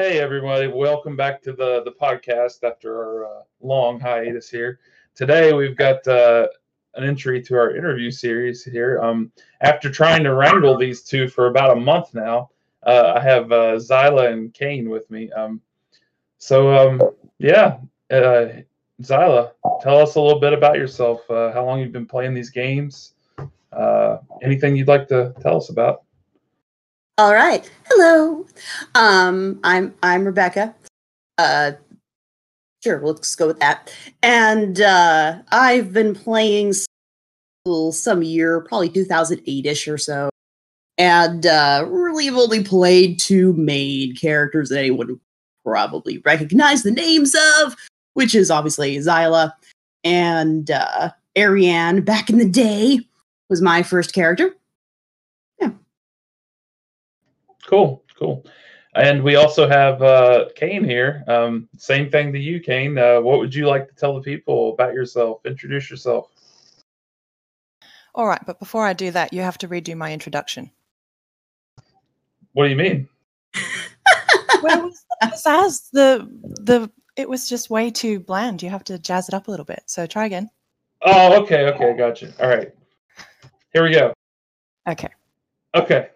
Hey, 0.00 0.18
everybody. 0.18 0.66
Welcome 0.66 1.14
back 1.14 1.42
to 1.42 1.52
the, 1.52 1.82
the 1.84 1.92
podcast 1.92 2.64
after 2.64 2.96
our 2.96 3.24
uh, 3.26 3.42
long 3.60 4.00
hiatus 4.00 4.48
here. 4.48 4.80
Today, 5.14 5.52
we've 5.52 5.76
got 5.76 6.08
uh, 6.08 6.48
an 6.94 7.04
entry 7.04 7.42
to 7.42 7.54
our 7.54 7.76
interview 7.76 8.10
series 8.10 8.64
here. 8.64 8.98
Um, 9.02 9.30
after 9.60 9.90
trying 9.90 10.24
to 10.24 10.32
wrangle 10.32 10.78
these 10.78 11.02
two 11.02 11.28
for 11.28 11.48
about 11.48 11.76
a 11.76 11.80
month 11.80 12.14
now, 12.14 12.48
uh, 12.86 13.12
I 13.14 13.20
have 13.20 13.52
uh, 13.52 13.76
Zaila 13.76 14.32
and 14.32 14.54
Cayn 14.54 14.88
with 14.88 15.10
me. 15.10 15.30
Um, 15.32 15.60
so, 16.38 16.74
um, 16.74 17.02
yeah, 17.36 17.76
uh, 18.10 18.46
Zaila, 19.02 19.50
tell 19.82 19.98
us 19.98 20.14
a 20.14 20.20
little 20.20 20.40
bit 20.40 20.54
about 20.54 20.76
yourself, 20.76 21.30
uh, 21.30 21.52
how 21.52 21.66
long 21.66 21.78
you've 21.78 21.92
been 21.92 22.06
playing 22.06 22.32
these 22.32 22.48
games, 22.48 23.12
uh, 23.74 24.16
anything 24.40 24.76
you'd 24.76 24.88
like 24.88 25.08
to 25.08 25.34
tell 25.42 25.58
us 25.58 25.68
about. 25.68 26.04
All 27.20 27.34
right. 27.34 27.70
Hello. 27.86 28.46
Um, 28.94 29.60
I'm 29.62 29.92
I'm 30.02 30.24
Rebecca. 30.24 30.74
Uh, 31.36 31.72
sure, 32.82 32.98
let's 33.04 33.34
go 33.34 33.48
with 33.48 33.60
that. 33.60 33.94
And 34.22 34.80
uh, 34.80 35.42
I've 35.52 35.92
been 35.92 36.14
playing 36.14 36.72
some, 37.92 38.22
year, 38.22 38.62
probably 38.62 38.88
2008ish 38.88 39.92
or 39.92 39.98
so, 39.98 40.30
and 40.96 41.44
uh, 41.44 41.84
really 41.90 42.24
have 42.24 42.36
only 42.36 42.64
played 42.64 43.18
two 43.18 43.52
main 43.52 44.16
characters 44.16 44.70
that 44.70 44.78
anyone 44.78 45.20
probably 45.62 46.22
recognize 46.24 46.84
the 46.84 46.90
names 46.90 47.36
of, 47.58 47.76
which 48.14 48.34
is 48.34 48.50
obviously 48.50 48.96
Zaila 48.96 49.52
and 50.04 50.70
uh, 50.70 51.10
Ariane. 51.36 52.00
Back 52.00 52.30
in 52.30 52.38
the 52.38 52.48
day, 52.48 53.00
was 53.50 53.60
my 53.60 53.82
first 53.82 54.14
character. 54.14 54.54
Cool, 57.70 58.02
cool. 58.18 58.44
And 58.96 59.22
we 59.22 59.36
also 59.36 59.68
have 59.68 60.02
uh, 60.02 60.46
Cayn 60.56 60.84
here. 60.84 61.22
Um, 61.28 61.68
same 61.78 62.10
thing 62.10 62.32
to 62.32 62.38
you, 62.38 62.60
Cayn. 62.60 62.98
Uh, 62.98 63.22
what 63.22 63.38
would 63.38 63.54
you 63.54 63.68
like 63.68 63.88
to 63.88 63.94
tell 63.94 64.12
the 64.12 64.20
people 64.20 64.72
about 64.72 64.92
yourself? 64.92 65.46
Introduce 65.46 65.88
yourself. 65.88 66.32
All 68.12 68.26
right, 68.26 68.44
but 68.44 68.58
before 68.58 68.84
I 68.84 68.92
do 68.92 69.12
that, 69.12 69.32
you 69.32 69.42
have 69.42 69.56
to 69.58 69.68
redo 69.68 69.96
my 69.96 70.12
introduction. 70.12 70.72
What 72.54 72.64
do 72.64 72.70
you 72.70 72.76
mean? 72.76 73.08
well, 74.64 74.80
it 74.80 74.82
was 74.82 75.04
the 75.20 75.26
pizzazz. 75.26 75.90
The 75.92 76.28
the 76.64 76.90
it 77.14 77.28
was 77.28 77.48
just 77.48 77.70
way 77.70 77.92
too 77.92 78.18
bland. 78.18 78.64
You 78.64 78.70
have 78.70 78.82
to 78.84 78.98
jazz 78.98 79.28
it 79.28 79.34
up 79.34 79.46
a 79.46 79.50
little 79.52 79.64
bit. 79.64 79.84
So 79.86 80.06
try 80.06 80.26
again. 80.26 80.50
Oh, 81.02 81.40
okay, 81.42 81.66
okay, 81.66 81.96
gotcha. 81.96 82.32
All 82.40 82.48
right, 82.48 82.72
here 83.72 83.84
we 83.84 83.92
go. 83.92 84.12
Okay. 84.88 85.08
Okay. 85.76 86.08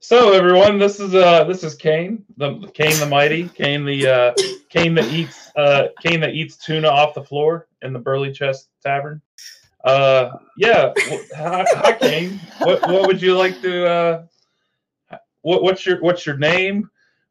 So 0.00 0.32
everyone, 0.32 0.78
this 0.78 1.00
is 1.00 1.12
uh 1.12 1.42
this 1.44 1.64
is 1.64 1.74
Cayn, 1.74 2.22
the 2.36 2.50
Cayn 2.72 2.98
the 3.00 3.06
mighty, 3.06 3.48
Cayn 3.48 3.84
the 3.84 4.06
uh 4.06 4.32
Cayn 4.72 4.94
that 4.94 5.12
eats 5.12 5.50
uh 5.56 5.88
Cayn 6.04 6.20
that 6.20 6.34
eats 6.34 6.56
tuna 6.56 6.86
off 6.86 7.14
the 7.14 7.24
floor 7.24 7.66
in 7.82 7.92
the 7.92 7.98
Burley 7.98 8.32
Chest 8.32 8.68
Tavern. 8.80 9.20
Uh 9.84 10.30
yeah, 10.56 10.92
hi, 11.34 11.64
hi 11.68 11.92
Cayn. 11.94 12.38
What 12.60 12.88
what 12.88 13.08
would 13.08 13.20
you 13.20 13.36
like 13.36 13.60
to 13.62 13.86
uh 13.86 14.24
what 15.42 15.64
what's 15.64 15.84
your 15.84 16.00
what's 16.00 16.24
your 16.24 16.36
name? 16.36 16.88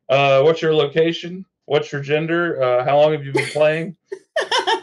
Uh 0.10 0.42
what's 0.42 0.62
your 0.62 0.76
location? 0.76 1.45
What's 1.66 1.94
your 1.94 2.02
gender? 2.02 2.62
Uh 2.62 2.84
how 2.84 3.00
long 3.00 3.14
have 3.14 3.23
you 3.23 3.32
been 3.32 3.48
playing? 3.48 3.95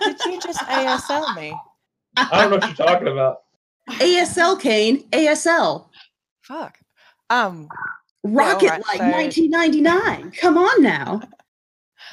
Did 0.00 0.21
you 0.25 0.41
just 0.41 0.61
ASL 0.61 1.37
me? 1.37 1.55
I 2.17 2.41
don't 2.41 2.50
know 2.50 2.56
what 2.56 2.67
you're 2.67 2.87
talking 2.87 3.09
about. 3.09 3.43
ASL 3.91 4.59
Cayn, 4.59 5.06
ASL. 5.11 5.89
Fuck. 6.41 6.78
Um, 7.34 7.69
Rocket 8.22 8.71
right, 8.71 8.83
like 8.87 8.99
so- 8.99 9.11
1999. 9.11 10.31
Come 10.33 10.56
on 10.59 10.83
now. 10.83 11.21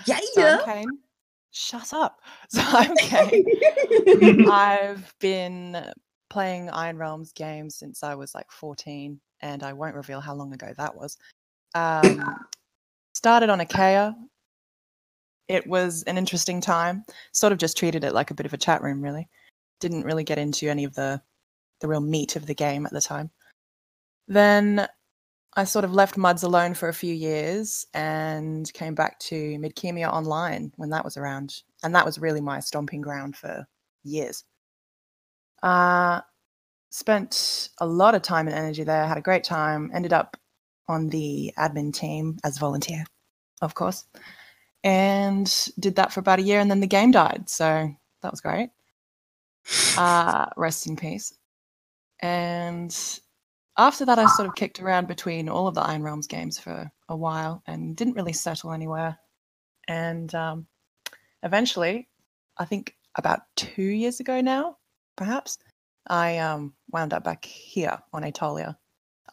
Yeah, 0.06 0.20
yeah. 0.36 0.60
Cayn. 0.66 0.86
Shut 1.52 1.94
up. 1.94 2.20
So 2.50 2.62
I'm 2.64 2.96
Cayn. 2.98 4.48
I've 4.52 5.14
been 5.20 5.86
playing 6.30 6.70
Iron 6.70 6.98
Realms 6.98 7.32
games 7.34 7.76
since 7.76 8.04
I 8.04 8.16
was 8.16 8.36
like 8.36 8.52
14, 8.52 9.20
and 9.42 9.64
I 9.64 9.74
won't 9.74 9.96
reveal 9.96 10.20
how 10.20 10.34
long 10.34 10.54
ago 10.54 10.74
that 10.78 10.96
was. 10.96 11.18
Um, 11.76 12.24
started 13.14 13.50
on 13.50 13.60
Achaea. 13.60 14.14
It 15.48 15.68
was 15.68 16.04
an 16.04 16.18
interesting 16.18 16.62
time. 16.62 17.04
Sort 17.32 17.54
of 17.54 17.60
just 17.60 17.78
treated 17.78 18.04
it 18.04 18.14
like 18.14 18.32
a 18.32 18.34
bit 18.34 18.46
of 18.46 18.54
a 18.54 18.58
chat 18.58 18.82
room, 18.82 19.02
really. 19.02 19.30
Didn't 19.80 20.04
really 20.04 20.24
get 20.24 20.38
into 20.38 20.70
any 20.70 20.84
of 20.84 20.94
the 20.96 21.22
the 21.80 21.88
real 21.88 22.02
meat 22.02 22.36
of 22.36 22.46
the 22.46 22.54
game 22.54 22.86
at 22.86 22.92
the 22.92 23.02
time. 23.02 23.32
Then 24.28 24.88
I 25.54 25.66
sort 25.66 25.84
of 25.84 25.94
left 25.94 26.18
Muds 26.18 26.44
alone 26.44 26.74
for 26.74 26.88
a 26.88 26.94
few 26.94 27.14
years 27.14 27.86
and 27.94 28.72
came 28.74 28.96
back 28.96 29.20
to 29.20 29.58
Midkemia 29.58 30.12
Online 30.12 30.72
when 30.78 30.90
that 30.92 31.04
was 31.04 31.18
around. 31.18 31.62
And 31.84 31.94
that 31.94 32.06
was 32.06 32.20
really 32.20 32.40
my 32.40 32.62
stomping 32.62 33.02
ground 33.02 33.36
for 33.36 33.68
years. 34.04 34.46
Uh, 35.62 36.22
spent 36.90 37.70
a 37.80 37.86
lot 37.86 38.16
of 38.16 38.22
time 38.22 38.48
and 38.48 38.56
energy 38.56 38.84
there, 38.84 39.06
had 39.06 39.18
a 39.18 39.22
great 39.22 39.44
time, 39.44 39.92
ended 39.94 40.14
up 40.14 40.38
on 40.88 41.10
the 41.10 41.54
admin 41.58 41.94
team 41.94 42.38
as 42.44 42.58
a 42.58 42.60
volunteer, 42.60 43.06
of 43.62 43.76
course, 43.76 44.06
and 44.84 45.70
did 45.80 45.96
that 45.96 46.14
for 46.14 46.22
about 46.22 46.40
a 46.40 46.44
year. 46.44 46.60
And 46.60 46.72
then 46.72 46.80
the 46.80 46.88
game 46.88 47.12
died. 47.12 47.50
So 47.50 47.94
that 48.22 48.32
was 48.32 48.42
great. 48.42 48.70
Uh, 49.96 50.48
rest 50.58 50.88
in 50.88 50.96
peace. 50.96 51.34
And 52.20 52.92
after 53.78 54.06
that, 54.06 54.20
I 54.20 54.26
sort 54.28 54.48
of 54.48 54.56
kicked 54.56 54.82
around 54.82 55.08
between 55.08 55.50
all 55.50 55.68
of 55.68 55.76
the 55.76 55.82
Iron 55.82 56.04
Realms 56.04 56.28
games 56.28 56.60
for 56.60 56.92
a 57.10 57.16
while 57.16 57.64
and 57.68 57.96
didn't 57.96 58.16
really 58.16 58.34
settle 58.34 58.72
anywhere. 58.72 59.18
And 59.88 60.34
um, 60.36 60.68
eventually, 61.44 62.08
I 62.58 62.66
think 62.66 62.96
about 63.16 63.42
two 63.56 63.84
years 63.84 64.20
ago 64.20 64.42
now, 64.42 64.78
perhaps, 65.16 65.58
I 66.08 66.38
um, 66.40 66.74
wound 66.92 67.14
up 67.14 67.24
back 67.24 67.46
here 67.46 67.98
on 68.14 68.24
Aetolia 68.24 68.76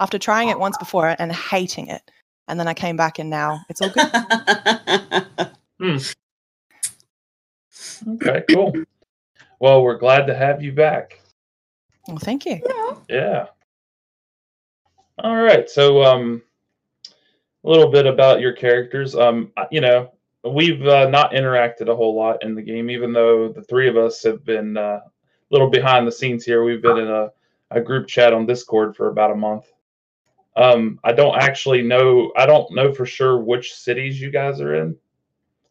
after 0.00 0.18
trying 0.18 0.48
it 0.48 0.58
once 0.58 0.76
before 0.78 1.16
and 1.18 1.32
hating 1.32 1.88
it. 1.88 2.10
And 2.46 2.58
then 2.58 2.68
I 2.68 2.74
came 2.74 2.96
back, 2.96 3.18
and 3.18 3.28
now 3.28 3.60
it's 3.68 3.82
all 3.82 3.90
good. 3.90 4.10
Okay, 8.06 8.42
cool. 8.50 8.72
Well, 9.60 9.82
we're 9.82 9.98
glad 9.98 10.26
to 10.26 10.34
have 10.34 10.62
you 10.62 10.72
back. 10.72 11.20
well, 12.06 12.18
thank 12.18 12.46
you. 12.46 12.60
Yeah. 13.08 13.46
All 15.20 15.36
right. 15.36 15.68
So, 15.68 16.02
um, 16.02 16.42
a 17.64 17.68
little 17.68 17.90
bit 17.90 18.06
about 18.06 18.40
your 18.40 18.52
characters. 18.52 19.14
Um, 19.14 19.52
you 19.70 19.80
know, 19.80 20.12
we've 20.44 20.86
uh, 20.86 21.08
not 21.08 21.32
interacted 21.32 21.88
a 21.88 21.96
whole 21.96 22.16
lot 22.16 22.42
in 22.42 22.54
the 22.54 22.62
game, 22.62 22.90
even 22.90 23.12
though 23.12 23.48
the 23.48 23.62
three 23.62 23.88
of 23.88 23.96
us 23.96 24.22
have 24.22 24.44
been 24.44 24.76
uh, 24.76 25.00
a 25.00 25.10
little 25.50 25.68
behind 25.68 26.06
the 26.06 26.12
scenes 26.12 26.44
here. 26.44 26.64
We've 26.64 26.82
been 26.82 26.98
in 26.98 27.08
a, 27.08 27.30
a 27.70 27.80
group 27.80 28.06
chat 28.06 28.32
on 28.32 28.46
Discord 28.46 28.96
for 28.96 29.08
about 29.08 29.32
a 29.32 29.36
month. 29.36 29.64
Um, 30.56 30.98
I 31.04 31.12
don't 31.12 31.36
actually 31.36 31.82
know. 31.82 32.32
I 32.36 32.46
don't 32.46 32.72
know 32.74 32.92
for 32.92 33.06
sure 33.06 33.38
which 33.38 33.74
cities 33.74 34.20
you 34.20 34.30
guys 34.30 34.60
are 34.60 34.74
in, 34.74 34.96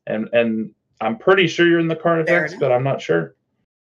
and 0.06 0.30
and 0.34 0.72
I'm 1.02 1.18
pretty 1.18 1.48
sure 1.48 1.68
you're 1.68 1.80
in 1.80 1.88
the 1.88 1.96
Fair 1.96 2.24
Carnifex, 2.24 2.56
but 2.56 2.72
I'm 2.72 2.84
not 2.84 3.02
sure. 3.02 3.36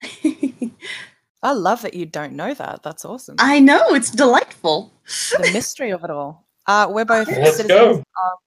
I 1.43 1.53
love 1.53 1.81
that 1.83 1.95
you 1.95 2.05
don't 2.05 2.35
know 2.35 2.53
that. 2.53 2.83
That's 2.83 3.05
awesome. 3.05 3.37
I 3.39 3.61
know, 3.61 3.95
it's 3.95 4.11
delightful. 4.11 4.93
The 5.33 5.51
mystery 5.53 5.91
of 5.91 6.05
it 6.05 6.11
all. 6.11 6.47
Uh, 6.67 6.87
we're 6.91 7.05
both 7.05 7.29
Let's 7.29 7.57
citizens 7.57 7.69
go. 7.69 7.91
of 7.99 8.39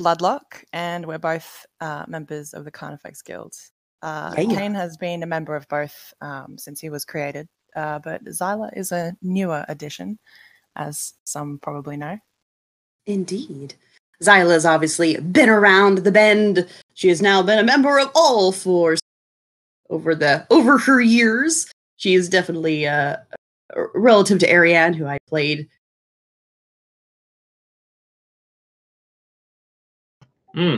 Bloodloch, 0.00 0.64
and 0.72 1.06
we're 1.06 1.18
both 1.18 1.66
uh, 1.80 2.04
members 2.08 2.54
of 2.54 2.64
the 2.64 2.70
Carnifex 2.70 3.22
Guild. 3.22 3.54
Uh, 4.02 4.34
Yeah, 4.36 4.44
yeah. 4.44 4.60
Cayn 4.60 4.74
has 4.74 4.96
been 4.96 5.22
a 5.22 5.26
member 5.26 5.54
of 5.54 5.68
both 5.68 6.12
um, 6.20 6.56
since 6.58 6.80
he 6.80 6.90
was 6.90 7.04
created, 7.04 7.48
uh, 7.76 7.98
but 8.00 8.24
Zaila 8.24 8.76
is 8.76 8.92
a 8.92 9.16
newer 9.22 9.64
addition, 9.68 10.18
as 10.76 11.14
some 11.24 11.58
probably 11.62 11.96
know. 11.96 12.18
Indeed. 13.06 13.74
Zaila's 14.22 14.66
obviously 14.66 15.16
been 15.18 15.48
around 15.48 15.98
the 15.98 16.12
bend. 16.12 16.66
She 16.94 17.08
has 17.08 17.22
now 17.22 17.42
been 17.42 17.58
a 17.58 17.64
member 17.64 17.98
of 17.98 18.10
all 18.14 18.50
four 18.52 18.96
over 19.90 20.14
the 20.14 20.46
over 20.50 20.78
her 20.78 21.00
years. 21.00 21.70
She 21.96 22.14
is 22.14 22.28
definitely 22.28 22.86
uh, 22.86 23.16
relative 23.94 24.40
to 24.40 24.52
Ariane, 24.52 24.94
who 24.94 25.06
I 25.06 25.18
played. 25.28 25.68
Hmm. 30.54 30.76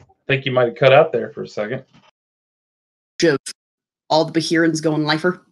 I 0.00 0.04
think 0.26 0.44
you 0.44 0.52
might 0.52 0.68
have 0.68 0.76
cut 0.76 0.92
out 0.92 1.12
there 1.12 1.30
for 1.30 1.42
a 1.42 1.48
second. 1.48 1.84
of 3.22 3.38
all 4.08 4.24
the 4.24 4.38
Bahirans 4.38 4.82
going 4.82 5.04
lifer. 5.04 5.42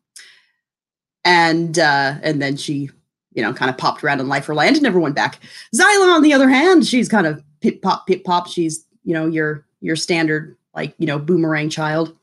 And 1.24 1.78
uh, 1.78 2.16
and 2.22 2.42
then 2.42 2.56
she, 2.56 2.90
you 3.32 3.42
know, 3.42 3.54
kind 3.54 3.70
of 3.70 3.78
popped 3.78 4.04
around 4.04 4.20
in 4.20 4.28
lifer 4.28 4.54
land 4.54 4.76
and 4.76 4.82
never 4.82 5.00
went 5.00 5.14
back. 5.14 5.40
Zaila, 5.74 6.14
on 6.14 6.22
the 6.22 6.32
other 6.32 6.48
hand, 6.48 6.86
she's 6.86 7.08
kind 7.08 7.26
of 7.26 7.42
pip 7.60 7.80
pop, 7.80 8.06
pip 8.06 8.24
pop. 8.24 8.46
She's, 8.46 8.84
you 9.04 9.14
know, 9.14 9.26
your 9.26 9.66
your 9.80 9.96
standard, 9.96 10.56
like, 10.74 10.94
you 10.98 11.06
know, 11.06 11.18
boomerang 11.18 11.70
child. 11.70 12.14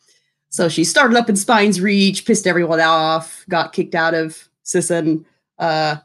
So 0.50 0.68
she 0.68 0.83
started 0.83 1.18
up 1.18 1.30
in 1.30 1.36
Spinesreach, 1.36 2.25
pissed 2.25 2.45
everyone 2.45 2.81
off, 2.81 3.45
got 3.48 3.72
kicked 3.72 3.95
out 3.95 4.13
of 4.13 4.50
Sisson, 4.63 5.25
uh, 5.57 5.95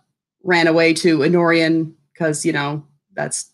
ran 0.44 0.68
away 0.68 0.94
to 0.94 1.18
Enorian 1.18 1.92
because, 2.12 2.46
you 2.46 2.52
know, 2.52 2.84
that's 3.14 3.50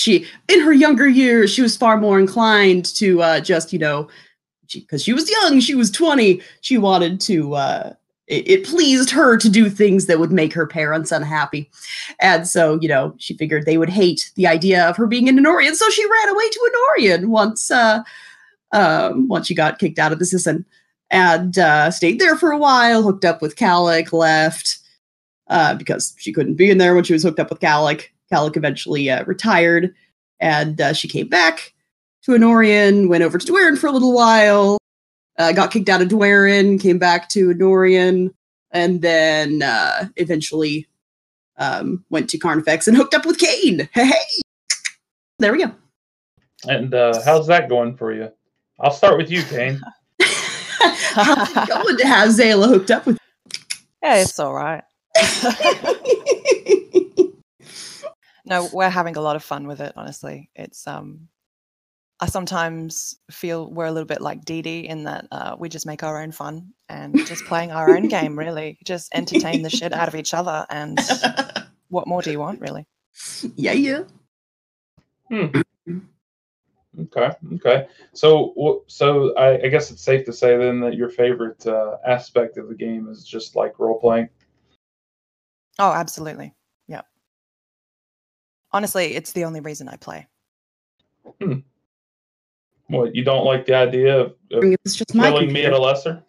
she 0.00 0.26
in 0.48 0.60
her 0.60 0.72
younger 0.72 1.06
years 1.06 1.52
she 1.52 1.62
was 1.62 1.76
far 1.76 1.96
more 1.96 2.18
inclined 2.18 2.84
to 2.84 3.22
uh, 3.22 3.40
just 3.40 3.72
you 3.72 3.78
know 3.78 4.08
because 4.72 5.02
she, 5.02 5.10
she, 5.10 5.12
was 5.12 5.30
young 5.30 5.60
she 5.60 5.74
was 5.74 5.90
20 5.90 6.40
she 6.60 6.78
wanted 6.78 7.20
to 7.20 7.54
uh, 7.54 7.92
it, 8.26 8.48
it, 8.48 8.64
pleased 8.64 9.10
her 9.10 9.36
to 9.36 9.48
do 9.48 9.68
things 9.68 10.06
that 10.06 10.20
would 10.20 10.30
make 10.30 10.52
her 10.52 10.66
parents 10.66 11.10
unhappy. 11.10 11.68
And 12.20 12.46
so 12.46 12.78
you 12.80 12.88
know 12.88 13.14
she 13.18 13.36
figured 13.36 13.66
they 13.66 13.78
would 13.78 13.90
hate 13.90 14.30
the 14.36 14.46
idea 14.46 14.88
of 14.88 14.96
her 14.96 15.06
being 15.06 15.28
an 15.28 15.36
Enorian 15.36 15.74
so 15.74 15.90
she 15.90 16.08
ran 16.08 16.28
away 16.28 16.48
to 16.48 16.70
Enorian 16.72 17.26
once 17.26 17.70
uh, 17.70 18.02
um, 18.72 19.28
once 19.28 19.48
she 19.48 19.54
got 19.54 19.78
kicked 19.78 19.98
out 19.98 20.12
of 20.12 20.18
the 20.18 20.24
Sisson 20.24 20.64
and 21.10 21.58
uh, 21.58 21.90
stayed 21.90 22.20
there 22.20 22.36
for 22.36 22.52
a 22.52 22.58
while 22.58 23.02
hooked 23.02 23.24
up 23.24 23.42
with 23.42 23.56
Kalik 23.56 24.12
left 24.12 24.78
uh, 25.48 25.74
because 25.74 26.14
she 26.16 26.32
couldn't 26.32 26.54
be 26.54 26.70
in 26.70 26.78
there 26.78 26.94
when 26.94 27.04
she 27.04 27.12
was 27.12 27.24
hooked 27.24 27.40
up 27.40 27.50
with 27.50 27.58
Kalik 27.58 28.10
Kalik 28.32 28.56
eventually 28.56 29.10
uh, 29.10 29.24
retired, 29.24 29.94
and 30.38 30.80
uh, 30.80 30.92
she 30.92 31.08
came 31.08 31.28
back 31.28 31.74
to 32.22 32.32
Enorian, 32.32 33.08
went 33.08 33.24
over 33.24 33.38
to 33.38 33.46
Duiran 33.46 33.78
for 33.78 33.86
a 33.86 33.92
little 33.92 34.12
while, 34.12 34.78
uh, 35.38 35.52
got 35.52 35.70
kicked 35.70 35.88
out 35.88 36.02
of 36.02 36.08
Duiran, 36.08 36.80
came 36.80 36.98
back 36.98 37.28
to 37.30 37.48
Enorian, 37.48 38.32
and 38.70 39.02
then 39.02 39.62
uh, 39.62 40.08
eventually 40.16 40.86
um, 41.56 42.04
went 42.10 42.28
to 42.30 42.38
Carnifex 42.38 42.88
and 42.88 42.96
hooked 42.96 43.14
up 43.14 43.26
with 43.26 43.38
Cayn. 43.38 43.88
Hey, 43.92 44.06
hey! 44.06 44.40
there 45.38 45.52
we 45.52 45.64
go. 45.64 45.72
And 46.66 46.92
uh, 46.94 47.20
how's 47.24 47.46
that 47.46 47.68
going 47.68 47.96
for 47.96 48.12
you? 48.12 48.30
I'll 48.78 48.90
start 48.90 49.18
with 49.18 49.30
you, 49.30 49.42
Cayn. 49.42 49.80
how's 50.20 51.50
it 51.50 51.68
going 51.68 51.96
to 51.96 52.06
have 52.06 52.28
Zaila 52.30 52.68
hooked 52.68 52.90
up 52.90 53.06
with? 53.06 53.18
Yeah, 54.02 54.16
it's 54.16 54.38
all 54.38 54.54
right. 54.54 54.82
no, 58.50 58.68
we're 58.72 58.90
having 58.90 59.16
a 59.16 59.20
lot 59.20 59.36
of 59.36 59.44
fun 59.44 59.68
with 59.68 59.80
it. 59.80 59.92
Honestly, 59.96 60.50
it's 60.56 60.86
um, 60.88 61.28
I 62.18 62.26
sometimes 62.26 63.14
feel 63.30 63.70
we're 63.70 63.86
a 63.86 63.92
little 63.92 64.08
bit 64.08 64.20
like 64.20 64.44
Dee 64.44 64.60
Dee 64.60 64.80
in 64.80 65.04
that 65.04 65.28
uh, 65.30 65.56
we 65.56 65.68
just 65.68 65.86
make 65.86 66.02
our 66.02 66.20
own 66.20 66.32
fun 66.32 66.72
and 66.88 67.16
just 67.26 67.44
playing 67.44 67.70
our 67.70 67.96
own 67.96 68.08
game. 68.08 68.36
Really, 68.40 68.78
just 68.84 69.14
entertain 69.14 69.62
the 69.62 69.70
shit 69.70 69.92
out 69.92 70.08
of 70.08 70.16
each 70.16 70.34
other. 70.34 70.66
And 70.68 70.98
what 71.88 72.08
more 72.08 72.22
do 72.22 72.32
you 72.32 72.40
want, 72.40 72.60
really? 72.60 72.86
Yeah, 73.54 73.72
yeah. 73.72 74.02
Hmm. 75.28 75.46
Okay. 76.98 77.30
Okay. 77.54 77.86
So, 78.14 78.82
so 78.88 79.32
I, 79.36 79.62
I, 79.62 79.68
guess 79.68 79.92
it's 79.92 80.02
safe 80.02 80.26
to 80.26 80.32
say 80.32 80.56
then 80.56 80.80
that 80.80 80.94
your 80.94 81.08
favorite 81.08 81.64
uh, 81.64 81.98
aspect 82.04 82.58
of 82.58 82.68
the 82.68 82.74
game 82.74 83.08
is 83.08 83.22
just 83.22 83.54
like 83.54 83.78
role 83.78 84.00
playing. 84.00 84.28
Oh, 85.78 85.92
absolutely 85.92 86.52
honestly, 88.72 89.14
it's 89.14 89.32
the 89.32 89.44
only 89.44 89.60
reason 89.60 89.88
I 89.88 89.96
play. 89.96 90.26
Hmm. 91.40 91.58
What 92.88 93.14
you 93.14 93.22
don't 93.22 93.44
like 93.44 93.66
the 93.66 93.74
idea 93.74 94.18
of, 94.18 94.34
of 94.50 94.64
it's 94.64 94.96
just 94.96 95.12
killing 95.12 95.52
me 95.52 95.64
at 95.64 95.72
a 95.72 95.78
lesser? 95.78 96.22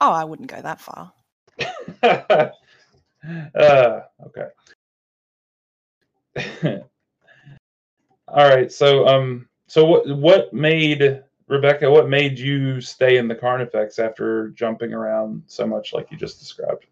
Oh, 0.00 0.10
I 0.10 0.24
wouldn't 0.24 0.50
go 0.50 0.60
that 0.60 0.80
far. 0.80 1.12
uh, 3.54 4.00
okay. 4.26 4.48
All 8.28 8.48
right. 8.48 8.72
So, 8.72 9.06
um, 9.06 9.48
so 9.68 9.84
what 9.84 10.08
what 10.08 10.52
made 10.52 11.22
Rebecca? 11.46 11.88
What 11.88 12.08
made 12.08 12.38
you 12.38 12.80
stay 12.80 13.16
in 13.16 13.28
the 13.28 13.34
Carnifex 13.34 14.00
after 14.00 14.48
jumping 14.50 14.92
around 14.92 15.42
so 15.46 15.66
much, 15.66 15.92
like 15.92 16.10
you 16.10 16.16
just 16.16 16.40
described, 16.40 16.86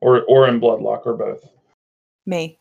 or 0.00 0.24
or 0.24 0.46
in 0.46 0.60
Bloodloch, 0.60 1.06
or 1.06 1.14
both? 1.14 1.48
Me. 2.26 2.58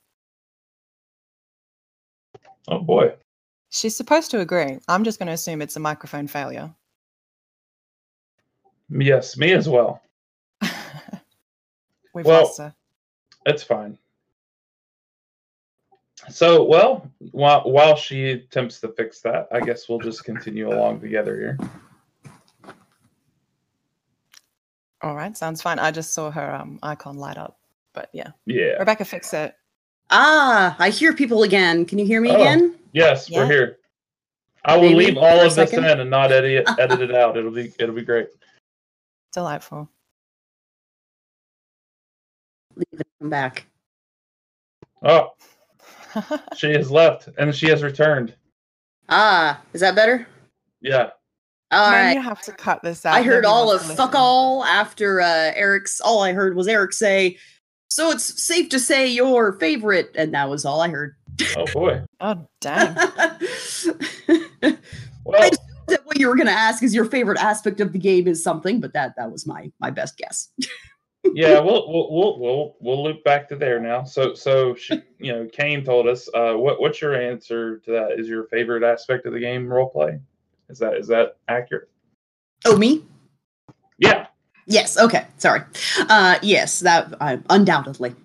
Oh 2.67 2.79
boy. 2.79 3.13
She's 3.69 3.95
supposed 3.95 4.31
to 4.31 4.39
agree. 4.39 4.77
I'm 4.87 5.03
just 5.03 5.19
going 5.19 5.27
to 5.27 5.33
assume 5.33 5.61
it's 5.61 5.75
a 5.75 5.79
microphone 5.79 6.27
failure. 6.27 6.73
Yes, 8.89 9.35
me 9.37 9.53
as 9.53 9.67
well. 9.67 10.01
We've 12.13 12.25
well, 12.25 12.43
lost 12.43 12.59
her. 12.59 12.75
It's 13.45 13.63
fine. 13.63 13.97
So, 16.29 16.63
well, 16.63 17.09
while 17.31 17.69
while 17.69 17.95
she 17.95 18.31
attempts 18.31 18.79
to 18.81 18.89
fix 18.89 19.19
that, 19.21 19.47
I 19.51 19.59
guess 19.59 19.89
we'll 19.89 19.99
just 19.99 20.23
continue 20.23 20.69
along 20.69 21.01
together 21.01 21.35
here. 21.35 21.57
All 25.01 25.15
right, 25.15 25.35
sounds 25.35 25.61
fine. 25.61 25.79
I 25.79 25.91
just 25.91 26.13
saw 26.13 26.31
her 26.31 26.55
um, 26.55 26.79
icon 26.81 27.17
light 27.17 27.37
up, 27.37 27.59
but 27.91 28.09
yeah. 28.13 28.31
Yeah. 28.45 28.77
Rebecca, 28.79 29.03
fix 29.03 29.33
it. 29.33 29.53
Ah, 30.15 30.75
I 30.77 30.91
hear 30.91 31.11
people 31.11 31.41
again. 31.41 31.85
Can 31.85 31.97
you 31.97 32.05
hear 32.05 32.21
me 32.21 32.29
oh, 32.29 32.35
again? 32.35 32.75
Yes, 32.91 33.31
yeah. 33.31 33.39
we're 33.39 33.45
here. 33.47 33.77
I 34.63 34.77
will 34.77 34.83
Maybe 34.83 34.95
leave 35.07 35.17
all 35.17 35.41
of 35.41 35.55
this 35.55 35.73
in 35.73 35.83
and 35.83 36.09
not 36.09 36.31
edit 36.31 36.51
it, 36.51 36.79
edit 36.79 37.01
it 37.01 37.15
out. 37.15 37.35
It'll 37.35 37.49
be 37.49 37.73
it'll 37.79 37.95
be 37.95 38.03
great. 38.03 38.27
Delightful. 39.33 39.89
Leave 42.75 42.85
it 42.93 43.07
come 43.19 43.29
back. 43.31 43.65
Oh, 45.01 45.31
she 46.55 46.71
has 46.73 46.91
left 46.91 47.29
and 47.39 47.53
she 47.53 47.67
has 47.69 47.81
returned. 47.81 48.35
Ah, 49.09 49.59
is 49.73 49.81
that 49.81 49.95
better? 49.95 50.27
Yeah. 50.79 51.09
All 51.71 51.89
Man, 51.89 52.05
right. 52.05 52.13
You 52.13 52.21
have 52.21 52.41
to 52.43 52.51
cut 52.51 52.83
this 52.83 53.03
out. 53.03 53.15
I 53.15 53.23
heard 53.23 53.45
all 53.45 53.71
of 53.71 53.81
fuck 53.81 54.13
all 54.13 54.63
after 54.63 55.21
uh, 55.21 55.51
Eric's. 55.55 55.99
All 55.99 56.21
I 56.21 56.33
heard 56.33 56.55
was 56.55 56.67
Eric 56.67 56.93
say, 56.93 57.37
so 57.93 58.09
it's 58.09 58.41
safe 58.41 58.69
to 58.69 58.79
say 58.79 59.07
your 59.07 59.53
favorite, 59.59 60.15
and 60.15 60.33
that 60.33 60.49
was 60.49 60.65
all 60.65 60.81
I 60.81 60.89
heard. 60.89 61.15
Oh 61.55 61.65
boy. 61.71 62.01
oh 62.21 62.47
damn! 62.59 62.95
well, 65.23 65.51
that 65.87 66.03
what 66.05 66.17
you 66.17 66.27
were 66.27 66.35
going 66.35 66.47
to 66.47 66.53
ask 66.53 66.81
is 66.81 66.95
your 66.95 67.05
favorite 67.05 67.37
aspect 67.37 67.81
of 67.81 67.93
the 67.93 67.99
game 67.99 68.27
is 68.27 68.43
something, 68.43 68.79
but 68.79 68.93
that 68.93 69.13
that 69.17 69.31
was 69.31 69.45
my 69.45 69.71
my 69.79 69.91
best 69.91 70.17
guess. 70.17 70.49
yeah, 71.35 71.59
we'll, 71.59 71.87
we'll 71.87 72.11
we'll 72.11 72.39
we'll 72.39 72.75
we'll 72.79 73.03
loop 73.03 73.23
back 73.23 73.47
to 73.49 73.55
there 73.55 73.79
now. 73.79 74.03
So 74.03 74.33
so 74.33 74.73
she, 74.73 74.99
you 75.19 75.31
know, 75.31 75.45
Cayn 75.45 75.85
told 75.85 76.07
us. 76.07 76.27
Uh, 76.33 76.53
what 76.53 76.81
what's 76.81 76.99
your 76.99 77.13
answer 77.13 77.77
to 77.77 77.91
that? 77.91 78.19
Is 78.19 78.27
your 78.27 78.45
favorite 78.45 78.81
aspect 78.81 79.27
of 79.27 79.33
the 79.33 79.39
game 79.39 79.71
role 79.71 79.89
play? 79.89 80.19
Is 80.67 80.79
that 80.79 80.95
is 80.95 81.07
that 81.09 81.37
accurate? 81.47 81.89
Oh, 82.65 82.75
me? 82.75 83.03
Yes. 84.65 84.97
Okay. 84.97 85.25
Sorry. 85.37 85.61
Uh, 86.09 86.37
yes, 86.41 86.79
that 86.81 87.13
uh, 87.19 87.37
undoubtedly. 87.49 88.15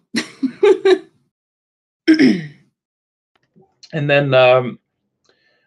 and 3.92 4.10
then, 4.10 4.34
um, 4.34 4.78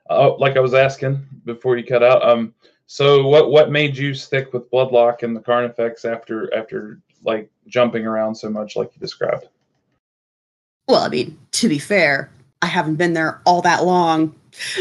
uh, 0.09 0.35
like 0.37 0.57
I 0.57 0.59
was 0.59 0.73
asking 0.73 1.25
before 1.45 1.77
you 1.77 1.85
cut 1.85 2.03
out, 2.03 2.27
um, 2.27 2.53
so 2.87 3.25
what 3.25 3.51
what 3.51 3.71
made 3.71 3.95
you 3.95 4.13
stick 4.13 4.51
with 4.53 4.69
Bloodloch 4.69 5.23
and 5.23 5.35
the 5.35 5.39
Carnifex 5.39 6.03
after 6.03 6.53
after 6.53 6.99
like 7.23 7.49
jumping 7.67 8.05
around 8.05 8.35
so 8.35 8.49
much, 8.49 8.75
like 8.75 8.91
you 8.93 8.99
described? 8.99 9.47
Well, 10.87 11.01
I 11.01 11.07
mean, 11.07 11.37
to 11.51 11.69
be 11.69 11.79
fair, 11.79 12.31
I 12.61 12.65
haven't 12.65 12.95
been 12.95 13.13
there 13.13 13.41
all 13.45 13.61
that 13.61 13.85
long, 13.85 14.35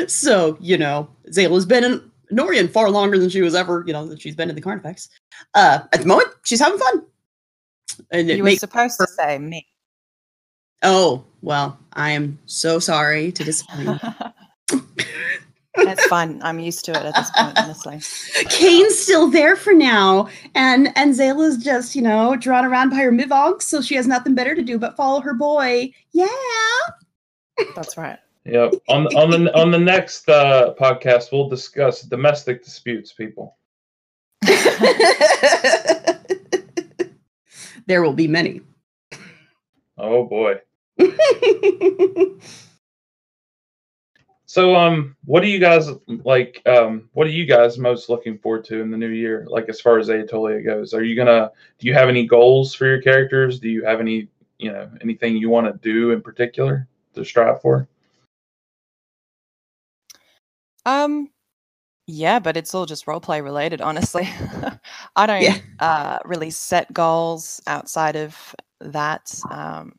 so 0.09 0.59
you 0.61 0.77
know, 0.77 1.09
Zaila's 1.29 1.67
been 1.67 1.85
in 1.85 2.10
Norian 2.33 2.71
far 2.71 2.91
longer 2.91 3.19
than 3.19 3.29
she 3.29 3.43
was 3.43 3.55
ever, 3.55 3.85
you 3.87 3.93
know, 3.93 4.07
that 4.07 4.21
she's 4.21 4.37
been 4.37 4.49
in 4.49 4.55
the 4.55 4.63
Carnifex. 4.63 5.09
Uh, 5.55 5.81
at 5.93 6.01
the 6.01 6.07
moment, 6.07 6.29
she's 6.45 6.61
having 6.61 6.79
fun. 6.79 7.05
And 8.11 8.29
you 8.29 8.43
were 8.43 8.51
supposed 8.53 8.99
her- 8.99 9.07
to 9.07 9.13
say 9.13 9.39
me. 9.39 9.67
Oh 10.83 11.25
well, 11.43 11.79
I 11.93 12.11
am 12.11 12.39
so 12.47 12.79
sorry 12.79 13.33
to 13.33 13.45
disappoint. 13.45 14.01
You. 14.73 14.83
That's 15.85 16.05
fine. 16.09 16.41
I'm 16.43 16.59
used 16.59 16.85
to 16.87 16.93
it 16.93 16.97
at 17.05 17.15
this 17.15 17.31
point, 17.31 17.59
honestly. 17.59 18.01
Cayn's 18.49 18.99
still 18.99 19.29
there 19.31 19.57
for 19.57 19.73
now, 19.73 20.29
and 20.55 20.89
and 20.97 21.15
Zaila's 21.15 21.59
just 21.63 21.95
you 21.95 22.03
know 22.03 22.35
drawn 22.37 22.65
around 22.65 22.91
by 22.91 22.97
her 22.97 23.13
Mivonks, 23.13 23.63
so 23.63 23.83
she 23.83 23.95
has 23.95 24.07
nothing 24.07 24.35
better 24.35 24.55
to 24.55 24.63
do 24.63 24.79
but 24.79 24.97
follow 24.97 25.21
her 25.21 25.35
boy. 25.35 25.93
Yeah. 26.13 26.27
That's 27.77 27.97
right. 27.99 28.19
Yep. 28.45 28.75
On 28.89 29.07
on 29.17 29.31
the 29.31 29.55
on 29.59 29.71
the 29.71 29.79
next 29.79 30.29
uh, 30.29 30.75
podcast, 30.81 31.31
we'll 31.33 31.49
discuss 31.49 32.03
domestic 32.03 32.65
disputes, 32.65 33.13
people. 33.13 33.57
there 37.87 38.03
will 38.03 38.15
be 38.15 38.27
many. 38.27 38.63
Oh 39.99 40.25
boy. 40.25 40.55
so 44.51 44.75
um 44.75 45.15
what 45.25 45.43
do 45.43 45.49
you 45.49 45.61
guys 45.61 45.89
like 46.25 46.61
um 46.67 47.09
what 47.13 47.27
are 47.27 47.31
you 47.31 47.47
guys 47.47 47.79
most 47.79 48.09
looking 48.11 48.37
forward 48.37 48.65
to 48.65 48.81
in 48.81 48.91
the 48.91 48.97
new 48.97 49.09
year 49.09 49.47
like 49.49 49.69
as 49.69 49.81
far 49.81 49.99
as 49.99 50.09
Aetolia 50.09 50.65
goes 50.65 50.93
are 50.93 51.05
you 51.05 51.15
gonna 51.15 51.51
do 51.79 51.87
you 51.87 51.95
have 51.95 52.09
any 52.09 52.27
goals 52.27 52.75
for 52.75 52.87
your 52.87 53.01
characters 53.01 53.61
do 53.61 53.69
you 53.69 53.85
have 53.85 54.01
any 54.01 54.27
you 54.59 54.73
know 54.73 54.91
anything 55.01 55.37
you 55.37 55.49
want 55.49 55.69
to 55.69 55.79
do 55.89 56.11
in 56.11 56.21
particular 56.21 56.89
to 57.15 57.25
strive 57.25 57.63
for 57.63 57.87
um, 60.91 61.29
yeah, 62.07 62.39
but 62.39 62.57
it's 62.57 62.75
all 62.75 62.87
just 62.87 63.07
role 63.07 63.21
play 63.21 63.41
related, 63.41 63.81
honestly. 63.81 64.29
I 65.17 65.27
don't 65.27 65.43
yeah. 65.43 65.59
uh, 65.79 66.19
really 66.25 66.51
set 66.51 66.93
goals 66.93 67.61
outside 67.67 68.17
of 68.17 68.55
that. 68.81 69.33
Um, 69.51 69.93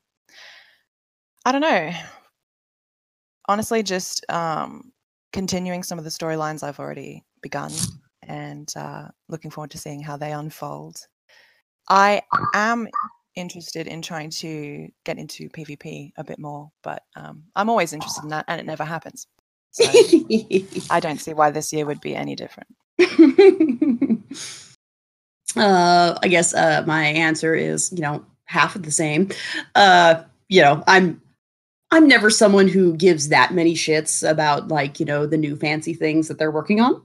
I 1.46 1.52
don't 1.52 1.62
know. 1.62 1.92
honestly, 3.48 3.84
just 3.84 4.26
um, 4.30 4.92
continuing 5.34 5.84
some 5.84 5.98
of 5.98 6.04
the 6.04 6.10
storylines 6.10 6.64
I've 6.64 6.80
already 6.80 7.24
begun, 7.42 7.72
and 8.24 8.72
uh, 8.76 9.08
looking 9.30 9.52
forward 9.52 9.72
to 9.72 9.78
seeing 9.78 10.02
how 10.02 10.18
they 10.18 10.32
unfold. 10.32 10.98
I 11.90 12.22
am 12.54 12.88
interested 13.36 13.88
in 13.88 14.02
trying 14.02 14.30
to 14.30 14.88
get 15.06 15.18
into 15.18 15.50
PvP 15.50 16.12
a 16.18 16.24
bit 16.24 16.40
more, 16.40 16.70
but 16.84 17.04
um, 17.16 17.44
I'm 17.56 17.70
always 17.70 17.94
interested 17.94 18.24
in 18.24 18.30
that, 18.30 18.46
and 18.48 18.60
it 18.60 18.66
never 18.66 18.84
happens. 18.84 19.28
So 19.72 19.86
I 20.90 21.00
don't 21.00 21.20
see 21.20 21.34
why 21.34 21.52
this 21.52 21.72
year 21.74 21.86
would 21.86 22.02
be 22.02 22.16
any 22.16 22.36
different. 22.36 22.68
uh, 25.56 26.20
I 26.22 26.28
guess 26.28 26.54
uh, 26.54 26.84
my 26.86 27.06
answer 27.06 27.56
is, 27.56 27.92
you 27.92 28.02
know, 28.02 28.26
half 28.46 28.76
of 28.76 28.84
the 28.84 28.92
same. 28.92 29.30
Uh, 29.76 30.24
you 30.50 30.62
know, 30.62 30.84
I'm 30.88 31.22
I'm 31.92 32.08
never 32.08 32.30
someone 32.30 32.68
who 32.68 32.96
gives 32.96 33.30
that 33.30 33.54
many 33.54 33.74
shits 33.74 34.28
about 34.30 34.70
like, 34.70 35.00
you 35.00 35.06
know, 35.06 35.26
the 35.26 35.38
new 35.38 35.56
fancy 35.56 35.94
things 35.94 36.28
that 36.28 36.38
they're 36.38 36.52
working 36.52 36.80
on. 36.80 37.02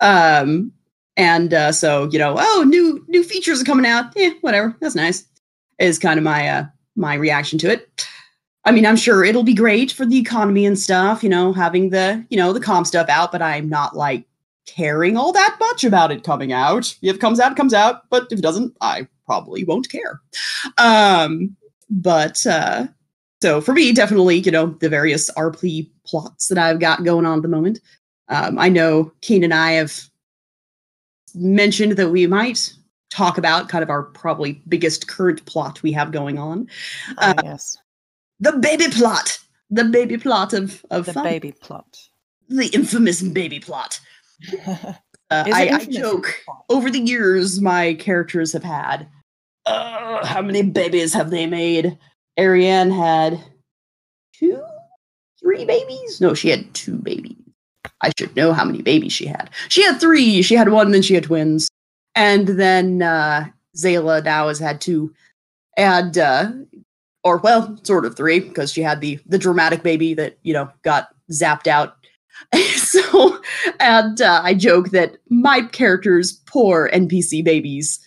Um, 0.00 0.72
and 1.16 1.52
uh, 1.52 1.72
so, 1.72 2.08
you 2.10 2.18
know, 2.18 2.36
oh, 2.38 2.64
new 2.66 3.04
new 3.08 3.24
features 3.24 3.60
are 3.60 3.66
coming 3.66 3.86
out. 3.86 4.12
Yeah, 4.16 4.30
whatever. 4.40 4.74
That's 4.80 4.94
nice. 4.94 5.24
Is 5.78 5.98
kind 5.98 6.18
of 6.18 6.24
my 6.24 6.48
uh 6.48 6.64
my 6.96 7.14
reaction 7.14 7.58
to 7.60 7.70
it. 7.70 8.06
I 8.64 8.72
mean, 8.72 8.86
I'm 8.86 8.96
sure 8.96 9.24
it'll 9.24 9.42
be 9.42 9.54
great 9.54 9.90
for 9.90 10.06
the 10.06 10.18
economy 10.18 10.66
and 10.66 10.78
stuff, 10.78 11.22
you 11.22 11.28
know, 11.28 11.52
having 11.52 11.90
the, 11.90 12.24
you 12.30 12.36
know, 12.36 12.52
the 12.52 12.60
calm 12.60 12.84
stuff 12.84 13.08
out, 13.08 13.32
but 13.32 13.42
I'm 13.42 13.68
not 13.68 13.96
like 13.96 14.24
caring 14.66 15.16
all 15.16 15.32
that 15.32 15.56
much 15.58 15.82
about 15.82 16.12
it 16.12 16.22
coming 16.22 16.52
out. 16.52 16.96
If 17.02 17.16
it 17.16 17.20
comes 17.20 17.40
out, 17.40 17.52
it 17.52 17.56
comes 17.56 17.74
out, 17.74 18.08
but 18.08 18.28
if 18.30 18.38
it 18.38 18.42
doesn't, 18.42 18.76
I 18.80 19.08
probably 19.26 19.64
won't 19.64 19.88
care. 19.88 20.20
Um, 20.78 21.56
but 21.90 22.46
uh 22.46 22.86
so 23.42 23.60
for 23.60 23.72
me, 23.72 23.92
definitely, 23.92 24.38
you 24.38 24.52
know, 24.52 24.66
the 24.66 24.88
various 24.88 25.28
RP 25.32 25.90
plots 26.06 26.46
that 26.46 26.58
I've 26.58 26.78
got 26.78 27.02
going 27.02 27.26
on 27.26 27.38
at 27.38 27.42
the 27.42 27.48
moment. 27.48 27.80
Um, 28.28 28.56
I 28.56 28.68
know 28.68 29.12
Cayn 29.20 29.42
and 29.42 29.52
I 29.52 29.72
have 29.72 30.00
mentioned 31.34 31.96
that 31.96 32.10
we 32.10 32.24
might 32.28 32.72
talk 33.10 33.38
about 33.38 33.68
kind 33.68 33.82
of 33.82 33.90
our 33.90 34.04
probably 34.04 34.62
biggest 34.68 35.08
current 35.08 35.44
plot 35.44 35.82
we 35.82 35.90
have 35.90 36.12
going 36.12 36.38
on. 36.38 36.68
Uh, 37.18 37.34
yes. 37.42 37.76
The 38.42 38.52
baby 38.58 38.88
plot. 38.88 39.38
The 39.70 39.84
baby 39.84 40.18
plot 40.18 40.52
of, 40.52 40.84
of 40.90 41.06
The 41.06 41.12
fun. 41.12 41.24
baby 41.24 41.52
plot. 41.52 41.96
the 42.48 42.66
infamous 42.68 43.22
baby 43.22 43.60
plot. 43.60 44.00
Uh, 45.30 45.44
I, 45.50 45.68
I 45.70 45.84
joke 45.86 46.26
over 46.68 46.90
the 46.90 46.98
years 46.98 47.58
my 47.58 47.94
characters 47.94 48.52
have 48.52 48.62
had. 48.64 49.08
Uh, 49.64 50.26
how 50.26 50.42
many 50.42 50.60
babies 50.60 51.14
have 51.14 51.30
they 51.30 51.46
made? 51.46 51.96
Ariane 52.38 52.90
had 52.90 53.42
two, 54.34 54.62
three 55.40 55.64
babies. 55.64 56.20
No, 56.20 56.34
she 56.34 56.50
had 56.50 56.74
two 56.74 56.98
babies. 56.98 57.38
I 58.02 58.12
should 58.18 58.36
know 58.36 58.52
how 58.52 58.66
many 58.66 58.82
babies 58.82 59.14
she 59.14 59.24
had. 59.24 59.48
She 59.70 59.82
had 59.82 59.98
three. 60.02 60.42
She 60.42 60.54
had 60.54 60.68
one, 60.68 60.90
then 60.90 61.00
she 61.00 61.14
had 61.14 61.24
twins, 61.24 61.70
and 62.14 62.46
then 62.46 63.00
uh, 63.00 63.46
Zaila 63.74 64.22
now 64.22 64.48
has 64.48 64.58
had 64.58 64.82
two, 64.82 65.14
and 65.78 66.18
uh, 66.18 66.50
or 67.24 67.38
well, 67.38 67.78
sort 67.82 68.04
of 68.04 68.16
three 68.16 68.40
because 68.40 68.72
she 68.72 68.82
had 68.82 69.00
the 69.00 69.18
the 69.26 69.38
dramatic 69.38 69.82
baby 69.82 70.14
that 70.14 70.38
you 70.42 70.52
know 70.52 70.70
got 70.82 71.08
zapped 71.30 71.66
out. 71.66 71.96
so, 72.76 73.40
and 73.78 74.20
uh, 74.20 74.40
I 74.42 74.54
joke 74.54 74.90
that 74.90 75.16
my 75.28 75.62
characters, 75.62 76.32
poor 76.46 76.90
NPC 76.92 77.44
babies, 77.44 78.00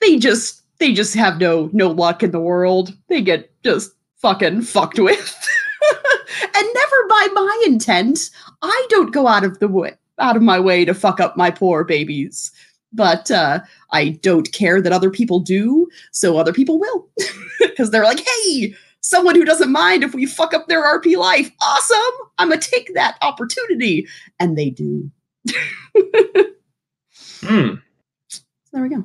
they 0.00 0.18
just 0.18 0.62
they 0.78 0.92
just 0.92 1.14
have 1.14 1.38
no 1.38 1.70
no 1.72 1.90
luck 1.90 2.22
in 2.22 2.30
the 2.30 2.40
world. 2.40 2.92
They 3.08 3.22
get 3.22 3.50
just 3.62 3.92
fucking 4.16 4.62
fucked 4.62 4.98
with, 4.98 5.48
and 6.42 6.68
never 6.74 7.08
by 7.08 7.28
my 7.34 7.62
intent. 7.66 8.30
I 8.62 8.86
don't 8.88 9.12
go 9.12 9.26
out 9.26 9.44
of 9.44 9.58
the 9.58 9.68
way 9.68 9.94
out 10.18 10.36
of 10.36 10.42
my 10.42 10.60
way 10.60 10.84
to 10.84 10.94
fuck 10.94 11.20
up 11.20 11.36
my 11.36 11.50
poor 11.50 11.84
babies. 11.84 12.50
But 12.92 13.30
uh, 13.30 13.60
I 13.90 14.10
don't 14.22 14.52
care 14.52 14.80
that 14.80 14.92
other 14.92 15.10
people 15.10 15.40
do, 15.40 15.88
so 16.12 16.38
other 16.38 16.52
people 16.52 16.78
will. 16.78 17.08
Because 17.74 17.90
they're 17.90 18.04
like, 18.04 18.20
hey, 18.20 18.74
someone 19.00 19.34
who 19.34 19.44
doesn't 19.44 19.72
mind 19.72 20.02
if 20.04 20.14
we 20.14 20.26
fuck 20.26 20.54
up 20.54 20.68
their 20.68 20.82
RP 20.82 21.16
life. 21.16 21.50
Awesome! 21.60 22.28
I'm 22.38 22.48
gonna 22.48 22.60
take 22.60 22.94
that 22.94 23.18
opportunity. 23.22 24.06
And 24.40 24.56
they 24.56 24.70
do. 24.70 25.10
Hmm. 27.44 27.74
There 28.72 28.82
we 28.82 28.88
go. 28.88 29.04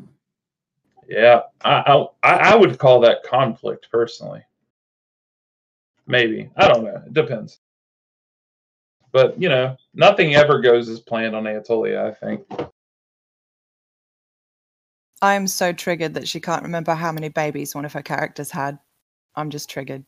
Yeah, 1.07 1.41
I, 1.63 2.05
I 2.23 2.29
I 2.29 2.55
would 2.55 2.77
call 2.77 3.01
that 3.01 3.23
conflict 3.23 3.87
personally. 3.91 4.41
Maybe 6.07 6.49
I 6.55 6.67
don't 6.67 6.85
know. 6.85 7.03
It 7.05 7.13
depends. 7.13 7.59
But 9.11 9.39
you 9.41 9.49
know, 9.49 9.75
nothing 9.93 10.35
ever 10.35 10.61
goes 10.61 10.87
as 10.87 10.99
planned 10.99 11.35
on 11.35 11.43
Aetolia. 11.43 12.05
I 12.05 12.13
think. 12.13 12.47
I'm 15.21 15.47
so 15.47 15.73
triggered 15.73 16.13
that 16.13 16.27
she 16.27 16.39
can't 16.39 16.63
remember 16.63 16.93
how 16.93 17.11
many 17.11 17.29
babies 17.29 17.75
one 17.75 17.85
of 17.85 17.93
her 17.93 18.01
characters 18.01 18.51
had. 18.51 18.79
I'm 19.35 19.49
just 19.49 19.69
triggered. 19.69 20.03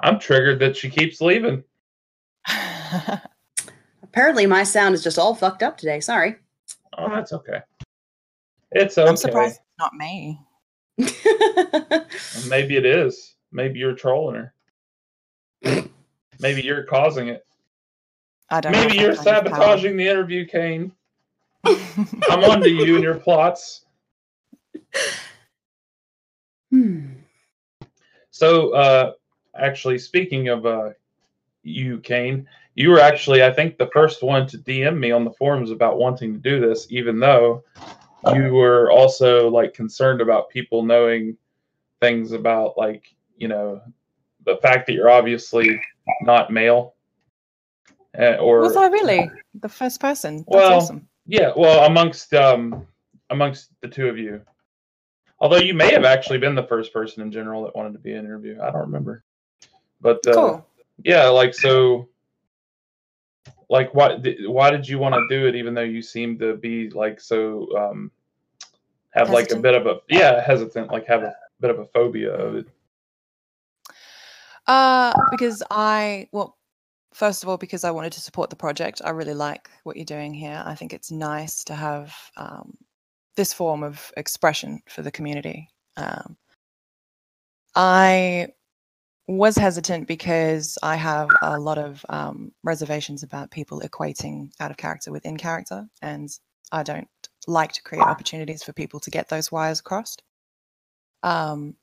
I'm 0.00 0.18
triggered 0.18 0.58
that 0.60 0.76
she 0.76 0.90
keeps 0.90 1.20
leaving. 1.20 1.64
Apparently, 4.02 4.46
my 4.46 4.62
sound 4.62 4.94
is 4.94 5.02
just 5.02 5.18
all 5.18 5.34
fucked 5.34 5.62
up 5.62 5.78
today. 5.78 6.00
Sorry. 6.00 6.36
Oh, 6.98 7.08
that's 7.08 7.32
okay. 7.32 7.60
It's 8.72 8.98
okay. 8.98 9.08
I'm 9.08 9.16
surprised 9.16 9.56
it's 9.56 9.78
not 9.78 9.94
me. 9.94 10.40
Maybe 12.48 12.76
it 12.76 12.86
is. 12.86 13.34
Maybe 13.52 13.78
you're 13.78 13.94
trolling 13.94 14.36
her. 14.36 14.54
Maybe 16.40 16.62
you're 16.62 16.84
causing 16.84 17.28
it. 17.28 17.46
I 18.50 18.60
don't. 18.60 18.72
Maybe 18.72 18.96
that 18.98 19.02
you're 19.02 19.16
kind 19.16 19.46
of 19.46 19.52
power. 19.52 19.60
sabotaging 19.60 19.96
the 19.96 20.06
interview, 20.06 20.46
Cayn. 20.46 20.92
I'm 21.64 22.44
on 22.44 22.60
to 22.60 22.70
you 22.70 22.94
and 22.94 23.02
your 23.02 23.14
plots. 23.14 23.85
Hmm. 26.70 27.06
So, 28.30 28.74
uh, 28.74 29.12
actually, 29.58 29.98
speaking 29.98 30.48
of 30.48 30.66
uh, 30.66 30.90
you, 31.62 31.98
Cayn, 31.98 32.46
you 32.74 32.90
were 32.90 33.00
actually, 33.00 33.42
I 33.42 33.52
think, 33.52 33.78
the 33.78 33.88
first 33.92 34.22
one 34.22 34.46
to 34.48 34.58
DM 34.58 34.98
me 34.98 35.10
on 35.10 35.24
the 35.24 35.32
forums 35.32 35.70
about 35.70 35.98
wanting 35.98 36.34
to 36.34 36.38
do 36.38 36.60
this, 36.60 36.86
even 36.90 37.18
though 37.18 37.64
you 38.34 38.52
were 38.52 38.90
also 38.90 39.48
like 39.48 39.72
concerned 39.72 40.20
about 40.20 40.50
people 40.50 40.82
knowing 40.82 41.36
things 42.00 42.32
about, 42.32 42.76
like, 42.76 43.14
you 43.38 43.48
know, 43.48 43.80
the 44.44 44.56
fact 44.58 44.86
that 44.86 44.92
you're 44.92 45.10
obviously 45.10 45.80
not 46.22 46.52
male. 46.52 46.94
Uh, 48.18 48.36
or 48.36 48.60
Was 48.60 48.76
I 48.76 48.88
really 48.88 49.30
the 49.54 49.68
first 49.68 50.00
person? 50.00 50.38
That's 50.38 50.46
Well, 50.48 50.72
awesome. 50.74 51.08
yeah, 51.26 51.52
well, 51.56 51.86
amongst 51.86 52.32
um, 52.34 52.86
amongst 53.30 53.70
the 53.82 53.88
two 53.88 54.08
of 54.08 54.16
you, 54.16 54.40
although 55.38 55.56
you 55.56 55.74
may 55.74 55.92
have 55.92 56.04
actually 56.04 56.38
been 56.38 56.54
the 56.54 56.66
first 56.66 56.92
person 56.92 57.22
in 57.22 57.30
general 57.30 57.64
that 57.64 57.76
wanted 57.76 57.92
to 57.92 57.98
be 57.98 58.12
an 58.12 58.24
interview. 58.24 58.58
I 58.60 58.70
don't 58.70 58.82
remember, 58.82 59.24
but 60.00 60.26
uh, 60.26 60.34
Cool. 60.34 60.66
yeah, 61.04 61.28
like 61.28 61.54
so, 61.54 62.08
like 63.68 63.94
why 63.94 64.18
why 64.46 64.70
did 64.70 64.88
you 64.88 64.98
want 64.98 65.14
to 65.14 65.26
do 65.28 65.46
it 65.46 65.54
even 65.54 65.74
though 65.74 65.82
you 65.82 66.02
seem 66.02 66.38
to 66.38 66.56
be 66.56 66.90
like 66.90 67.20
so 67.20 67.76
um, 67.76 68.10
have 69.10 69.30
like 69.30 69.50
a 69.50 69.56
bit 69.56 69.74
of 69.74 69.86
a 69.86 70.00
yeah 70.08 70.40
hesitant, 70.44 70.90
like 70.90 71.06
have 71.06 71.22
a 71.22 71.34
bit 71.60 71.70
of 71.70 71.78
a 71.78 71.86
phobia 71.86 72.32
of 72.32 72.56
it. 72.56 72.66
Uh, 74.66 75.12
because 75.30 75.62
I 75.70 76.28
well, 76.32 76.58
first 77.12 77.42
of 77.42 77.48
all, 77.48 77.56
because 77.56 77.84
I 77.84 77.90
wanted 77.90 78.12
to 78.12 78.20
support 78.20 78.50
the 78.50 78.56
project. 78.56 79.00
I 79.04 79.10
really 79.10 79.34
like 79.34 79.70
what 79.84 79.96
you're 79.96 80.04
doing 80.04 80.34
here. 80.34 80.62
I 80.64 80.74
think 80.74 80.92
it's 80.92 81.10
nice 81.10 81.64
to 81.64 81.74
have 81.74 82.14
um, 82.36 82.76
this 83.36 83.52
form 83.52 83.82
of 83.82 84.12
expression 84.16 84.80
for 84.88 85.02
the 85.02 85.10
community. 85.10 85.68
Um, 85.96 86.36
I 87.74 88.48
was 89.28 89.56
hesitant 89.56 90.06
because 90.06 90.78
I 90.82 90.96
have 90.96 91.28
a 91.42 91.58
lot 91.58 91.78
of 91.78 92.04
um, 92.08 92.52
reservations 92.62 93.22
about 93.22 93.50
people 93.50 93.80
equating 93.80 94.50
out 94.60 94.70
of 94.70 94.76
character 94.76 95.10
with 95.12 95.26
in 95.26 95.36
character, 95.36 95.86
and 96.02 96.28
I 96.72 96.82
don't 96.82 97.08
like 97.46 97.72
to 97.72 97.82
create 97.82 98.02
opportunities 98.02 98.62
for 98.62 98.72
people 98.72 99.00
to 99.00 99.10
get 99.10 99.28
those 99.28 99.52
wires 99.52 99.80
crossed. 99.80 100.22
Um, 101.22 101.76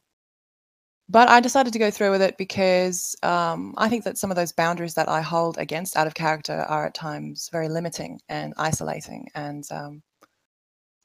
but 1.10 1.30
I 1.30 1.42
decided 1.42 1.74
to 1.74 1.80
go 1.80 1.92
through 1.92 2.12
with 2.12 2.22
it 2.22 2.38
because 2.38 3.16
um, 3.24 3.74
I 3.78 3.90
think 3.90 4.06
that 4.06 4.18
some 4.18 4.32
of 4.32 4.38
those 4.38 4.54
boundaries 4.54 4.94
that 4.96 5.10
I 5.10 5.22
hold 5.22 5.58
against 5.58 5.98
out 5.98 6.08
of 6.08 6.14
character 6.14 6.62
are 6.62 6.86
at 6.86 6.94
times 6.94 7.50
very 7.52 7.68
limiting 7.68 8.20
and 8.30 8.54
isolating. 8.58 9.28
And 9.36 9.66
um, 9.70 10.02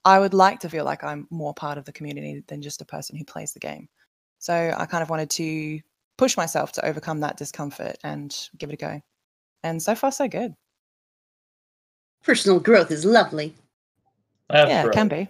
I 0.08 0.18
would 0.18 0.32
like 0.32 0.60
to 0.60 0.70
feel 0.70 0.86
like 0.86 1.04
I'm 1.04 1.26
more 1.28 1.52
part 1.52 1.76
of 1.76 1.84
the 1.84 1.92
community 1.92 2.42
than 2.46 2.62
just 2.62 2.80
a 2.80 2.86
person 2.86 3.14
who 3.14 3.26
plays 3.26 3.52
the 3.52 3.60
game. 3.60 3.90
So 4.38 4.74
I 4.74 4.86
kind 4.86 5.02
of 5.02 5.10
wanted 5.10 5.28
to 5.32 5.80
push 6.16 6.34
myself 6.34 6.72
to 6.72 6.86
overcome 6.86 7.20
that 7.20 7.36
discomfort 7.36 7.98
and 8.02 8.34
give 8.56 8.70
it 8.70 8.72
a 8.72 8.76
go. 8.76 9.02
And 9.62 9.82
so 9.82 9.94
far, 9.94 10.10
so 10.10 10.26
good. 10.26 10.54
Personal 12.24 12.58
growth 12.58 12.90
is 12.90 13.04
lovely. 13.04 13.54
That's 14.48 14.70
yeah, 14.70 14.86
it 14.86 14.92
can 14.92 15.08
be. 15.08 15.28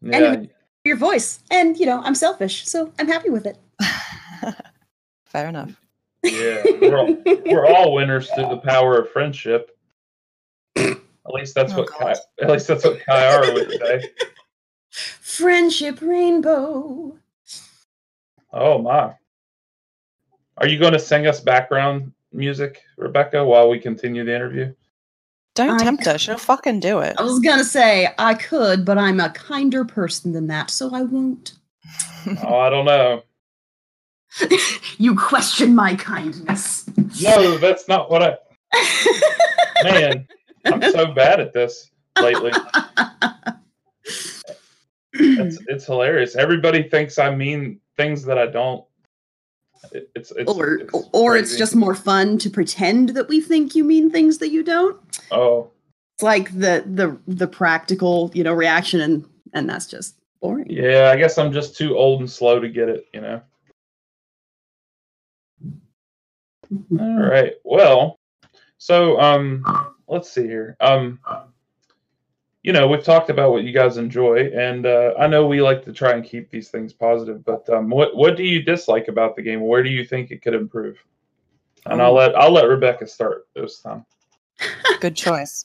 Yeah, 0.00 0.44
Your 0.84 0.96
voice. 0.96 1.40
And, 1.50 1.76
you 1.76 1.86
know, 1.86 2.00
I'm 2.04 2.14
selfish, 2.14 2.68
so 2.68 2.92
I'm 3.00 3.08
happy 3.08 3.30
with 3.30 3.46
it. 3.46 3.58
Fair 5.24 5.48
enough. 5.48 5.74
Yeah, 6.22 6.62
we're 6.80 6.96
all, 6.96 7.16
we're 7.46 7.66
all 7.66 7.94
winners 7.94 8.30
through 8.30 8.48
the 8.48 8.58
power 8.58 8.96
of 8.96 9.10
friendship. 9.10 9.76
At 11.26 11.32
least 11.34 11.54
that's 11.54 11.72
Oh, 11.72 11.78
what 11.78 11.88
Kai, 11.90 12.14
at 12.40 12.50
least 12.50 12.66
that's 12.66 12.84
what 12.84 12.98
Kyara 13.00 13.52
would 13.54 13.70
say. 13.80 14.10
Friendship 14.90 16.00
rainbow. 16.02 17.16
Oh 18.52 18.78
my! 18.78 19.14
Are 20.58 20.68
you 20.68 20.78
going 20.78 20.92
to 20.92 20.98
sing 20.98 21.26
us 21.26 21.40
background 21.40 22.12
music, 22.32 22.82
Rebecca, 22.98 23.44
while 23.44 23.68
we 23.70 23.78
continue 23.78 24.24
the 24.24 24.34
interview? 24.34 24.74
Don't 25.54 25.80
I- 25.80 25.84
tempt 25.84 26.06
us. 26.06 26.20
She'll 26.22 26.38
fucking 26.38 26.80
do 26.80 26.98
it. 27.00 27.14
I 27.18 27.22
was 27.22 27.38
gonna 27.40 27.64
say 27.64 28.08
I 28.18 28.34
could, 28.34 28.84
but 28.84 28.98
I'm 28.98 29.20
a 29.20 29.30
kinder 29.30 29.84
person 29.84 30.32
than 30.32 30.46
that, 30.48 30.70
so 30.70 30.94
I 30.94 31.02
won't. 31.02 31.52
Oh, 32.44 32.58
I 32.58 32.70
don't 32.70 32.84
know. 32.84 33.22
you 34.98 35.14
question 35.16 35.74
my 35.74 35.94
kindness. 35.96 36.84
No, 37.20 37.58
that's 37.58 37.86
not 37.86 38.10
what 38.10 38.22
I. 38.22 38.36
Man, 39.84 40.26
I'm 40.64 40.82
so 40.82 41.12
bad 41.12 41.40
at 41.40 41.52
this 41.52 41.90
lately. 42.20 42.52
It's 44.04 45.58
it's 45.68 45.86
hilarious. 45.86 46.36
Everybody 46.36 46.88
thinks 46.88 47.18
I 47.18 47.34
mean 47.34 47.80
things 47.96 48.24
that 48.24 48.38
I 48.38 48.46
don't. 48.46 48.84
It, 49.90 50.10
it's, 50.14 50.30
it's 50.32 50.50
or 50.50 50.74
it's 50.74 50.94
or 51.12 51.36
it's 51.36 51.56
just 51.56 51.74
more 51.74 51.94
fun 51.94 52.38
to 52.38 52.48
pretend 52.50 53.10
that 53.10 53.28
we 53.28 53.40
think 53.40 53.74
you 53.74 53.84
mean 53.84 54.10
things 54.10 54.38
that 54.38 54.50
you 54.50 54.62
don't. 54.62 54.98
oh 55.32 55.70
It's 56.16 56.22
like 56.22 56.52
the 56.52 56.84
the 56.86 57.18
the 57.26 57.48
practical, 57.48 58.30
you 58.32 58.44
know, 58.44 58.52
reaction 58.52 59.00
and 59.00 59.28
and 59.52 59.68
that's 59.68 59.86
just 59.86 60.16
boring. 60.40 60.70
yeah. 60.70 61.10
I 61.12 61.16
guess 61.16 61.36
I'm 61.36 61.52
just 61.52 61.76
too 61.76 61.96
old 61.96 62.20
and 62.20 62.30
slow 62.30 62.60
to 62.60 62.68
get 62.68 62.88
it. 62.88 63.06
You 63.12 63.20
know. 63.20 63.40
All 66.98 67.22
right. 67.22 67.54
Well, 67.64 68.18
so 68.78 69.20
um, 69.20 69.91
let's 70.12 70.30
see 70.30 70.42
here. 70.46 70.76
Um, 70.80 71.18
you 72.62 72.72
know, 72.72 72.86
we've 72.86 73.02
talked 73.02 73.30
about 73.30 73.50
what 73.50 73.64
you 73.64 73.72
guys 73.72 73.96
enjoy, 73.96 74.50
and 74.54 74.86
uh, 74.86 75.14
I 75.18 75.26
know 75.26 75.46
we 75.46 75.60
like 75.62 75.84
to 75.86 75.92
try 75.92 76.12
and 76.12 76.24
keep 76.24 76.50
these 76.50 76.68
things 76.68 76.92
positive. 76.92 77.44
But 77.44 77.68
um, 77.70 77.88
what 77.88 78.14
what 78.14 78.36
do 78.36 78.44
you 78.44 78.62
dislike 78.62 79.08
about 79.08 79.34
the 79.34 79.42
game? 79.42 79.60
Where 79.62 79.82
do 79.82 79.90
you 79.90 80.04
think 80.04 80.30
it 80.30 80.42
could 80.42 80.54
improve? 80.54 80.96
And 81.86 82.00
I'll 82.00 82.14
let 82.14 82.36
I'll 82.36 82.52
let 82.52 82.68
Rebecca 82.68 83.06
start 83.08 83.48
this 83.54 83.80
time. 83.80 84.04
Good 85.00 85.16
choice. 85.16 85.64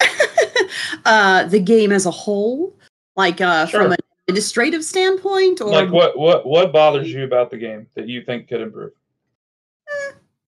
uh 1.04 1.44
the 1.44 1.60
game 1.60 1.92
as 1.92 2.06
a 2.06 2.10
whole, 2.10 2.74
like 3.16 3.40
uh 3.42 3.66
Sure. 3.66 3.82
from 3.82 3.92
an 3.92 3.98
administrative 4.28 4.84
standpoint 4.84 5.60
or 5.60 5.70
Like 5.70 5.90
what 5.90 6.18
what 6.18 6.46
what 6.46 6.72
bothers 6.72 7.12
you 7.12 7.24
about 7.24 7.50
the 7.50 7.58
game 7.58 7.86
that 7.94 8.08
you 8.08 8.22
think 8.22 8.48
could 8.48 8.62
improve? 8.62 8.92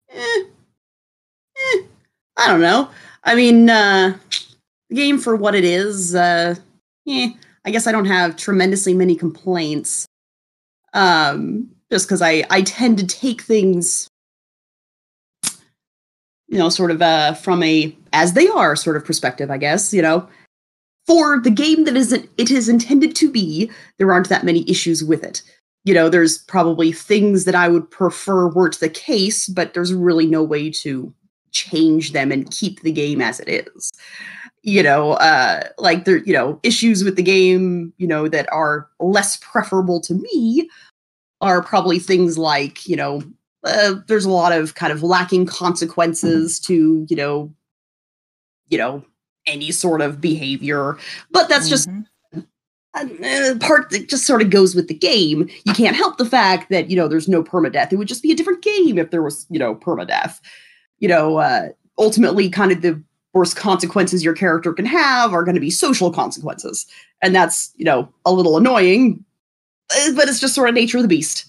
eh, 0.09 0.45
eh, 1.75 1.83
I 2.38 2.47
don't 2.47 2.61
know. 2.61 2.88
I 3.24 3.34
mean, 3.34 3.68
uh, 3.68 4.16
the 4.88 4.94
game 4.94 5.18
for 5.18 5.36
what 5.36 5.54
it 5.54 5.64
is, 5.64 6.14
uh, 6.14 6.54
eh, 7.08 7.30
I 7.64 7.70
guess 7.70 7.86
I 7.86 7.92
don't 7.92 8.06
have 8.06 8.36
tremendously 8.36 8.94
many 8.94 9.14
complaints. 9.14 10.06
Um, 10.92 11.70
just 11.90 12.06
because 12.06 12.22
I 12.22 12.44
I 12.50 12.62
tend 12.62 12.98
to 12.98 13.06
take 13.06 13.42
things, 13.42 14.08
you 16.48 16.59
know, 16.59 16.68
sort 16.68 16.90
of 16.90 17.02
uh 17.02 17.35
from 17.35 17.62
a 17.62 17.94
as 18.12 18.33
they 18.33 18.48
are 18.48 18.74
sort 18.74 18.96
of 18.96 19.04
perspective, 19.04 19.50
I 19.50 19.59
guess. 19.59 19.92
You 19.92 20.02
know, 20.02 20.28
for 21.06 21.40
the 21.40 21.50
game 21.50 21.85
that 21.85 21.96
isn't 21.96 22.28
it 22.38 22.50
is 22.50 22.68
intended 22.68 23.14
to 23.16 23.30
be, 23.30 23.70
there 23.98 24.12
aren't 24.12 24.28
that 24.30 24.44
many 24.44 24.68
issues 24.68 25.04
with 25.04 25.22
it 25.22 25.42
you 25.85 25.94
know, 25.94 26.09
there's 26.09 26.38
probably 26.38 26.92
things 26.92 27.44
that 27.44 27.54
I 27.54 27.68
would 27.68 27.90
prefer 27.90 28.48
weren't 28.48 28.78
the 28.80 28.88
case, 28.88 29.48
but 29.48 29.72
there's 29.72 29.94
really 29.94 30.26
no 30.26 30.42
way 30.42 30.70
to 30.70 31.12
change 31.52 32.12
them 32.12 32.30
and 32.32 32.50
keep 32.50 32.80
the 32.82 32.92
game 32.92 33.20
as 33.20 33.40
it 33.40 33.48
is. 33.48 33.92
You 34.62 34.82
know, 34.82 35.12
uh, 35.14 35.62
like 35.78 36.04
there, 36.04 36.18
you 36.18 36.32
know, 36.34 36.60
issues 36.62 37.02
with 37.02 37.16
the 37.16 37.22
game, 37.22 37.92
you 37.96 38.06
know, 38.06 38.28
that 38.28 38.50
are 38.52 38.88
less 39.00 39.36
preferable 39.38 40.00
to 40.02 40.14
me 40.14 40.68
are 41.40 41.62
probably 41.62 41.98
things 41.98 42.36
like, 42.36 42.86
you 42.86 42.94
know, 42.96 43.22
uh, 43.64 43.94
there's 44.06 44.26
a 44.26 44.30
lot 44.30 44.52
of 44.52 44.74
kind 44.74 44.92
of 44.92 45.02
lacking 45.02 45.46
consequences 45.46 46.60
to, 46.60 47.06
you 47.08 47.16
know, 47.16 47.50
you 48.68 48.76
know, 48.78 49.02
any 49.46 49.70
sort 49.70 50.02
of 50.02 50.20
behavior, 50.20 50.98
but 51.30 51.48
that's 51.48 51.68
just 51.68 51.88
Mhm. 51.88 52.06
a 52.94 53.56
part 53.60 53.88
that 53.90 54.08
just 54.08 54.26
sort 54.26 54.42
of 54.42 54.50
goes 54.50 54.74
with 54.74 54.88
the 54.88 54.94
game. 54.94 55.48
You 55.64 55.72
can't 55.74 55.96
help 55.96 56.18
the 56.18 56.26
fact 56.26 56.68
that 56.70 56.90
you 56.90 56.96
know 56.96 57.08
there's 57.08 57.28
no 57.28 57.42
permadeath. 57.42 57.92
It 57.92 57.96
would 57.96 58.08
just 58.08 58.22
be 58.22 58.32
a 58.32 58.34
different 58.36 58.62
game 58.62 58.98
if 58.98 59.10
there 59.10 59.22
was 59.22 59.46
you 59.48 59.58
know 59.58 59.74
permadeath. 59.74 60.40
You 61.00 61.08
know, 61.08 61.38
uh, 61.38 61.68
ultimately, 61.98 62.48
kind 62.48 62.72
of 62.72 62.82
the 62.82 63.02
worst 63.32 63.56
consequences 63.56 64.24
your 64.24 64.34
character 64.34 64.72
can 64.72 64.86
have 64.86 65.32
are 65.32 65.44
going 65.44 65.54
to 65.54 65.60
be 65.60 65.70
social 65.70 66.12
consequences, 66.12 66.86
and 67.22 67.34
that's 67.34 67.72
you 67.76 67.84
know 67.84 68.08
a 68.24 68.32
little 68.32 68.56
annoying, 68.56 69.24
uh, 69.90 70.12
but 70.14 70.28
it's 70.28 70.40
just 70.40 70.54
sort 70.54 70.68
of 70.68 70.74
nature 70.74 70.98
of 70.98 71.02
the 71.02 71.08
beast. 71.08 71.46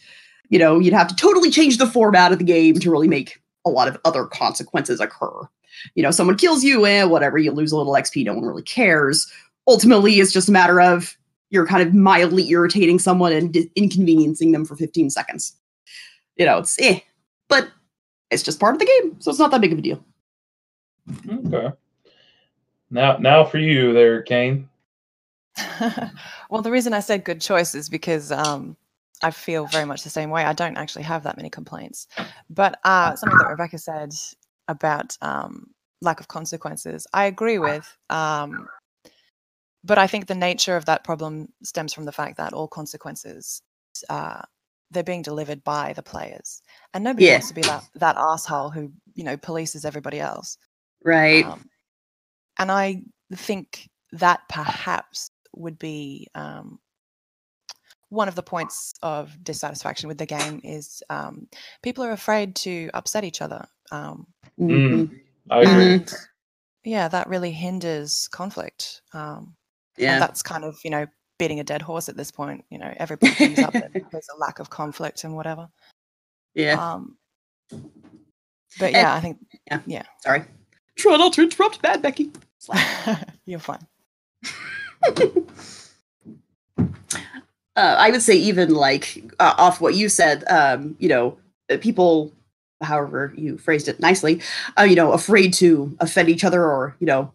You 0.49 0.59
know, 0.59 0.79
you'd 0.79 0.93
have 0.93 1.07
to 1.07 1.15
totally 1.15 1.49
change 1.49 1.77
the 1.77 1.87
format 1.87 2.31
of 2.31 2.39
the 2.39 2.43
game 2.43 2.79
to 2.79 2.91
really 2.91 3.07
make 3.07 3.41
a 3.65 3.69
lot 3.69 3.87
of 3.87 3.97
other 4.03 4.25
consequences 4.25 4.99
occur. 4.99 5.47
You 5.95 6.03
know, 6.03 6.11
someone 6.11 6.37
kills 6.37 6.63
you, 6.63 6.85
eh, 6.85 7.03
whatever, 7.03 7.37
you 7.37 7.51
lose 7.51 7.71
a 7.71 7.77
little 7.77 7.93
XP, 7.93 8.25
no 8.25 8.33
one 8.33 8.45
really 8.45 8.63
cares. 8.63 9.31
Ultimately, 9.67 10.19
it's 10.19 10.33
just 10.33 10.49
a 10.49 10.51
matter 10.51 10.81
of 10.81 11.17
you're 11.49 11.67
kind 11.67 11.87
of 11.87 11.93
mildly 11.93 12.49
irritating 12.49 12.99
someone 12.99 13.33
and 13.33 13.55
inconveniencing 13.75 14.51
them 14.51 14.65
for 14.65 14.75
15 14.75 15.09
seconds. 15.09 15.55
You 16.37 16.45
know, 16.45 16.59
it's 16.59 16.79
eh, 16.79 16.99
but 17.47 17.69
it's 18.32 18.44
just 18.44 18.60
part 18.60 18.74
of 18.74 18.80
the 18.80 18.86
game, 18.86 19.20
so 19.20 19.30
it's 19.30 19.39
not 19.39 19.52
that 19.52 19.62
big 19.62 19.74
of 19.74 19.80
a 19.80 19.82
deal. 19.82 20.04
Okay. 21.30 21.72
Now 22.89 23.17
now 23.17 23.44
for 23.44 23.58
you 23.58 23.94
there, 23.94 24.24
Cayn. 24.24 24.67
well, 26.50 26.62
the 26.62 26.72
reason 26.72 26.94
I 26.94 27.00
said 27.02 27.24
good 27.24 27.41
choice 27.41 27.76
is 27.76 27.89
because 27.89 28.32
um, 28.32 28.78
I 29.24 29.32
feel 29.32 29.65
very 29.67 29.86
much 29.86 30.04
the 30.04 30.10
same 30.10 30.30
way. 30.30 30.44
I 30.44 30.54
don't 30.54 30.78
actually 30.78 31.04
have 31.04 31.24
that 31.24 31.38
many 31.38 31.50
complaints. 31.50 32.08
But 32.50 32.80
uh, 32.84 33.15
something 33.15 33.38
that 33.38 33.50
Rebecca 33.50 33.78
said 33.78 34.13
about 34.67 35.17
um, 35.22 35.67
lack 36.02 36.20
of 36.20 36.28
consequences, 36.28 37.06
I 37.13 37.26
agree 37.26 37.60
with. 37.60 37.98
Um, 38.10 38.67
but 39.84 39.98
I 39.98 40.08
think 40.08 40.28
the 40.28 40.36
nature 40.36 40.76
of 40.78 40.86
that 40.86 41.04
problem 41.04 41.50
stems 41.63 41.94
from 41.94 42.06
the 42.06 42.12
fact 42.12 42.38
that 42.38 42.54
all 42.54 42.67
consequences 42.67 43.62
uh, 44.10 44.41
they're 44.91 45.04
being 45.04 45.21
delivered 45.21 45.63
by 45.63 45.93
the 45.93 46.04
players, 46.04 46.62
and 46.93 47.04
nobody 47.04 47.25
Yeah. 47.25 47.34
wants 47.34 47.47
to 47.49 47.54
be 47.54 47.62
that 47.62 47.84
that 47.95 48.17
asshole 48.17 48.69
who 48.69 48.91
you 49.13 49.23
know 49.23 49.38
polices 49.38 49.86
everybody 49.86 50.19
else. 50.19 50.58
Right. 51.04 51.45
Um, 51.45 51.69
and 52.60 52.71
I 52.71 53.04
think 53.34 53.89
that 54.12 54.41
perhaps 54.49 55.32
would 55.56 55.80
be 55.80 56.27
um, 56.36 56.80
one 58.10 58.27
of 58.27 58.36
the 58.36 58.43
points 58.43 58.93
of 59.01 59.41
dissatisfaction 59.43 60.08
with 60.10 60.17
the 60.17 60.25
game 60.25 60.60
is 60.63 61.01
um, 61.10 61.47
people 61.82 62.04
are 62.04 62.12
afraid 62.12 62.56
to 62.58 62.89
upset 62.93 63.23
each 63.23 63.41
other. 63.41 63.65
Um, 63.91 64.27
Mhm. 64.60 65.19
I 65.49 65.62
agree. 65.62 65.71
and 65.93 66.13
yeah, 66.84 67.08
that 67.08 67.30
really 67.30 67.51
hinders 67.51 68.27
conflict. 68.32 69.01
Um, 69.13 69.56
Yeah. 69.97 70.13
And 70.13 70.21
that's 70.21 70.41
kind 70.41 70.63
of, 70.63 70.77
you 70.84 70.89
know, 70.89 71.06
beating 71.41 71.60
a 71.60 71.63
dead 71.63 71.82
horse 71.82 72.08
at 72.08 72.15
this 72.15 72.30
point. 72.30 72.63
You 72.69 72.77
know, 72.77 72.93
everybody 72.97 73.34
brings 73.34 73.58
up 73.58 73.73
that 73.73 73.91
there's 74.12 74.30
a 74.32 74.38
lack 74.38 74.60
of 74.60 74.69
conflict 74.69 75.23
and 75.23 75.36
whatever. 75.36 75.67
yeah. 76.54 76.73
Um, 76.73 77.17
but 78.80 78.91
yeah, 78.91 79.15
I 79.15 79.19
think 79.21 79.39
yeah. 79.88 80.04
Sorry. 80.19 80.43
Try 80.97 81.17
not 81.17 81.34
to 81.34 81.41
interrupt, 81.41 81.82
bad 81.82 82.04
Becky. 82.04 82.30
you're 83.45 83.58
fine. 83.60 83.88
uh, 86.77 86.86
I 87.75 88.12
would 88.12 88.21
say 88.21 88.36
even 88.36 88.75
like 88.75 89.23
uh, 89.39 89.56
off 89.58 89.82
what 89.82 89.95
you 89.95 90.10
said, 90.10 90.43
um, 90.47 90.95
you 90.99 91.10
know, 91.10 91.39
uh, 91.71 91.77
people, 91.82 92.32
however 92.82 93.34
you 93.36 93.58
phrased 93.58 93.88
it 93.88 93.99
nicely, 93.99 94.41
uh, 94.77 94.84
you 94.84 94.95
know, 94.95 95.12
afraid 95.12 95.56
to 95.56 95.97
offend 95.99 96.30
each 96.30 96.43
other 96.43 96.63
or 96.63 96.95
you 96.99 97.08
know, 97.08 97.34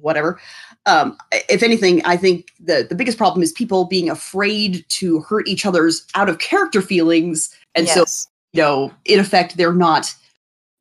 whatever. 0.00 0.40
Um, 0.86 1.16
if 1.48 1.62
anything, 1.62 2.04
I 2.04 2.16
think 2.16 2.48
the 2.58 2.86
the 2.88 2.94
biggest 2.94 3.18
problem 3.18 3.42
is 3.42 3.52
people 3.52 3.84
being 3.84 4.10
afraid 4.10 4.84
to 4.88 5.20
hurt 5.20 5.48
each 5.48 5.66
other's 5.66 6.06
out 6.14 6.28
of 6.28 6.38
character 6.38 6.82
feelings, 6.82 7.54
and 7.74 7.88
so 7.88 8.04
you 8.52 8.62
know, 8.62 8.92
in 9.04 9.20
effect, 9.20 9.56
they're 9.56 9.72
not 9.72 10.14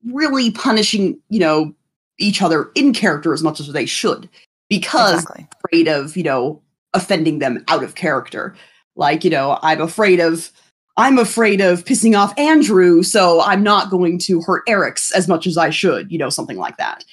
really 0.06 0.52
punishing 0.52 1.20
you 1.30 1.40
know 1.40 1.74
each 2.20 2.42
other 2.42 2.72
in 2.76 2.94
character 2.94 3.34
as 3.34 3.42
much 3.42 3.60
as 3.60 3.72
they 3.72 3.86
should 3.86 4.30
because 4.70 5.24
exactly. 5.24 5.48
afraid 5.58 5.88
of, 5.88 6.16
you 6.16 6.24
know, 6.24 6.62
offending 6.94 7.40
them 7.40 7.64
out 7.68 7.84
of 7.84 7.96
character. 7.96 8.56
Like, 8.96 9.24
you 9.24 9.30
know, 9.30 9.58
I'm 9.62 9.82
afraid 9.82 10.20
of 10.20 10.52
I'm 10.98 11.18
afraid 11.18 11.62
of 11.62 11.86
pissing 11.86 12.18
off 12.18 12.38
Andrew, 12.38 13.04
so 13.04 13.42
I'm 13.42 13.64
not 13.64 13.90
going 13.90 14.20
to 14.20 14.42
hurt 14.42 14.64
Eric's 14.68 15.12
as 15.12 15.30
much 15.30 15.48
as 15.48 15.58
I 15.58 15.70
should, 15.70 16.12
you 16.12 16.18
know, 16.18 16.30
something 16.30 16.58
like 16.58 16.76
that. 16.76 17.06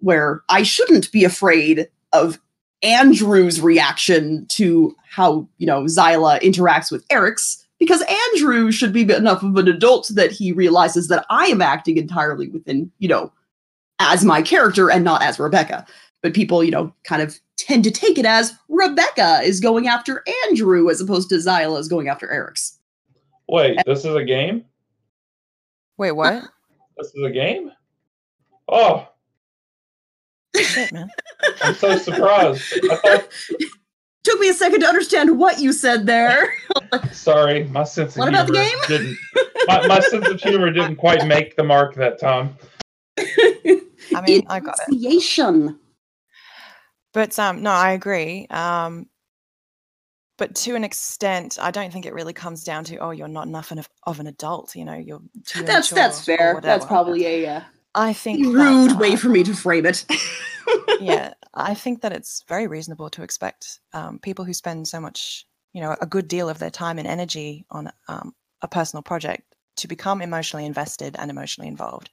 Where 0.00 0.42
I 0.48 0.62
shouldn't 0.62 1.12
be 1.12 1.24
afraid 1.24 1.88
of 2.12 2.40
Andrew's 2.82 3.60
reaction 3.60 4.46
to 4.48 4.96
how, 5.08 5.46
you 5.58 5.66
know, 5.66 5.82
Zaila 5.82 6.40
interacts 6.40 6.90
with 6.90 7.04
Eric's 7.10 7.64
because 7.78 8.02
Andrew 8.32 8.70
should 8.70 8.92
be 8.92 9.02
enough 9.02 9.42
of 9.42 9.56
an 9.56 9.68
adult 9.68 10.10
that 10.14 10.30
he 10.30 10.52
realizes 10.52 11.08
that 11.08 11.24
I 11.30 11.46
am 11.46 11.62
acting 11.62 11.96
entirely 11.96 12.48
within, 12.48 12.90
you 12.98 13.08
know, 13.08 13.32
as 13.98 14.24
my 14.24 14.42
character 14.42 14.90
and 14.90 15.04
not 15.04 15.22
as 15.22 15.38
Rebecca. 15.38 15.86
But 16.22 16.34
people, 16.34 16.62
you 16.62 16.70
know, 16.70 16.94
kind 17.04 17.22
of 17.22 17.38
tend 17.56 17.84
to 17.84 17.90
take 17.90 18.18
it 18.18 18.26
as 18.26 18.54
Rebecca 18.68 19.40
is 19.42 19.60
going 19.60 19.88
after 19.88 20.22
Andrew 20.46 20.90
as 20.90 21.00
opposed 21.00 21.30
to 21.30 21.36
Zaila 21.36 21.78
is 21.78 21.88
going 21.88 22.08
after 22.08 22.30
Eric's. 22.30 22.78
Wait, 23.48 23.78
this 23.86 24.04
is 24.04 24.14
a 24.14 24.24
game? 24.24 24.64
Wait, 25.96 26.12
what? 26.12 26.44
This 26.96 27.08
is 27.08 27.24
a 27.24 27.30
game? 27.30 27.72
Oh, 28.68 29.08
Shit, 30.62 30.92
man. 30.92 31.10
I'm 31.62 31.74
so 31.74 31.96
surprised. 31.98 32.62
I 32.90 32.96
thought, 32.96 33.28
Took 34.22 34.38
me 34.38 34.50
a 34.50 34.54
second 34.54 34.80
to 34.80 34.86
understand 34.86 35.38
what 35.38 35.60
you 35.60 35.72
said 35.72 36.04
there. 36.06 36.52
sorry, 37.12 37.64
my 37.64 37.84
sense 37.84 38.14
of 38.14 38.18
What 38.18 38.28
about 38.28 38.48
the 38.48 38.52
humor 38.52 38.86
game? 38.86 38.98
didn't. 38.98 39.18
My, 39.66 39.86
my 39.86 40.00
sense 40.00 40.28
of 40.28 40.38
humor 40.38 40.70
didn't 40.70 40.96
quite 40.96 41.26
make 41.26 41.56
the 41.56 41.64
mark 41.64 41.94
that 41.94 42.20
time. 42.20 42.54
I 43.18 44.20
mean, 44.26 44.42
I 44.48 44.60
got 44.60 44.76
it. 44.86 44.88
Enunciation. 44.88 45.78
But 47.14 47.38
um, 47.38 47.62
no, 47.62 47.70
I 47.70 47.92
agree. 47.92 48.46
Um, 48.50 49.06
but 50.36 50.54
to 50.56 50.74
an 50.74 50.84
extent, 50.84 51.58
I 51.60 51.70
don't 51.70 51.92
think 51.92 52.04
it 52.06 52.14
really 52.14 52.32
comes 52.32 52.62
down 52.62 52.84
to 52.84 52.98
oh, 52.98 53.10
you're 53.10 53.28
not 53.28 53.46
enough 53.46 53.72
of, 53.72 53.88
of 54.06 54.20
an 54.20 54.26
adult. 54.26 54.74
You 54.76 54.84
know, 54.84 54.94
you're 54.94 55.22
too 55.46 55.62
That's 55.62 55.90
that's 55.90 56.24
fair. 56.24 56.60
That's 56.62 56.84
probably 56.84 57.26
a 57.26 57.56
uh, 57.56 57.60
I 57.94 58.12
think 58.12 58.44
that, 58.44 58.52
rude 58.52 58.98
way 58.98 59.14
uh, 59.14 59.16
for 59.16 59.28
me 59.28 59.42
to 59.42 59.54
frame 59.54 59.86
it. 59.86 60.04
yeah, 61.00 61.34
I 61.54 61.74
think 61.74 62.02
that 62.02 62.12
it's 62.12 62.44
very 62.48 62.66
reasonable 62.66 63.10
to 63.10 63.22
expect 63.22 63.80
um, 63.92 64.18
people 64.18 64.44
who 64.44 64.54
spend 64.54 64.86
so 64.86 65.00
much, 65.00 65.46
you 65.72 65.80
know, 65.80 65.96
a 66.00 66.06
good 66.06 66.28
deal 66.28 66.48
of 66.48 66.58
their 66.58 66.70
time 66.70 66.98
and 66.98 67.08
energy 67.08 67.64
on 67.70 67.90
um, 68.08 68.34
a 68.62 68.68
personal 68.68 69.02
project 69.02 69.42
to 69.76 69.88
become 69.88 70.22
emotionally 70.22 70.66
invested 70.66 71.16
and 71.18 71.30
emotionally 71.30 71.68
involved, 71.68 72.10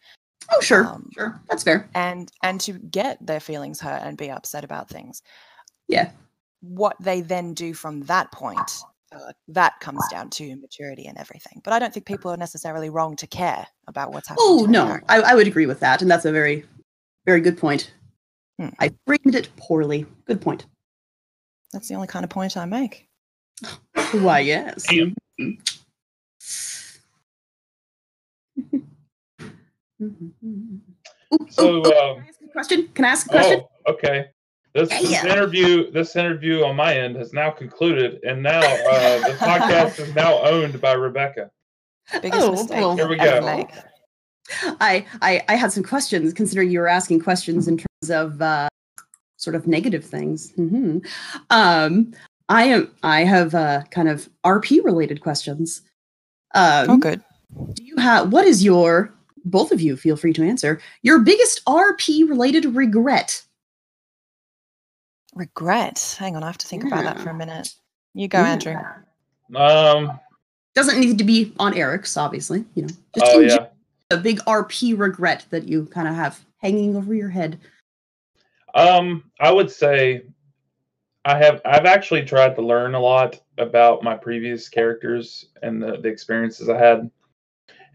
oh, 0.51 0.61
sure, 0.61 0.85
um, 0.85 1.09
sure, 1.13 1.39
that's 1.49 1.63
fair. 1.63 1.89
and 1.95 2.31
and 2.43 2.61
to 2.61 2.73
get 2.73 3.23
their 3.25 3.39
feelings 3.39 3.79
hurt 3.79 4.01
and 4.03 4.17
be 4.17 4.29
upset 4.29 4.63
about 4.63 4.89
things. 4.89 5.21
Yeah. 5.87 6.11
What 6.61 6.95
they 6.99 7.21
then 7.21 7.53
do 7.53 7.73
from 7.73 8.01
that 8.03 8.31
point, 8.31 8.71
uh, 9.11 9.31
that 9.49 9.79
comes 9.79 10.03
down 10.11 10.29
to 10.31 10.55
maturity 10.57 11.05
and 11.05 11.17
everything. 11.17 11.61
But 11.63 11.73
I 11.73 11.79
don't 11.79 11.93
think 11.93 12.05
people 12.05 12.31
are 12.31 12.37
necessarily 12.37 12.89
wrong 12.89 13.15
to 13.17 13.27
care 13.27 13.67
about 13.87 14.11
what's 14.11 14.27
happening. 14.27 14.45
Oh 14.47 14.65
no. 14.69 14.99
I, 15.07 15.21
I 15.21 15.35
would 15.35 15.47
agree 15.47 15.65
with 15.65 15.79
that, 15.79 16.01
and 16.01 16.09
that's 16.11 16.25
a 16.25 16.31
very, 16.31 16.65
very 17.25 17.41
good 17.41 17.57
point. 17.57 17.91
Hmm. 18.59 18.69
I 18.79 18.91
framed 19.05 19.35
it 19.35 19.49
poorly. 19.55 20.05
Good 20.25 20.41
point. 20.41 20.65
That's 21.73 21.87
the 21.87 21.95
only 21.95 22.07
kind 22.07 22.23
of 22.23 22.29
point 22.29 22.57
I 22.57 22.65
make. 22.65 23.07
Why, 24.13 24.39
yes. 24.39 24.85
Damn. 24.87 25.15
Ooh, 29.99 31.47
So, 31.49 31.67
ooh, 31.67 31.77
ooh, 31.77 31.83
um, 31.83 32.15
can 32.15 32.23
I 32.23 32.27
ask 32.27 32.41
a 32.41 32.47
question? 32.51 32.87
Can 32.93 33.05
I 33.05 33.09
ask 33.09 33.25
a 33.27 33.29
question? 33.29 33.61
Oh, 33.87 33.93
okay. 33.93 34.29
This, 34.73 34.89
this 34.89 35.23
interview, 35.23 35.89
this 35.91 36.15
interview 36.15 36.63
on 36.63 36.75
my 36.75 36.95
end 36.95 37.15
has 37.15 37.33
now 37.33 37.49
concluded, 37.49 38.19
and 38.23 38.43
now 38.43 38.59
uh, 38.59 39.19
the 39.27 39.33
podcast 39.39 39.99
is 39.99 40.13
now 40.13 40.39
owned 40.43 40.79
by 40.79 40.93
Rebecca. 40.93 41.49
Biggest 42.21 42.41
Oh, 42.43 42.51
mistake 42.51 42.77
well, 42.77 42.95
Here 42.95 43.07
we 43.07 43.19
ever 43.19 43.41
go. 43.41 43.57
make. 43.57 43.69
I, 44.79 45.05
I 45.21 45.41
I 45.49 45.55
had 45.55 45.71
some 45.73 45.83
questions 45.83 46.31
considering 46.33 46.71
you 46.71 46.79
were 46.79 46.87
asking 46.87 47.19
questions 47.21 47.67
in 47.67 47.77
terms 47.77 48.09
of 48.09 48.41
uh, 48.41 48.69
sort 49.37 49.55
of 49.55 49.67
negative 49.67 50.05
things. 50.05 50.51
hmm 50.51 50.99
Um, 51.49 52.13
I 52.49 52.63
am 52.63 52.91
I 53.03 53.23
have 53.25 53.53
uh, 53.55 53.81
kind 53.91 54.07
of 54.07 54.29
RP 54.45 54.83
related 54.85 55.21
questions. 55.21 55.81
Um, 56.55 56.89
Oh, 56.89 56.97
good. 56.97 57.21
Do 57.73 57.83
you 57.83 57.97
have 57.97 58.31
what 58.31 58.45
is 58.45 58.63
your 58.63 59.11
both 59.43 59.71
of 59.71 59.81
you 59.81 59.97
feel 59.97 60.15
free 60.17 60.33
to 60.33 60.43
answer 60.43 60.79
your 61.01 61.19
biggest 61.19 61.63
RP 61.65 62.29
related 62.29 62.65
regret? 62.75 63.43
Regret. 65.37 66.15
Hang 66.19 66.35
on, 66.35 66.43
I 66.43 66.47
have 66.47 66.57
to 66.57 66.67
think 66.67 66.83
about 66.83 67.03
that 67.03 67.19
for 67.19 67.29
a 67.29 67.33
minute. 67.33 67.69
You 68.13 68.27
go, 68.27 68.39
Yeah. 68.39 68.51
Andrew. 68.51 68.75
Um. 69.55 70.19
Doesn't 70.73 70.99
need 70.99 71.17
to 71.17 71.23
be 71.23 71.53
on 71.57 71.73
Eric's, 71.75 72.17
obviously. 72.17 72.65
You 72.75 72.83
know, 72.83 72.89
just 73.15 73.31
Oh 73.33 73.39
yeah. 73.39 73.67
a 74.11 74.17
big 74.17 74.39
RP 74.41 74.97
regret 74.97 75.45
that 75.49 75.67
you 75.67 75.85
kind 75.85 76.07
of 76.07 76.15
have 76.15 76.39
hanging 76.57 76.95
over 76.95 77.13
your 77.13 77.29
head. 77.29 77.59
Um. 78.73 79.23
I 79.39 79.51
would 79.51 79.71
say 79.71 80.23
I 81.25 81.37
have. 81.37 81.61
I've 81.65 81.85
actually 81.85 82.23
tried 82.23 82.55
to 82.55 82.61
learn 82.61 82.95
a 82.95 82.99
lot 82.99 83.39
about 83.57 84.03
my 84.03 84.15
previous 84.15 84.69
characters 84.69 85.45
and 85.61 85.81
the, 85.81 85.97
the 85.97 86.09
experiences 86.09 86.69
I 86.69 86.77
had. 86.77 87.09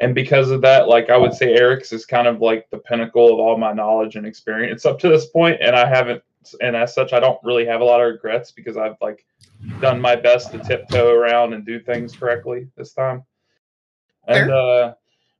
And 0.01 0.15
because 0.15 0.51
of 0.51 0.61
that, 0.63 0.89
like 0.89 1.11
I 1.11 1.17
would 1.17 1.33
say, 1.33 1.55
Eric's 1.55 1.93
is 1.93 2.05
kind 2.05 2.27
of 2.27 2.41
like 2.41 2.69
the 2.71 2.79
pinnacle 2.79 3.33
of 3.33 3.39
all 3.39 3.57
my 3.57 3.73
knowledge 3.73 4.17
and 4.17 4.27
experience 4.27 4.85
up 4.85 4.99
to 5.01 5.09
this 5.09 5.27
point, 5.27 5.61
and 5.61 5.77
I 5.77 5.87
haven't. 5.87 6.23
And 6.61 6.77
as 6.77 6.95
such, 6.95 7.13
I 7.13 7.21
don't 7.21 7.39
really 7.43 7.67
have 7.67 7.81
a 7.81 7.85
lot 7.85 8.01
of 8.01 8.13
regrets 8.13 8.53
because 8.53 8.77
I've 8.77 8.97
like 9.01 9.25
done 9.81 10.01
my 10.01 10.17
best 10.17 10.53
to 10.53 10.59
tiptoe 10.59 11.11
around 11.11 11.53
and 11.53 11.65
do 11.65 11.81
things 11.81 12.15
correctly 12.17 12.69
this 12.77 12.93
time. 12.93 13.25
And 14.29 14.51
uh, 14.51 14.95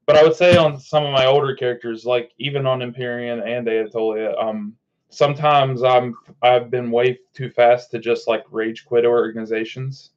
but 0.07 0.17
I 0.17 0.23
would 0.23 0.37
say 0.37 0.57
on 0.57 0.79
some 0.81 1.05
of 1.05 1.13
my 1.13 1.27
older 1.27 1.55
characters, 1.55 2.05
like 2.05 2.33
even 2.39 2.67
on 2.67 2.83
Imperian 2.83 3.41
and 3.41 3.67
Aetolia, 3.67 4.37
um, 4.43 4.77
sometimes 5.11 5.83
I'm 5.83 6.17
I've 6.43 6.71
been 6.71 6.91
way 6.91 7.19
too 7.35 7.51
fast 7.51 7.91
to 7.93 7.99
just 7.99 8.27
like 8.29 8.45
rage 8.51 8.85
quit 8.85 9.05
organizations 9.05 10.11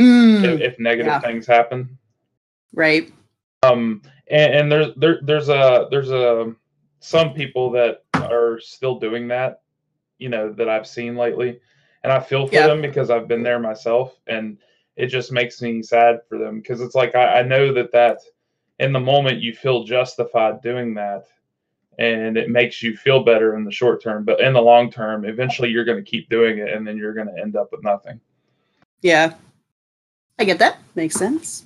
Mm, 0.00 0.42
if, 0.44 0.60
if 0.62 0.78
negative 0.78 1.12
yeah. 1.12 1.20
things 1.20 1.46
happen. 1.46 1.98
right. 2.72 3.12
Um, 3.62 4.00
and, 4.30 4.54
and 4.54 4.72
there's 4.72 4.94
there 4.96 5.18
there's 5.22 5.50
a 5.50 5.88
there's 5.90 6.10
a 6.10 6.54
some 7.00 7.34
people 7.34 7.70
that 7.72 8.04
are 8.14 8.58
still 8.60 8.98
doing 8.98 9.28
that, 9.28 9.60
you 10.20 10.28
know, 10.28 10.52
that 10.52 10.68
I've 10.68 10.86
seen 10.86 11.16
lately, 11.16 11.60
and 12.04 12.12
I 12.12 12.20
feel 12.20 12.46
for 12.46 12.54
Yeah. 12.54 12.66
them 12.66 12.80
because 12.80 13.10
I've 13.10 13.28
been 13.28 13.42
there 13.42 13.58
myself, 13.58 14.18
and 14.26 14.58
it 14.96 15.06
just 15.06 15.32
makes 15.32 15.60
me 15.62 15.82
sad 15.82 16.20
for 16.28 16.38
them 16.38 16.60
because 16.60 16.80
it's 16.80 16.94
like 16.94 17.14
I, 17.14 17.40
I 17.40 17.42
know 17.42 17.72
that 17.74 17.92
that 17.92 18.18
in 18.78 18.92
the 18.92 19.00
moment 19.00 19.40
you 19.40 19.54
feel 19.54 19.84
justified 19.84 20.62
doing 20.62 20.94
that, 20.94 21.24
and 21.98 22.36
it 22.36 22.48
makes 22.48 22.82
you 22.82 22.96
feel 22.96 23.24
better 23.24 23.56
in 23.56 23.64
the 23.64 23.70
short 23.70 24.02
term, 24.02 24.24
but 24.24 24.40
in 24.40 24.52
the 24.52 24.60
long 24.60 24.90
term, 24.90 25.24
eventually 25.24 25.68
you're 25.70 25.84
going 25.84 26.02
to 26.02 26.10
keep 26.10 26.28
doing 26.28 26.58
it, 26.58 26.70
and 26.72 26.86
then 26.86 26.96
you're 26.96 27.14
going 27.14 27.28
to 27.28 27.40
end 27.40 27.56
up 27.56 27.70
with 27.72 27.82
nothing. 27.82 28.20
Yeah. 29.02 29.34
I 30.38 30.44
get 30.44 30.58
that. 30.58 30.78
Makes 30.94 31.16
sense. 31.16 31.64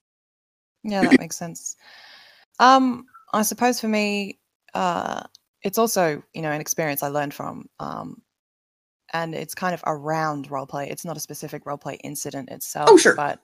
Yeah, 0.82 1.02
that 1.02 1.18
makes 1.18 1.36
sense. 1.36 1.76
Um, 2.58 3.06
I 3.32 3.42
suppose 3.42 3.80
for 3.80 3.88
me, 3.88 4.38
uh, 4.74 5.22
it's 5.62 5.78
also 5.78 6.22
you 6.34 6.42
know 6.42 6.50
an 6.50 6.60
experience 6.60 7.02
I 7.02 7.08
learned 7.08 7.34
from, 7.34 7.68
um, 7.80 8.20
and 9.14 9.34
it's 9.34 9.54
kind 9.54 9.72
of 9.72 9.82
around 9.86 10.48
roleplay. 10.50 10.90
It's 10.90 11.04
not 11.04 11.16
a 11.16 11.20
specific 11.20 11.64
roleplay 11.64 11.96
incident 12.04 12.50
itself. 12.50 12.90
Oh, 12.90 12.96
sure. 12.98 13.14
but 13.14 13.38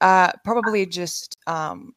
uh, 0.00 0.30
probably 0.44 0.86
just 0.86 1.36
um, 1.48 1.94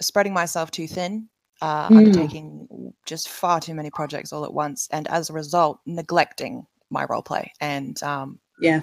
spreading 0.00 0.32
myself 0.32 0.70
too 0.70 0.86
thin, 0.86 1.28
uh, 1.62 1.88
Mm. 1.90 1.96
undertaking 1.96 2.92
just 3.06 3.28
far 3.30 3.60
too 3.60 3.74
many 3.74 3.90
projects 3.90 4.32
all 4.32 4.44
at 4.44 4.52
once, 4.52 4.88
and 4.92 5.08
as 5.08 5.30
a 5.30 5.32
result, 5.32 5.80
neglecting 5.86 6.66
my 6.90 7.06
roleplay 7.06 7.48
and 7.60 8.00
um, 8.02 8.38
Yeah. 8.60 8.80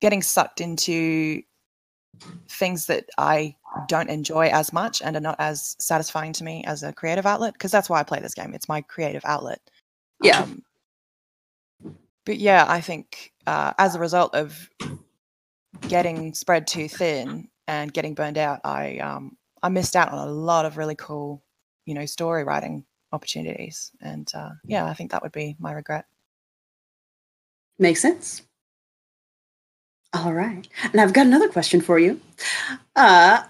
getting 0.00 0.20
sucked 0.20 0.60
into 0.60 1.42
things 2.48 2.86
that 2.86 3.06
I 3.16 3.56
don't 3.88 4.10
enjoy 4.10 4.48
as 4.48 4.72
much 4.72 5.00
and 5.00 5.16
are 5.16 5.20
not 5.20 5.36
as 5.38 5.76
satisfying 5.78 6.32
to 6.34 6.44
me 6.44 6.62
as 6.64 6.82
a 6.82 6.92
creative 6.92 7.24
outlet 7.24 7.54
because 7.54 7.70
that's 7.70 7.88
why 7.88 8.00
I 8.00 8.02
play 8.02 8.20
this 8.20 8.34
game. 8.34 8.52
It's 8.52 8.68
my 8.68 8.82
creative 8.82 9.24
outlet. 9.24 9.60
Yeah. 10.20 10.42
Um, 10.42 10.62
but 12.24 12.38
yeah, 12.38 12.64
I 12.68 12.80
think 12.80 13.32
uh, 13.46 13.72
as 13.78 13.94
a 13.94 14.00
result 14.00 14.34
of 14.34 14.68
getting 15.88 16.34
spread 16.34 16.66
too 16.66 16.88
thin 16.88 17.48
and 17.66 17.92
getting 17.92 18.14
burned 18.14 18.38
out, 18.38 18.60
I 18.64 18.98
um, 18.98 19.36
I 19.62 19.68
missed 19.68 19.96
out 19.96 20.12
on 20.12 20.26
a 20.26 20.30
lot 20.30 20.64
of 20.66 20.76
really 20.76 20.96
cool, 20.96 21.42
you 21.86 21.94
know, 21.94 22.06
story 22.06 22.44
writing 22.44 22.84
opportunities. 23.12 23.92
And 24.00 24.30
uh, 24.34 24.50
yeah, 24.64 24.86
I 24.86 24.94
think 24.94 25.10
that 25.10 25.22
would 25.22 25.32
be 25.32 25.56
my 25.58 25.72
regret. 25.72 26.06
Makes 27.78 28.00
sense. 28.00 28.42
All 30.14 30.32
right. 30.32 30.66
And 30.92 31.00
I've 31.00 31.14
got 31.14 31.26
another 31.26 31.48
question 31.48 31.80
for 31.80 31.98
you. 31.98 32.20
Uh, 32.96 33.44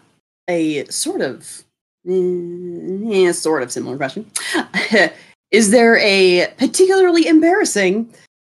a 0.49 0.85
sort 0.87 1.21
of, 1.21 1.65
eh, 2.09 3.33
sort 3.33 3.63
of 3.63 3.73
similar 3.73 3.97
question. 3.97 4.31
Is 5.51 5.71
there 5.71 5.99
a 5.99 6.53
particularly 6.57 7.27
embarrassing, 7.27 8.13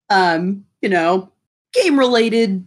um, 0.10 0.66
you 0.82 0.90
know, 0.90 1.32
game 1.74 1.98
related, 1.98 2.66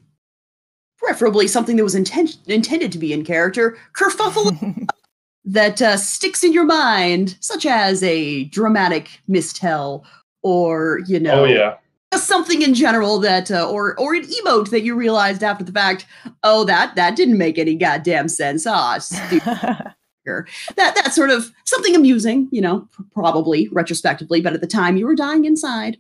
preferably 0.98 1.46
something 1.46 1.76
that 1.76 1.84
was 1.84 1.94
inten- 1.94 2.36
intended 2.48 2.92
to 2.92 2.98
be 2.98 3.12
in 3.12 3.24
character, 3.24 3.78
kerfuffle 3.96 4.86
that 5.44 5.80
uh, 5.80 5.96
sticks 5.96 6.42
in 6.44 6.52
your 6.52 6.64
mind, 6.64 7.36
such 7.40 7.64
as 7.66 8.02
a 8.02 8.44
dramatic 8.44 9.08
mistell 9.28 10.04
or, 10.42 11.00
you 11.06 11.18
know, 11.20 11.42
Oh 11.42 11.44
yeah. 11.44 11.76
just 12.12 12.26
something 12.26 12.62
in 12.62 12.74
general 12.74 13.18
that, 13.20 13.50
uh, 13.50 13.68
or 13.68 13.98
or 13.98 14.14
an 14.14 14.22
emote 14.24 14.70
that 14.70 14.82
you 14.82 14.94
realized 14.94 15.42
after 15.42 15.64
the 15.64 15.72
fact. 15.72 16.06
Oh, 16.42 16.64
that 16.64 16.94
that 16.96 17.16
didn't 17.16 17.38
make 17.38 17.58
any 17.58 17.74
goddamn 17.74 18.28
sense. 18.28 18.66
Ah, 18.66 18.98
stupid. 18.98 19.42
that 20.26 20.94
that 20.94 21.14
sort 21.14 21.30
of 21.30 21.50
something 21.64 21.96
amusing, 21.96 22.48
you 22.50 22.60
know, 22.60 22.86
probably 23.14 23.68
retrospectively, 23.72 24.40
but 24.42 24.52
at 24.52 24.60
the 24.60 24.66
time 24.66 24.96
you 24.96 25.06
were 25.06 25.14
dying 25.14 25.44
inside. 25.46 25.96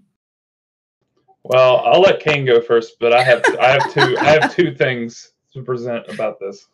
Well, 1.48 1.78
I'll 1.78 2.02
let 2.02 2.20
Cayn 2.20 2.44
go 2.44 2.60
first, 2.60 2.96
but 3.00 3.14
I 3.14 3.22
have 3.22 3.42
I 3.58 3.68
have 3.68 3.92
two 3.92 4.16
I 4.18 4.24
have 4.24 4.54
two 4.54 4.74
things 4.74 5.32
to 5.54 5.62
present 5.62 6.06
about 6.08 6.38
this. 6.38 6.66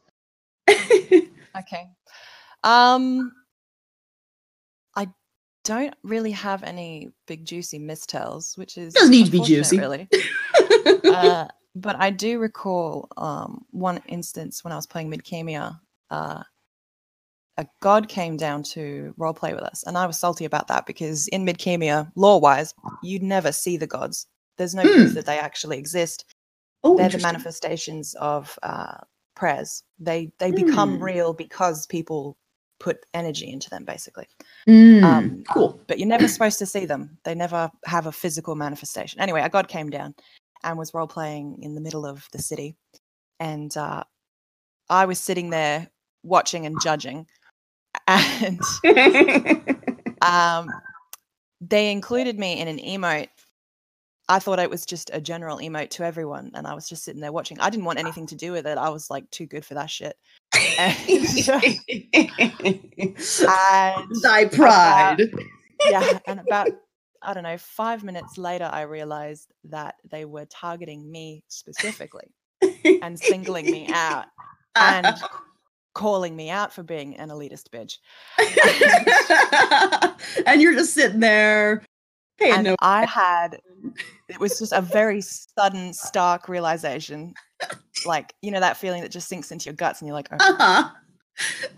okay. 0.69 1.89
Um, 2.65 3.33
I 4.97 5.07
don't 5.63 5.95
really 6.03 6.33
have 6.33 6.65
any 6.65 7.13
big 7.29 7.45
juicy 7.45 7.79
mistells, 7.79 8.59
which 8.59 8.77
is 8.77 8.95
Doesn't 8.95 9.13
need 9.13 9.27
to 9.27 9.31
be 9.31 9.43
juicy. 9.43 9.79
really. 9.79 10.09
uh, 11.05 11.47
but 11.77 11.95
I 11.97 12.11
do 12.11 12.41
recall 12.41 13.07
um, 13.17 13.65
one 13.71 14.03
instance 14.09 14.65
when 14.65 14.73
I 14.73 14.77
was 14.77 14.89
playing 14.89 15.09
Midkemia. 15.09 15.79
Uh, 16.11 16.43
a 17.59 17.67
god 17.81 18.09
came 18.09 18.37
down 18.37 18.65
to 18.65 19.15
roleplay 19.17 19.55
with 19.55 19.63
us, 19.63 19.85
and 19.87 19.97
I 19.97 20.07
was 20.07 20.19
salty 20.19 20.45
about 20.45 20.67
that 20.67 20.85
because 20.85 21.29
in 21.29 21.47
Midkemia, 21.47 22.11
lore-wise, 22.17 22.75
you'd 23.05 23.23
never 23.23 23.53
see 23.53 23.77
the 23.77 23.87
gods. 23.87 24.27
There's 24.59 24.75
no 24.75 24.87
Hmm. 24.87 24.93
proof 24.93 25.15
that 25.15 25.27
they 25.27 25.39
actually 25.39 25.79
exist. 25.79 26.25
oh, 26.85 26.97
They're 26.97 27.09
the 27.09 27.19
manifestations 27.19 28.15
of 28.21 28.59
uh, 28.63 28.99
prayers. 29.35 29.83
They 29.99 30.33
they 30.39 30.53
become 30.53 30.97
Hmm. 30.99 31.03
real 31.05 31.33
because 31.33 31.87
people 31.87 32.37
put 32.81 32.99
energy 33.15 33.51
into 33.51 33.71
them, 33.71 33.85
basically. 33.85 34.27
Mm, 34.69 35.05
um, 35.05 35.45
cool. 35.51 35.81
But 35.87 35.99
you're 35.99 36.09
never 36.09 36.29
supposed 36.29 36.59
to 36.61 36.67
see 36.67 36.87
them. 36.87 37.19
They 37.25 37.35
never 37.35 37.71
have 37.85 38.07
a 38.07 38.13
physical 38.13 38.55
manifestation. 38.55 39.21
Anyway, 39.21 39.41
a 39.43 39.49
god 39.49 39.69
came 39.69 39.91
down 39.91 40.15
and 40.63 40.79
was 40.79 40.95
role 40.95 41.07
playing 41.07 41.59
in 41.63 41.75
the 41.75 41.81
middle 41.81 42.07
of 42.07 42.27
the 42.33 42.39
city, 42.41 42.77
and 43.41 43.75
uh, 43.77 44.05
I 44.89 45.07
was 45.07 45.19
sitting 45.19 45.51
there 45.51 45.89
watching 46.23 46.67
and 46.67 46.81
judging, 46.81 47.27
and 48.07 48.61
um, 50.23 50.71
they 51.61 51.91
included 51.93 52.39
me 52.39 52.61
in 52.61 52.69
an 52.69 52.79
emote. 52.79 53.29
I 54.29 54.39
thought 54.39 54.59
it 54.59 54.71
was 54.71 54.87
just 54.87 55.11
a 55.13 55.21
general 55.21 55.59
emote 55.59 55.91
to 55.91 56.05
everyone, 56.05 56.51
and 56.55 56.67
I 56.67 56.75
was 56.75 56.89
just 56.89 57.05
sitting 57.05 57.21
there 57.21 57.33
watching. 57.33 57.61
I 57.61 57.69
didn't 57.69 57.85
want 57.85 57.99
ah. 57.99 58.03
anything 58.03 58.27
to 58.29 58.35
do 58.35 58.53
with 58.53 58.67
it. 58.67 58.79
I 58.79 58.89
was 58.89 59.11
like 59.11 59.31
too 59.31 59.47
good 59.47 59.65
for 59.65 59.75
that 59.75 59.91
shit. 59.91 60.17
And 63.47 64.23
Thy 64.23 64.47
pride. 64.47 65.31
yeah, 65.89 66.19
and 66.27 66.41
about 66.41 66.69
I 67.25 67.33
don't 67.33 67.43
know, 67.43 67.59
five 67.59 68.05
minutes 68.05 68.39
later, 68.39 68.69
I 68.71 68.83
realized 68.83 69.53
that 69.65 69.97
they 70.11 70.25
were 70.25 70.47
targeting 70.47 71.11
me 71.11 71.43
specifically 71.49 72.31
and 73.03 73.19
singling 73.19 73.71
me 73.71 73.89
out 73.93 74.27
and 74.77 75.17
calling 75.95 76.37
me 76.37 76.51
out 76.51 76.73
for 76.73 76.83
being 76.83 77.17
an 77.17 77.31
elitist 77.31 77.69
bitch. 77.73 77.99
and 80.47 80.61
you're 80.61 80.75
just 80.75 80.93
sitting 80.93 81.21
there. 81.21 81.83
And 82.41 82.65
no. 82.65 82.77
I 82.81 83.05
had 83.07 83.61
it 84.29 84.41
was 84.41 84.59
just 84.59 84.73
a 84.73 84.81
very 84.81 85.21
sudden, 85.21 85.93
stark 85.93 86.49
realization. 86.49 87.35
Like, 88.07 88.35
you 88.43 88.51
know, 88.51 88.61
that 88.61 88.77
feeling 88.77 89.03
that 89.03 89.11
just 89.11 89.29
sinks 89.29 89.53
into 89.53 89.67
your 89.67 89.75
guts 89.75 90.01
and 90.01 90.09
you're 90.09 90.15
like, 90.17 90.29
oh. 90.33 90.37
Uh-huh. 90.41 90.91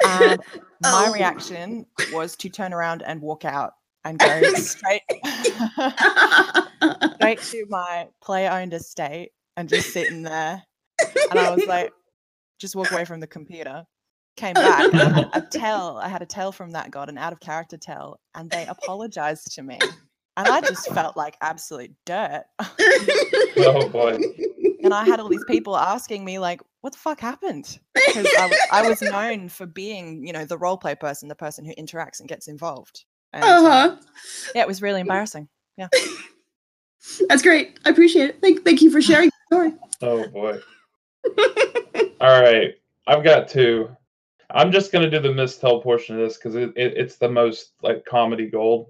My 0.83 1.07
Oh. 1.09 1.13
reaction 1.13 1.87
was 2.13 2.37
to 2.37 2.49
turn 2.49 2.73
around 2.75 3.03
and 3.03 3.21
walk 3.23 3.45
out 3.45 3.73
and 4.05 4.19
go 4.19 4.43
straight 4.55 5.03
straight 7.15 7.41
to 7.43 7.65
my 7.69 8.09
play 8.23 8.47
owned 8.49 8.75
estate 8.75 9.31
and 9.57 9.69
just 9.69 9.93
sitting 9.93 10.23
there. 10.23 10.63
And 11.31 11.39
I 11.39 11.51
was 11.55 11.67
like, 11.67 11.93
just 12.61 12.77
walk 12.77 12.91
away 12.93 13.05
from 13.05 13.21
the 13.21 13.27
computer. 13.27 13.85
Came 14.37 14.55
back. 14.55 14.93
And 14.93 15.01
I 15.01 15.09
had 15.09 15.31
a 15.33 15.41
tell. 15.41 15.97
I 15.97 16.09
had 16.09 16.21
a 16.23 16.27
tell 16.27 16.53
from 16.53 16.73
that 16.73 16.91
god, 16.91 17.09
an 17.09 17.17
out 17.19 17.33
of 17.33 17.41
character 17.41 17.79
tell, 17.79 18.21
and 18.35 18.51
they 18.51 18.67
apologized 18.67 19.55
to 19.55 19.63
me. 19.63 19.79
And 20.37 20.49
I 20.49 20.61
just 20.61 20.89
felt 20.93 21.17
like 21.17 21.37
absolute 21.41 21.93
dirt. 22.05 22.45
Oh 22.59 23.89
boy. 23.93 24.19
And 24.83 24.93
I 24.93 25.05
had 25.05 25.19
all 25.19 25.29
these 25.29 25.45
people 25.45 25.77
asking 25.77 26.25
me, 26.25 26.39
like, 26.39 26.61
what 26.83 26.93
the 26.93 26.99
fuck 26.99 27.19
happened? 27.19 27.79
Because 27.95 28.27
I, 28.39 28.43
w- 28.43 28.61
I 28.71 28.89
was 28.89 29.03
known 29.03 29.49
for 29.49 29.67
being, 29.67 30.25
you 30.25 30.33
know, 30.33 30.45
the 30.45 30.59
role 30.59 30.77
play 30.77 30.95
person, 30.95 31.29
the 31.29 31.35
person 31.35 31.65
who 31.65 31.75
interacts 31.75 32.21
and 32.21 32.29
gets 32.29 32.47
involved. 32.47 33.05
And 33.33 33.43
uh, 33.43 33.47
uh-huh. 33.47 33.97
yeah, 34.55 34.63
it 34.63 34.69
was 34.69 34.83
really 34.83 35.01
embarrassing. 35.01 35.49
Yeah. 35.77 35.89
That's 37.29 37.43
great. 37.43 37.81
I 37.85 37.91
appreciate 37.91 38.31
it. 38.31 38.41
Thank, 38.41 38.65
thank 38.65 38.83
you 38.83 38.91
for 38.91 39.03
sharing 39.03 39.31
your 39.51 39.61
story. 39.61 39.75
Oh 40.03 40.27
boy. 40.29 40.61
All 42.21 42.41
right, 42.41 42.75
I've 43.07 43.25
got 43.25 43.49
two. 43.49 43.89
I'm 44.51 44.71
just 44.71 44.93
gonna 44.93 45.11
do 45.11 45.19
the 45.19 45.29
mistell 45.29 45.83
portion 45.83 46.17
of 46.17 46.23
this 46.23 46.37
because 46.37 46.55
it, 46.55 46.73
it, 46.77 46.97
it's 46.97 47.17
the 47.17 47.29
most 47.29 47.73
like 47.83 48.05
comedy 48.05 48.47
gold. 48.47 48.89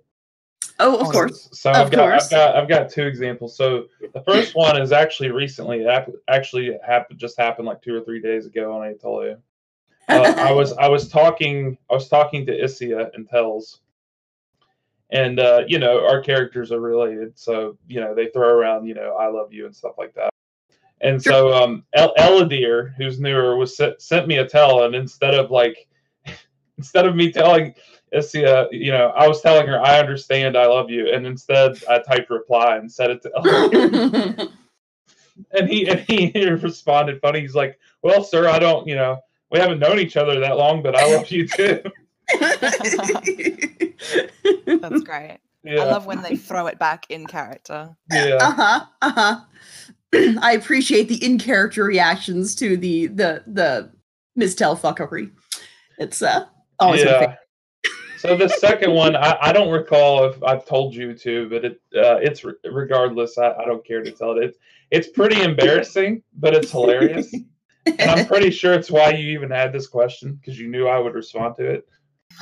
Oh, 0.79 0.99
of 0.99 1.07
Oh, 1.07 1.11
course. 1.11 1.49
So 1.53 1.71
Of 1.71 1.77
I've 1.77 1.91
got 1.91 1.99
course. 2.11 2.25
I've 2.25 2.31
got 2.31 2.57
I've 2.57 2.69
got 2.69 2.91
two 2.91 3.05
examples. 3.07 3.57
So 3.57 3.87
the 4.13 4.23
first 4.23 4.55
one 4.55 4.81
is 4.81 4.93
actually 4.93 5.31
recently. 5.31 5.83
It 5.83 6.21
actually 6.29 6.79
happened 6.87 7.19
just 7.19 7.39
happened 7.39 7.67
like 7.67 7.83
two 7.83 7.95
or 7.95 8.03
three 8.03 8.21
days 8.21 8.47
ago, 8.47 8.75
and 8.75 8.85
I 8.85 8.95
told 8.95 9.25
you. 9.25 9.37
Uh, 10.09 10.35
I 10.37 10.53
was 10.53 10.73
I 10.79 10.89
was 10.89 11.09
talking 11.09 11.79
I 11.91 11.95
was 11.95 12.09
talking 12.09 12.45
to 12.47 12.53
Isia 12.53 13.11
and 13.15 13.29
Tells, 13.29 13.81
and 15.11 15.41
uh, 15.41 15.63
you 15.67 15.79
know 15.79 16.07
our 16.07 16.21
characters 16.21 16.71
are 16.73 16.81
related, 16.81 17.39
so 17.39 17.79
you 17.89 18.01
know 18.01 18.15
they 18.15 18.27
throw 18.29 18.49
around 18.49 18.87
you 18.87 18.95
know 18.95 19.17
I 19.19 19.29
love 19.29 19.53
you 19.53 19.67
and 19.67 19.75
stuff 19.75 19.95
like 19.99 20.15
that. 20.15 20.31
And 21.03 21.23
so 21.23 21.53
um, 21.53 21.85
El- 21.93 22.15
Eladir, 22.15 22.95
who's 22.97 23.21
newer, 23.21 23.57
was 23.57 23.77
sent, 23.77 24.01
sent 24.01 24.27
me 24.27 24.39
a 24.39 24.47
tell, 24.49 24.85
and 24.85 24.95
instead 24.95 25.35
of 25.35 25.51
like 25.51 25.87
instead 26.79 27.07
of 27.07 27.15
me 27.15 27.31
telling 27.33 27.75
Isia, 28.15 28.69
you 28.71 28.93
know, 28.93 29.09
I 29.17 29.27
was 29.27 29.41
telling 29.41 29.67
her 29.67 29.81
I 29.81 29.99
understand, 29.99 30.57
I 30.57 30.67
love 30.67 30.91
you, 30.91 31.13
and 31.13 31.27
instead 31.27 31.83
I 31.89 31.99
typed 31.99 32.31
reply 32.31 32.77
and 32.77 32.91
said 32.91 33.11
it 33.11 33.23
to 33.23 34.51
and 35.53 35.69
he 35.69 35.89
and 35.89 36.01
he 36.09 36.49
responded 36.51 37.21
funny. 37.21 37.41
He's 37.41 37.55
like, 37.55 37.79
"Well, 38.03 38.25
sir, 38.25 38.49
I 38.49 38.59
don't, 38.59 38.87
you 38.87 38.95
know." 38.95 39.19
We 39.49 39.61
haven't 39.61 39.79
known 39.79 40.01
each 40.01 40.17
other 40.17 40.41
that 40.41 40.57
long, 40.57 40.83
but 40.83 40.97
I 40.97 41.15
love 41.15 41.31
you 41.31 41.47
too. 41.47 41.81
That's 44.67 45.03
great. 45.05 45.39
Yeah, 45.63 45.83
I 45.83 45.85
love 45.85 46.07
when 46.07 46.21
they 46.23 46.35
throw 46.35 46.67
it 46.67 46.81
back 46.81 47.07
in 47.11 47.27
character. 47.27 47.97
yeah. 48.11 48.39
uh-huh 48.41 48.87
uh-huh 49.03 49.41
i 50.41 50.53
appreciate 50.53 51.09
the 51.09 51.25
in-character 51.25 51.83
reactions 51.85 52.55
to 52.57 52.77
the 52.77 53.09
the 53.09 53.43
the 53.49 53.91
mistel 54.39 54.79
fuckery 54.79 55.31
it's 55.99 56.23
uh 56.23 56.47
always 56.79 57.05
my 57.05 57.11
favorite. 57.11 57.39
So 58.27 58.37
the 58.37 58.49
second 58.49 58.93
one, 58.93 59.15
I, 59.15 59.39
I 59.41 59.53
don't 59.53 59.71
recall 59.71 60.25
if 60.25 60.43
I've 60.43 60.67
told 60.67 60.95
you 60.95 61.15
to, 61.15 61.49
but 61.49 61.65
it 61.65 61.81
uh, 61.95 62.17
it's 62.17 62.45
re- 62.45 62.55
regardless. 62.65 63.39
I, 63.39 63.53
I 63.53 63.65
don't 63.65 63.87
care 63.87 64.03
to 64.03 64.11
tell 64.11 64.33
it. 64.33 64.43
It's 64.43 64.59
it's 64.91 65.09
pretty 65.09 65.41
embarrassing, 65.43 66.23
but 66.37 66.55
it's 66.55 66.71
hilarious, 66.73 67.33
and 67.87 68.11
I'm 68.11 68.27
pretty 68.27 68.51
sure 68.51 68.73
it's 68.73 68.91
why 68.91 69.11
you 69.11 69.31
even 69.31 69.51
had 69.51 69.73
this 69.73 69.87
question 69.87 70.35
because 70.35 70.59
you 70.59 70.69
knew 70.69 70.89
I 70.89 70.99
would 70.99 71.15
respond 71.15 71.55
to 71.57 71.65
it. 71.67 71.89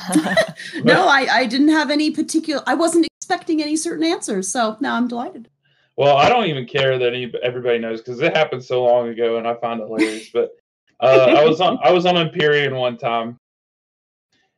no 0.83 1.07
i 1.07 1.27
i 1.31 1.47
didn't 1.47 1.69
have 1.69 1.89
any 1.89 2.11
particular 2.11 2.61
i 2.67 2.75
wasn't 2.75 3.07
expecting 3.21 3.63
any 3.63 3.77
certain 3.77 4.05
answers 4.05 4.49
so 4.49 4.77
now 4.81 4.97
i'm 4.97 5.07
delighted 5.07 5.49
Well, 5.97 6.17
I 6.17 6.29
don't 6.29 6.47
even 6.47 6.67
care 6.67 6.99
that 6.99 7.15
any, 7.15 7.33
everybody 7.43 7.79
knows 7.79 8.01
because 8.01 8.21
it 8.21 8.37
happened 8.37 8.65
so 8.65 8.83
long 8.85 9.09
ago, 9.09 9.39
and 9.39 9.47
I 9.47 9.55
find 9.55 9.81
it 9.81 9.85
hilarious. 9.87 10.31
But 10.31 10.51
uh, 11.01 11.35
I 11.39 11.45
was 11.45 11.61
on 11.61 11.79
I 11.83 11.93
was 11.93 12.07
on 12.07 12.17
Imperian 12.17 12.75
one 12.75 12.97
time, 12.97 13.39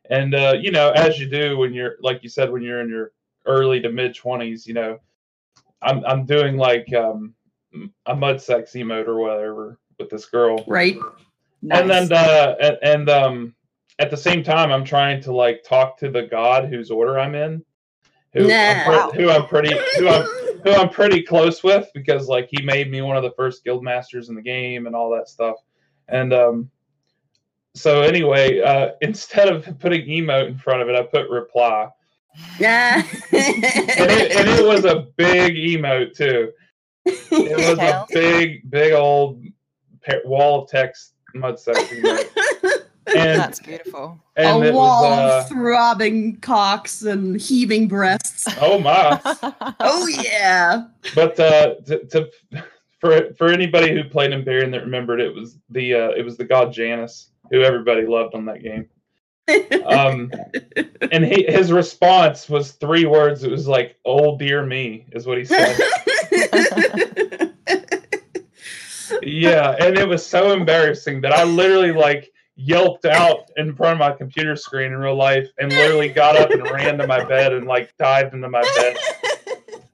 and 0.09 0.33
uh, 0.33 0.55
you 0.59 0.71
know, 0.71 0.91
as 0.91 1.19
you 1.19 1.27
do 1.29 1.57
when 1.57 1.73
you're 1.73 1.95
like 2.01 2.23
you 2.23 2.29
said 2.29 2.51
when 2.51 2.61
you're 2.61 2.81
in 2.81 2.89
your 2.89 3.11
early 3.45 3.79
to 3.81 3.91
mid 3.91 4.15
twenties, 4.15 4.67
you 4.67 4.73
know, 4.73 4.99
I'm 5.81 6.03
I'm 6.05 6.25
doing 6.25 6.57
like 6.57 6.91
um, 6.93 7.33
a 8.05 8.15
mud 8.15 8.41
sex 8.41 8.73
emote 8.73 9.07
or 9.07 9.19
whatever 9.19 9.79
with 9.99 10.09
this 10.09 10.25
girl, 10.25 10.63
right 10.67 10.97
and 11.71 11.89
then 11.89 12.11
uh, 12.11 12.55
and, 12.61 12.77
and 12.83 13.09
um, 13.09 13.55
at 13.99 14.11
the 14.11 14.17
same 14.17 14.43
time, 14.43 14.71
I'm 14.71 14.85
trying 14.85 15.21
to 15.21 15.33
like 15.33 15.63
talk 15.63 15.97
to 15.99 16.09
the 16.09 16.23
god 16.23 16.69
whose 16.69 16.91
order 16.91 17.19
I'm 17.19 17.35
in, 17.35 17.63
who 18.33 18.47
Nah. 18.47 18.53
I'm, 18.53 19.09
pre- 19.11 19.23
who 19.23 19.29
I'm 19.31 19.47
pretty 19.47 19.75
who 19.97 20.07
I'm 20.07 20.23
who 20.63 20.71
I'm 20.71 20.89
pretty 20.89 21.23
close 21.23 21.63
with 21.63 21.89
because 21.93 22.27
like 22.27 22.47
he 22.51 22.63
made 22.63 22.91
me 22.91 23.01
one 23.01 23.17
of 23.17 23.23
the 23.23 23.31
first 23.31 23.63
guild 23.63 23.83
masters 23.83 24.29
in 24.29 24.35
the 24.35 24.41
game 24.41 24.85
and 24.85 24.95
all 24.95 25.09
that 25.11 25.29
stuff. 25.29 25.57
And 26.07 26.33
um 26.33 26.69
so 27.77 28.01
anyway, 28.01 28.59
uh 28.61 28.91
instead 29.01 29.49
of 29.49 29.65
putting 29.79 30.05
emote 30.07 30.47
in 30.47 30.57
front 30.57 30.81
of 30.81 30.89
it, 30.89 30.95
I 30.95 31.03
put 31.03 31.29
reply. 31.29 31.89
yeah 32.59 32.97
And 33.31 34.11
it, 34.11 34.31
and 34.35 34.49
it 34.49 34.65
was 34.65 34.85
a 34.85 35.07
big 35.17 35.55
emote 35.55 36.15
too. 36.15 36.51
It 37.05 37.57
was 37.57 37.79
a 37.79 38.05
big, 38.09 38.69
big 38.69 38.93
old 38.93 39.43
wall 40.25 40.63
of 40.63 40.69
text 40.69 41.13
mud 41.33 41.59
section. 41.59 42.05
And 42.05 42.29
And 43.15 43.39
That's 43.39 43.61
beautiful. 43.61 44.19
and 44.35 44.65
a 44.65 44.73
wall 44.73 45.03
was 45.03 45.31
uh, 45.31 45.37
of 45.43 45.49
throbbing 45.49 46.37
cocks 46.41 47.03
and 47.03 47.39
heaving 47.39 47.87
breasts. 47.87 48.47
oh 48.59 48.79
my. 48.79 49.19
Oh 49.79 50.07
yeah. 50.07 50.87
but 51.15 51.39
uh, 51.39 51.75
to, 51.85 52.05
to 52.07 52.29
for 52.99 53.33
for 53.37 53.47
anybody 53.47 53.93
who 53.93 54.03
played 54.03 54.33
Imperian 54.33 54.71
that 54.71 54.81
remembered 54.81 55.21
it 55.21 55.33
was 55.33 55.57
the 55.69 55.93
uh, 55.93 56.09
it 56.17 56.25
was 56.25 56.35
the 56.35 56.43
god 56.43 56.73
Janus 56.73 57.29
who 57.51 57.61
everybody 57.61 58.05
loved 58.05 58.35
on 58.35 58.45
that 58.45 58.63
game. 58.63 58.89
Um, 59.85 60.29
and 61.13 61.23
he, 61.23 61.45
his 61.47 61.71
response 61.71 62.49
was 62.49 62.73
three 62.73 63.05
words. 63.05 63.45
It 63.45 63.51
was 63.51 63.65
like 63.65 63.95
"Oh 64.03 64.37
dear 64.37 64.65
me" 64.65 65.05
is 65.13 65.25
what 65.25 65.37
he 65.37 65.45
said. 65.45 65.77
yeah, 69.21 69.77
and 69.79 69.97
it 69.97 70.05
was 70.05 70.25
so 70.25 70.51
embarrassing 70.51 71.21
that 71.21 71.31
I 71.31 71.45
literally 71.45 71.93
like 71.93 72.29
yelped 72.57 73.05
out 73.05 73.49
in 73.55 73.73
front 73.75 73.93
of 73.93 73.99
my 73.99 74.11
computer 74.11 74.55
screen 74.55 74.91
in 74.91 74.97
real 74.97 75.15
life 75.15 75.47
and 75.59 75.71
literally 75.71 76.09
got 76.09 76.35
up 76.35 76.49
and 76.49 76.63
ran 76.71 76.97
to 76.97 77.07
my 77.07 77.23
bed 77.23 77.53
and 77.53 77.67
like 77.67 77.95
dived 77.97 78.33
into 78.33 78.49
my 78.49 78.63
bed 78.75 78.97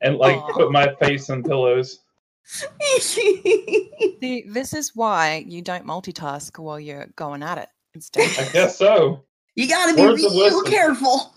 and 0.02 0.18
like 0.18 0.38
Aw. 0.38 0.54
put 0.54 0.72
my 0.72 0.94
face 0.96 1.30
in 1.30 1.44
pillows. 1.44 2.00
See, 3.00 4.44
this 4.48 4.74
is 4.74 4.92
why 4.96 5.46
you 5.48 5.62
don't 5.62 5.86
multitask 5.86 6.60
while 6.60 6.80
you're 6.80 7.08
going 7.16 7.42
at 7.44 7.58
it. 7.58 7.70
It's 7.94 8.10
I 8.16 8.50
guess 8.52 8.78
so. 8.78 9.24
you 9.56 9.68
gotta 9.68 9.96
be 9.96 10.02
Words 10.02 10.24
real 10.24 10.64
careful. 10.64 11.36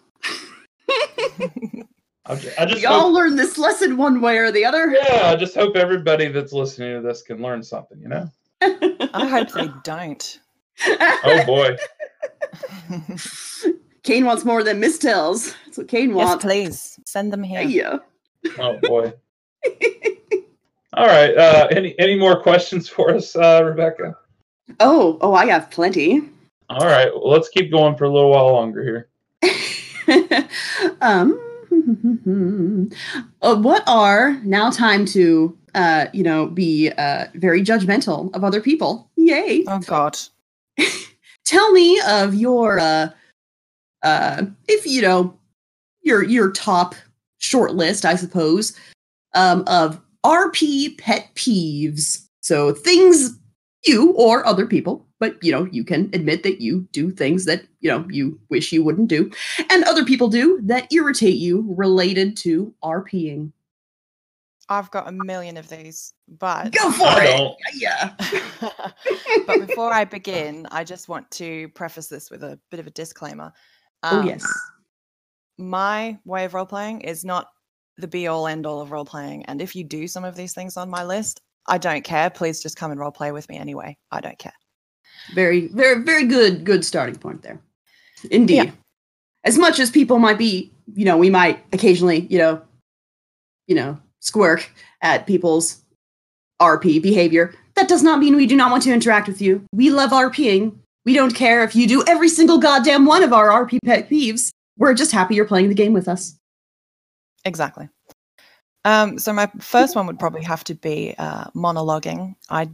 I 2.29 2.35
just 2.35 2.83
Y'all 2.83 3.03
hope, 3.03 3.14
learn 3.14 3.37
this 3.37 3.57
lesson 3.57 3.97
one 3.97 4.21
way 4.21 4.38
or 4.38 4.51
the 4.51 4.64
other. 4.64 4.90
yeah, 4.90 5.31
I 5.31 5.37
just 5.37 5.55
hope 5.55 5.77
everybody 5.77 6.27
that's 6.29 6.53
listening 6.53 7.01
to 7.01 7.07
this 7.07 7.23
can 7.23 7.40
learn 7.40 7.62
something. 7.62 8.01
You 8.01 8.09
know? 8.09 8.29
I 8.61 9.27
hope 9.29 9.53
they 9.53 9.69
don't. 9.85 10.40
Oh 10.88 11.42
boy. 11.47 11.77
Cayn 14.03 14.25
wants 14.25 14.45
more 14.45 14.62
than 14.64 14.81
mistells. 14.81 15.55
That's 15.66 15.79
what 15.79 15.87
Cayn 15.88 16.09
yes, 16.09 16.16
wants. 16.16 16.45
please 16.45 16.99
send 17.07 17.33
them 17.33 17.42
here. 17.42 17.62
Yeah. 17.62 17.99
Oh 18.59 18.79
boy. 18.83 19.12
All 20.96 21.06
right. 21.06 21.37
Uh, 21.37 21.68
any 21.70 21.98
any 21.98 22.16
more 22.16 22.40
questions 22.40 22.88
for 22.88 23.14
us, 23.14 23.37
uh, 23.37 23.62
Rebecca? 23.64 24.16
Oh, 24.80 25.18
oh, 25.20 25.35
I 25.35 25.46
have 25.46 25.70
plenty. 25.70 26.22
All 26.70 26.87
right. 26.87 27.12
Well, 27.14 27.30
let's 27.30 27.48
keep 27.48 27.70
going 27.70 27.96
for 27.96 28.04
a 28.04 28.11
little 28.11 28.30
while 28.30 28.52
longer 28.52 28.82
here. 28.82 29.09
um, 31.02 31.38
uh, 33.42 33.56
what 33.56 33.85
are 33.87 34.40
now 34.42 34.70
time 34.70 35.04
to 35.06 35.56
uh, 35.74 36.06
you 36.14 36.22
know 36.22 36.46
be 36.46 36.90
uh, 36.96 37.26
very 37.35 37.62
judgmental 37.62 38.35
of 38.35 38.42
other 38.42 38.61
people? 38.61 39.11
Yay! 39.16 39.64
Oh 39.68 39.80
God. 39.80 40.18
Tell 41.44 41.72
me 41.72 42.00
of 42.09 42.35
your 42.35 42.80
uh, 42.80 43.11
uh, 44.02 44.46
if 44.66 44.87
you 44.87 45.02
know 45.02 45.38
your 46.02 46.24
your 46.24 46.50
top 46.52 46.94
short 47.38 47.74
list, 47.74 48.04
I 48.06 48.16
suppose, 48.16 48.76
um, 49.35 49.62
of 49.66 50.00
RP 50.26 50.98
pet 50.98 51.30
peeves. 51.36 52.26
So 52.40 52.72
things 52.74 53.38
you 53.86 54.10
or 54.12 54.44
other 54.44 54.66
people, 54.66 55.06
but 55.20 55.42
you 55.42 55.52
know 55.52 55.68
you 55.70 55.84
can 55.84 56.10
admit 56.12 56.42
that 56.42 56.60
you 56.60 56.86
do 56.92 57.10
things 57.12 57.44
that 57.44 57.62
you 57.80 57.88
know 57.90 58.04
you 58.10 58.38
wish 58.50 58.72
you 58.72 58.82
wouldn't 58.82 59.08
do, 59.08 59.30
and 59.70 59.84
other 59.84 60.04
people 60.04 60.28
do 60.28 60.60
that 60.64 60.92
irritate 60.92 61.36
you 61.36 61.64
related 61.76 62.36
to 62.38 62.74
RPing. 62.82 63.52
I've 64.68 64.90
got 64.90 65.06
a 65.06 65.12
million 65.12 65.56
of 65.56 65.68
these, 65.68 66.12
but 66.26 66.72
Go 66.72 66.90
for 66.90 67.04
I 67.06 67.24
it! 67.24 67.36
don't. 67.36 67.56
Yeah. 67.74 68.14
but 69.46 69.64
before 69.64 69.92
I 69.92 70.04
begin, 70.04 70.66
I 70.72 70.82
just 70.82 71.08
want 71.08 71.30
to 71.32 71.68
preface 71.68 72.08
this 72.08 72.32
with 72.32 72.42
a 72.42 72.58
bit 72.72 72.80
of 72.80 72.88
a 72.88 72.90
disclaimer. 72.90 73.52
oh 74.02 74.18
Um, 74.20 74.26
yes. 74.26 74.44
My 75.56 76.18
way 76.24 76.44
of 76.46 76.54
role 76.54 76.66
playing 76.66 77.02
is 77.02 77.24
not 77.24 77.46
the 77.98 78.09
be 78.09 78.26
all 78.26 78.46
end 78.46 78.66
all 78.66 78.80
of 78.80 78.90
role 78.90 79.04
playing. 79.04 79.44
And 79.46 79.61
if 79.61 79.74
you 79.74 79.85
do 79.85 80.06
some 80.09 80.24
of 80.24 80.37
these 80.37 80.54
things 80.54 80.76
on 80.76 80.90
my 80.90 81.04
list, 81.04 81.40
I 81.66 81.78
don't 81.78 82.04
care. 82.04 82.30
Please 82.30 82.62
just 82.62 82.76
come 82.76 82.90
and 82.90 83.00
role 83.00 83.11
play 83.11 83.32
with 83.32 83.48
me 83.48 83.56
anyway. 83.56 83.96
I 84.11 84.20
don't 84.20 84.38
care. 84.38 84.52
Very, 85.35 85.68
very, 85.68 86.02
very 86.02 86.24
good, 86.24 86.64
good 86.64 86.85
starting 86.85 87.16
point 87.16 87.42
there. 87.42 87.61
Indeed. 88.30 88.54
Yeah. 88.56 88.70
As 89.44 89.59
much 89.59 89.78
as 89.78 89.90
people 89.90 90.18
might 90.18 90.38
be, 90.38 90.72
you 90.94 91.04
know, 91.04 91.16
we 91.16 91.30
might 91.30 91.64
occasionally, 91.72 92.26
you 92.30 92.38
know, 92.38 92.61
you 93.66 93.74
know, 93.74 93.98
squirk 94.20 94.70
at 95.02 95.26
people's 95.26 95.82
RP 96.61 97.02
behavior. 97.02 97.54
That 97.74 97.88
does 97.88 98.02
not 98.02 98.18
mean 98.18 98.37
we 98.37 98.46
do 98.46 98.56
not 98.56 98.70
want 98.70 98.82
to 98.85 98.92
interact 98.92 99.28
with 99.28 99.40
you. 99.40 99.64
We 99.72 99.90
love 99.90 100.11
RPing. 100.11 100.76
We 101.04 101.14
don't 101.14 101.35
care 101.35 101.62
if 101.62 101.76
you 101.76 101.87
do 101.87 102.04
every 102.06 102.28
single 102.28 102.59
goddamn 102.59 103.06
one 103.06 103.22
of 103.22 103.32
our 103.32 103.48
RP 103.48 103.78
pet 103.85 104.09
peeves. 104.09 104.50
We're 104.78 104.94
just 104.94 105.12
happy 105.12 105.35
you're 105.35 105.44
playing 105.44 105.68
the 105.68 105.74
game 105.74 105.92
with 105.92 106.09
us. 106.09 106.37
Exactly. 107.46 107.88
Um, 108.85 109.18
so 109.18 109.32
my 109.32 109.50
first 109.61 109.96
one 109.96 110.06
would 110.06 110.18
probably 110.18 110.42
have 110.42 110.64
to 110.64 110.74
be 110.74 111.14
uh, 111.18 111.44
monologuing. 111.54 112.35
I 112.50 112.70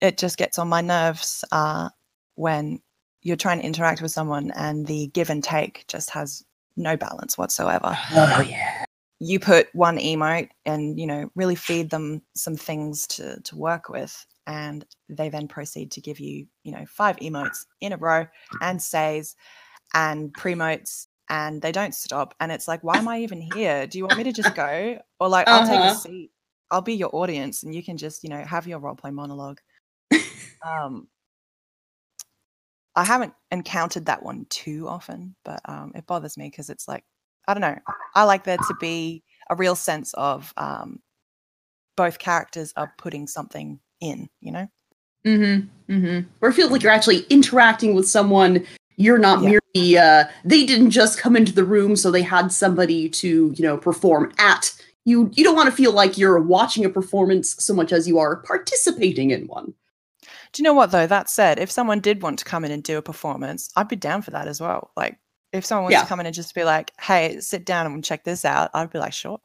it 0.00 0.18
just 0.18 0.36
gets 0.36 0.58
on 0.58 0.68
my 0.68 0.80
nerves 0.80 1.44
uh, 1.52 1.88
when 2.34 2.80
you're 3.22 3.36
trying 3.36 3.60
to 3.60 3.66
interact 3.66 4.02
with 4.02 4.10
someone 4.10 4.50
and 4.56 4.86
the 4.86 5.08
give 5.08 5.30
and 5.30 5.44
take 5.44 5.84
just 5.86 6.10
has 6.10 6.44
no 6.76 6.96
balance 6.96 7.36
whatsoever. 7.36 7.96
Oh 8.12 8.44
yeah. 8.48 8.84
You 9.20 9.38
put 9.38 9.68
one 9.72 9.98
emote 9.98 10.48
and 10.66 10.98
you 10.98 11.06
know 11.06 11.30
really 11.36 11.54
feed 11.54 11.90
them 11.90 12.22
some 12.34 12.56
things 12.56 13.06
to 13.08 13.40
to 13.40 13.56
work 13.56 13.88
with, 13.88 14.26
and 14.46 14.84
they 15.08 15.28
then 15.28 15.46
proceed 15.48 15.92
to 15.92 16.00
give 16.00 16.18
you 16.18 16.46
you 16.64 16.72
know 16.72 16.84
five 16.86 17.16
emotes 17.16 17.66
in 17.80 17.92
a 17.92 17.96
row 17.96 18.26
and 18.60 18.80
says 18.82 19.36
and 19.94 20.32
premotes 20.34 21.06
and 21.28 21.62
they 21.62 21.72
don't 21.72 21.94
stop 21.94 22.34
and 22.40 22.50
it's 22.52 22.66
like 22.68 22.82
why 22.82 22.98
am 22.98 23.08
i 23.08 23.20
even 23.20 23.40
here 23.40 23.86
do 23.86 23.98
you 23.98 24.04
want 24.04 24.16
me 24.16 24.24
to 24.24 24.32
just 24.32 24.54
go 24.54 24.98
or 25.20 25.28
like 25.28 25.46
i'll 25.48 25.66
take 25.66 25.78
Uh-huh. 25.78 25.88
a 25.88 25.94
seat 25.94 26.30
i'll 26.70 26.80
be 26.82 26.94
your 26.94 27.14
audience 27.14 27.62
and 27.62 27.74
you 27.74 27.82
can 27.82 27.96
just 27.96 28.22
you 28.24 28.30
know 28.30 28.42
have 28.44 28.66
your 28.66 28.78
role 28.78 28.94
play 28.94 29.10
monologue 29.10 29.60
um 30.66 31.08
i 32.96 33.04
haven't 33.04 33.32
encountered 33.50 34.06
that 34.06 34.22
one 34.22 34.46
too 34.50 34.86
often 34.88 35.34
but 35.44 35.60
um 35.66 35.92
it 35.94 36.06
bothers 36.06 36.36
me 36.36 36.48
because 36.48 36.70
it's 36.70 36.86
like 36.88 37.04
i 37.48 37.54
don't 37.54 37.60
know 37.60 37.78
i 38.14 38.24
like 38.24 38.44
there 38.44 38.58
to 38.58 38.74
be 38.80 39.22
a 39.50 39.54
real 39.56 39.74
sense 39.74 40.12
of 40.14 40.52
um 40.56 41.00
both 41.96 42.18
characters 42.18 42.72
are 42.76 42.92
putting 42.98 43.26
something 43.26 43.78
in 44.00 44.28
you 44.40 44.52
know 44.52 44.68
Mm-hmm. 45.24 45.92
Mm-hmm. 45.92 46.28
Where 46.40 46.50
it 46.50 46.54
feels 46.54 46.72
like 46.72 46.82
you're 46.82 46.90
actually 46.90 47.20
interacting 47.30 47.94
with 47.94 48.08
someone. 48.08 48.66
You're 48.96 49.18
not 49.18 49.42
Yeah. 49.42 49.58
merely 49.74 49.98
uh 49.98 50.24
they 50.44 50.64
didn't 50.66 50.90
just 50.90 51.18
come 51.18 51.36
into 51.36 51.52
the 51.52 51.64
room 51.64 51.96
so 51.96 52.10
they 52.10 52.22
had 52.22 52.52
somebody 52.52 53.08
to, 53.08 53.52
you 53.56 53.62
know, 53.62 53.76
perform 53.76 54.32
at. 54.38 54.72
You 55.04 55.30
you 55.34 55.42
don't 55.44 55.56
want 55.56 55.68
to 55.70 55.74
feel 55.74 55.92
like 55.92 56.16
you're 56.18 56.40
watching 56.40 56.84
a 56.84 56.88
performance 56.90 57.56
so 57.58 57.74
much 57.74 57.92
as 57.92 58.06
you 58.06 58.18
are 58.18 58.36
participating 58.36 59.30
in 59.30 59.46
one. 59.46 59.74
Do 60.52 60.62
you 60.62 60.64
know 60.64 60.74
what 60.74 60.90
though? 60.92 61.06
That 61.06 61.28
said, 61.30 61.58
if 61.58 61.70
someone 61.70 62.00
did 62.00 62.22
want 62.22 62.38
to 62.40 62.44
come 62.44 62.64
in 62.64 62.70
and 62.70 62.82
do 62.82 62.98
a 62.98 63.02
performance, 63.02 63.70
I'd 63.76 63.88
be 63.88 63.96
down 63.96 64.22
for 64.22 64.30
that 64.32 64.46
as 64.48 64.60
well. 64.60 64.90
Like 64.96 65.18
if 65.52 65.64
someone 65.64 65.84
wants 65.84 65.94
Yeah. 65.94 66.02
to 66.02 66.06
come 66.08 66.20
in 66.20 66.26
and 66.26 66.34
just 66.34 66.54
be 66.54 66.64
like, 66.64 66.92
"Hey, 67.00 67.40
sit 67.40 67.64
down 67.64 67.86
and 67.86 68.04
check 68.04 68.24
this 68.24 68.44
out," 68.44 68.70
I'd 68.74 68.90
be 68.90 68.98
like, 68.98 69.12
"Sure." 69.12 69.38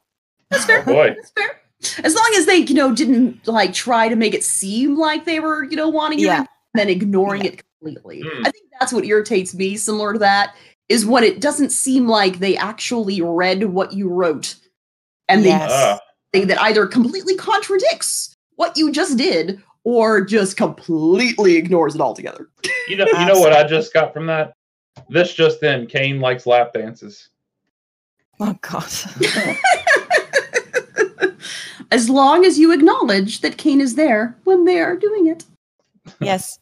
That's 0.50 0.64
fair. 0.64 0.82
Oh 0.82 0.84
boy. 0.92 1.14
That's 1.16 1.30
fair. 1.32 1.60
As 2.04 2.14
long 2.14 2.32
as 2.36 2.46
they, 2.46 2.56
you 2.56 2.74
know, 2.74 2.94
didn't 2.94 3.46
like 3.46 3.72
try 3.74 4.08
to 4.08 4.16
make 4.16 4.34
it 4.34 4.42
seem 4.44 4.96
like 4.96 5.24
they 5.24 5.40
were, 5.40 5.64
you 5.64 5.76
know, 5.76 5.88
wanting 5.88 6.18
you 6.18 6.26
Yeah. 6.26 6.38
and 6.40 6.48
then 6.74 6.88
ignoring 6.88 7.42
Yeah. 7.44 7.52
it 7.52 7.62
completely. 7.78 8.22
Mm. 8.22 8.46
I 8.46 8.50
think 8.50 8.66
that's 8.78 8.92
what 8.92 9.04
irritates 9.04 9.54
me, 9.54 9.76
similar 9.76 10.12
to 10.12 10.18
that, 10.20 10.54
is 10.88 11.06
when 11.06 11.24
it 11.24 11.40
doesn't 11.40 11.70
seem 11.70 12.08
like 12.08 12.38
they 12.38 12.56
actually 12.56 13.20
read 13.20 13.64
what 13.64 13.92
you 13.92 14.08
wrote. 14.08 14.54
And 15.28 15.44
they 15.44 15.50
Yes. 15.50 15.70
Ah, 15.72 16.00
thing 16.32 16.46
that 16.48 16.60
either 16.60 16.86
completely 16.86 17.36
contradicts 17.36 18.34
what 18.56 18.76
you 18.76 18.92
just 18.92 19.16
did 19.16 19.62
or 19.84 20.22
just 20.22 20.56
completely 20.56 21.56
ignores 21.56 21.94
it 21.94 22.00
altogether. 22.00 22.48
you 22.88 22.96
know, 22.96 23.06
you 23.06 23.26
know 23.26 23.40
what 23.40 23.52
I 23.52 23.66
just 23.66 23.94
got 23.94 24.12
from 24.12 24.26
that? 24.26 24.52
This 25.08 25.32
just 25.32 25.60
then, 25.60 25.86
Cayn 25.86 26.20
likes 26.20 26.46
lap 26.46 26.72
dances. 26.74 27.30
Oh 28.40 28.56
God. 28.60 28.84
as 31.90 32.10
long 32.10 32.44
as 32.44 32.58
you 32.58 32.72
acknowledge 32.72 33.40
that 33.40 33.56
Cayn 33.56 33.80
is 33.80 33.94
there 33.94 34.36
when 34.44 34.64
they 34.64 34.80
are 34.80 34.96
doing 34.96 35.28
it. 35.28 35.44
yes. 36.20 36.58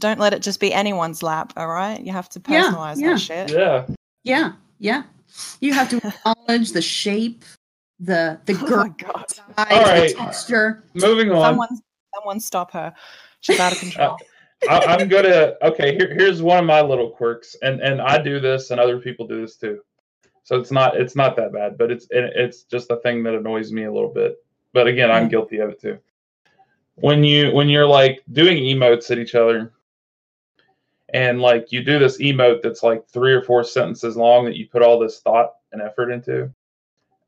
Don't 0.00 0.20
let 0.20 0.34
it 0.34 0.42
just 0.42 0.60
be 0.60 0.72
anyone's 0.72 1.22
lap. 1.22 1.52
All 1.56 1.68
right. 1.68 2.00
You 2.00 2.12
have 2.12 2.28
to 2.30 2.40
personalize 2.40 3.00
yeah. 3.00 3.12
that 3.12 3.18
shit. 3.18 3.50
Yeah. 3.50 3.86
Yeah, 4.24 4.52
yeah. 4.78 5.04
You 5.60 5.72
have 5.72 5.88
to 5.90 5.96
acknowledge 6.26 6.72
the 6.72 6.82
shape, 6.82 7.44
the 8.00 8.38
the 8.44 8.54
Oh 8.54 8.66
girth, 8.66 8.98
God. 8.98 9.30
size, 9.30 9.44
All 9.56 9.82
right. 9.82 10.08
the 10.08 10.14
texture. 10.14 10.84
Moving 10.94 11.30
on. 11.30 11.42
Someone, 11.42 11.68
someone, 12.14 12.40
stop 12.40 12.72
her. 12.72 12.94
She's 13.40 13.60
out 13.60 13.72
of 13.72 13.78
control. 13.80 14.18
I, 14.68 14.78
I'm 14.80 15.08
gonna. 15.08 15.54
Okay, 15.62 15.96
here, 15.96 16.14
here's 16.14 16.42
one 16.42 16.58
of 16.58 16.64
my 16.64 16.80
little 16.80 17.10
quirks, 17.10 17.56
and 17.62 17.80
and 17.80 18.00
I 18.00 18.20
do 18.20 18.40
this, 18.40 18.70
and 18.70 18.80
other 18.80 18.98
people 18.98 19.26
do 19.26 19.40
this 19.40 19.56
too. 19.56 19.80
So 20.44 20.58
it's 20.58 20.70
not 20.70 20.96
it's 20.96 21.14
not 21.14 21.36
that 21.36 21.52
bad, 21.52 21.76
but 21.76 21.90
it's 21.90 22.06
it, 22.10 22.32
it's 22.34 22.62
just 22.64 22.90
a 22.90 22.96
thing 22.96 23.22
that 23.24 23.34
annoys 23.34 23.72
me 23.72 23.84
a 23.84 23.92
little 23.92 24.12
bit. 24.12 24.36
But 24.72 24.86
again, 24.86 25.10
I'm 25.10 25.28
guilty 25.28 25.58
of 25.58 25.70
it 25.70 25.80
too. 25.80 25.98
When 26.96 27.22
you 27.22 27.52
when 27.52 27.68
you're 27.68 27.86
like 27.86 28.22
doing 28.32 28.56
emotes 28.58 29.10
at 29.10 29.18
each 29.18 29.34
other, 29.34 29.72
and 31.12 31.40
like 31.40 31.70
you 31.70 31.82
do 31.84 31.98
this 31.98 32.18
emote 32.18 32.62
that's 32.62 32.82
like 32.82 33.06
three 33.08 33.32
or 33.32 33.42
four 33.42 33.64
sentences 33.64 34.16
long 34.16 34.44
that 34.44 34.56
you 34.56 34.68
put 34.68 34.82
all 34.82 34.98
this 34.98 35.20
thought 35.20 35.52
and 35.72 35.80
effort 35.80 36.10
into, 36.10 36.52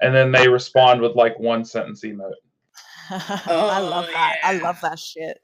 and 0.00 0.14
then 0.14 0.32
they 0.32 0.48
respond 0.48 1.00
with 1.00 1.14
like 1.14 1.38
one 1.38 1.64
sentence 1.64 2.02
emote. 2.02 2.32
oh, 3.10 3.68
I 3.68 3.78
love 3.80 4.06
that. 4.12 4.36
I 4.42 4.58
love 4.58 4.80
that 4.82 4.98
shit. 4.98 5.40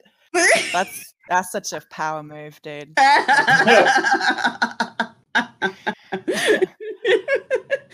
That's 0.73 1.15
that's 1.29 1.53
such 1.53 1.73
a 1.73 1.81
power 1.91 2.23
move, 2.23 2.61
dude. 2.63 2.93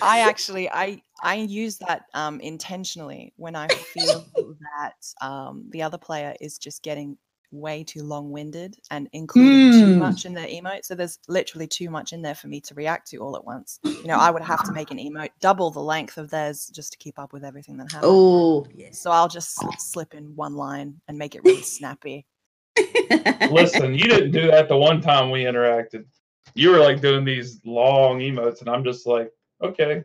I 0.03 0.21
actually 0.21 0.69
I 0.71 1.03
I 1.23 1.37
use 1.37 1.79
that 1.79 2.07
um, 2.15 2.41
intentionally 2.41 3.33
when 3.37 3.55
I 3.55 3.69
feel 3.69 4.27
that 4.35 4.95
um, 5.21 5.67
the 5.71 5.83
other 5.83 5.99
player 5.99 6.35
is 6.41 6.59
just 6.59 6.83
getting 6.83 7.19
way 7.53 7.83
too 7.83 8.03
long-winded 8.03 8.77
and 8.91 9.09
including 9.13 9.73
too 9.73 9.95
Mm. 9.95 9.99
much 9.99 10.25
in 10.25 10.35
their 10.35 10.47
emote. 10.47 10.85
So 10.85 10.95
there's 10.95 11.19
literally 11.29 11.67
too 11.67 11.91
much 11.91 12.13
in 12.13 12.23
there 12.23 12.35
for 12.35 12.49
me 12.49 12.61
to 12.63 12.75
react 12.75 13.09
to 13.11 13.17
all 13.19 13.37
at 13.37 13.45
once. 13.45 13.81
You 13.85 14.07
know, 14.07 14.17
I 14.19 14.31
would 14.31 14.43
have 14.43 14.63
to 14.65 14.73
make 14.73 14.91
an 14.91 14.99
emote 14.99 15.31
double 15.41 15.71
the 15.71 15.81
length 15.81 16.17
of 16.17 16.31
theirs 16.31 16.69
just 16.73 16.93
to 16.93 16.99
keep 16.99 17.19
up 17.19 17.33
with 17.33 17.45
everything 17.45 17.77
that 17.79 17.91
happens. 17.91 18.05
oh, 18.13 18.67
yes. 18.75 19.01
So 19.01 19.11
I'll 19.11 19.29
just 19.29 19.59
slip 19.81 20.15
in 20.15 20.35
one 20.37 20.55
line 20.55 21.01
and 21.09 21.19
make 21.19 21.35
it 21.35 21.43
really 21.45 21.63
snappy. 21.63 22.27
Listen, 23.51 23.95
you 23.95 24.05
didn't 24.05 24.31
do 24.31 24.51
that 24.51 24.69
the 24.69 24.77
one 24.77 25.01
time 25.01 25.31
we 25.31 25.43
interacted. 25.43 26.05
You 26.55 26.71
were 26.71 26.79
like 26.79 27.01
doing 27.01 27.25
these 27.25 27.61
long 27.65 28.21
emotes, 28.21 28.61
and 28.61 28.69
I'm 28.69 28.85
just 28.85 29.07
like, 29.07 29.33
okay. 29.63 30.05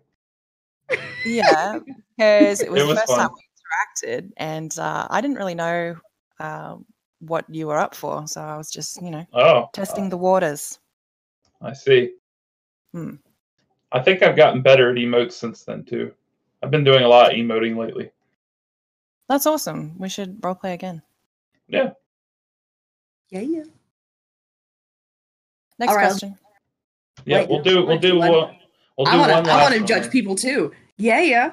Yeah, 1.25 1.79
because 2.17 2.61
it 2.61 2.71
was, 2.71 2.81
It 2.81 2.85
was 2.85 2.89
the 2.89 2.95
first 2.95 3.07
fun. 3.07 3.19
time 3.19 3.29
we 3.35 4.09
interacted, 4.09 4.31
and 4.37 4.77
uh, 4.77 5.07
I 5.09 5.21
didn't 5.21 5.37
really 5.37 5.55
know 5.55 5.95
um, 6.39 6.85
what 7.19 7.45
you 7.49 7.67
were 7.67 7.77
up 7.77 7.95
for, 7.95 8.27
so 8.27 8.41
I 8.41 8.57
was 8.57 8.69
just, 8.71 9.01
you 9.01 9.11
know, 9.11 9.25
Oh, 9.33 9.69
testing 9.73 10.09
the 10.09 10.17
waters. 10.17 10.79
I 11.61 11.73
see. 11.73 12.11
Hmm. 12.93 13.15
I 13.91 14.01
think 14.01 14.21
I've 14.21 14.35
gotten 14.35 14.61
better 14.61 14.89
at 14.89 14.97
emotes 14.97 15.33
since 15.33 15.63
then 15.63 15.83
too. 15.85 16.13
I've 16.61 16.71
been 16.71 16.83
doing 16.83 17.03
a 17.03 17.07
lot 17.07 17.31
of 17.31 17.37
emoting 17.37 17.77
lately. 17.77 18.11
That's 19.29 19.45
awesome. 19.45 19.97
We 19.97 20.09
should 20.09 20.41
roleplay 20.41 20.73
again. 20.73 21.01
Yeah. 21.67 21.91
yeah, 23.29 23.39
yeah. 23.39 23.63
Next 25.79 25.91
All 25.91 25.97
right. 25.97 26.07
question. 26.09 26.37
Yeah, 27.25 27.39
Wait, 27.39 27.49
we'll 27.49 27.57
no, 27.59 27.63
do 27.63 27.85
we'll 27.85 27.97
do 27.97 28.11
do 28.11 28.19
one. 28.19 28.31
one. 28.31 28.55
We'll 28.97 29.05
do 29.05 29.11
I 29.11 29.17
want 29.17 29.31
one 29.31 29.43
to. 29.45 29.51
I 29.51 29.61
want 29.61 29.73
to 29.75 29.83
judge 29.83 30.11
people 30.11 30.35
too. 30.35 30.71
Yeah, 30.97 31.21
yeah. 31.21 31.51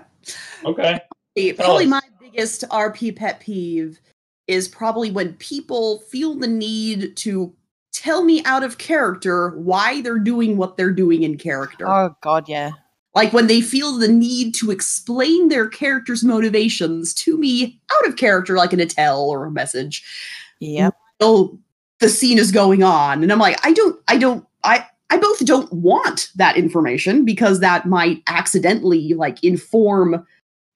Okay. 0.65 1.01
Tell 1.37 1.55
Probably 1.55 1.87
my 1.87 2.03
biggest 2.21 2.65
RP 2.69 3.17
pet 3.17 3.41
peeve 3.41 4.01
is 4.47 4.69
probably 4.69 5.11
when 5.11 5.35
people 5.35 6.01
feel 6.01 6.35
the 6.35 6.49
need 6.49 7.17
to 7.19 7.55
tell 7.93 8.25
me 8.25 8.43
out 8.45 8.65
of 8.65 8.79
character 8.79 9.51
why 9.59 10.01
they're 10.03 10.19
doing 10.19 10.57
what 10.57 10.77
they're 10.77 10.93
doing 10.93 11.23
in 11.23 11.37
character. 11.39 11.87
Oh 11.87 12.17
God, 12.23 12.49
yeah. 12.49 12.73
like 13.15 13.33
when 13.33 13.47
they 13.47 13.61
feel 13.61 13.99
the 13.99 14.09
need 14.09 14.55
to 14.55 14.71
explain 14.71 15.49
their 15.49 15.69
character's 15.69 16.25
motivations 16.25 17.13
to 17.15 17.37
me 17.37 17.81
out 17.93 18.09
of 18.09 18.17
character, 18.17 18.57
like 18.57 18.73
in 18.73 18.81
a 18.81 18.87
tell 18.87 19.29
or 19.29 19.45
a 19.45 19.51
message. 19.51 20.03
Yeah. 20.61 20.91
Oh, 21.21 21.59
the 22.01 22.09
scene 22.09 22.39
is 22.39 22.51
going 22.51 22.83
on, 22.83 23.23
and 23.23 23.31
I'm 23.31 23.39
like, 23.39 23.65
I 23.65 23.73
don't, 23.73 24.01
I 24.09 24.17
don't, 24.17 24.47
I. 24.65 24.87
I 25.11 25.19
both 25.19 25.45
don't 25.45 25.71
want 25.71 26.31
that 26.37 26.57
information 26.57 27.27
because 27.27 27.61
that 27.61 27.85
might 27.85 28.23
accidentally 28.29 29.13
like 29.13 29.45
inform 29.45 30.27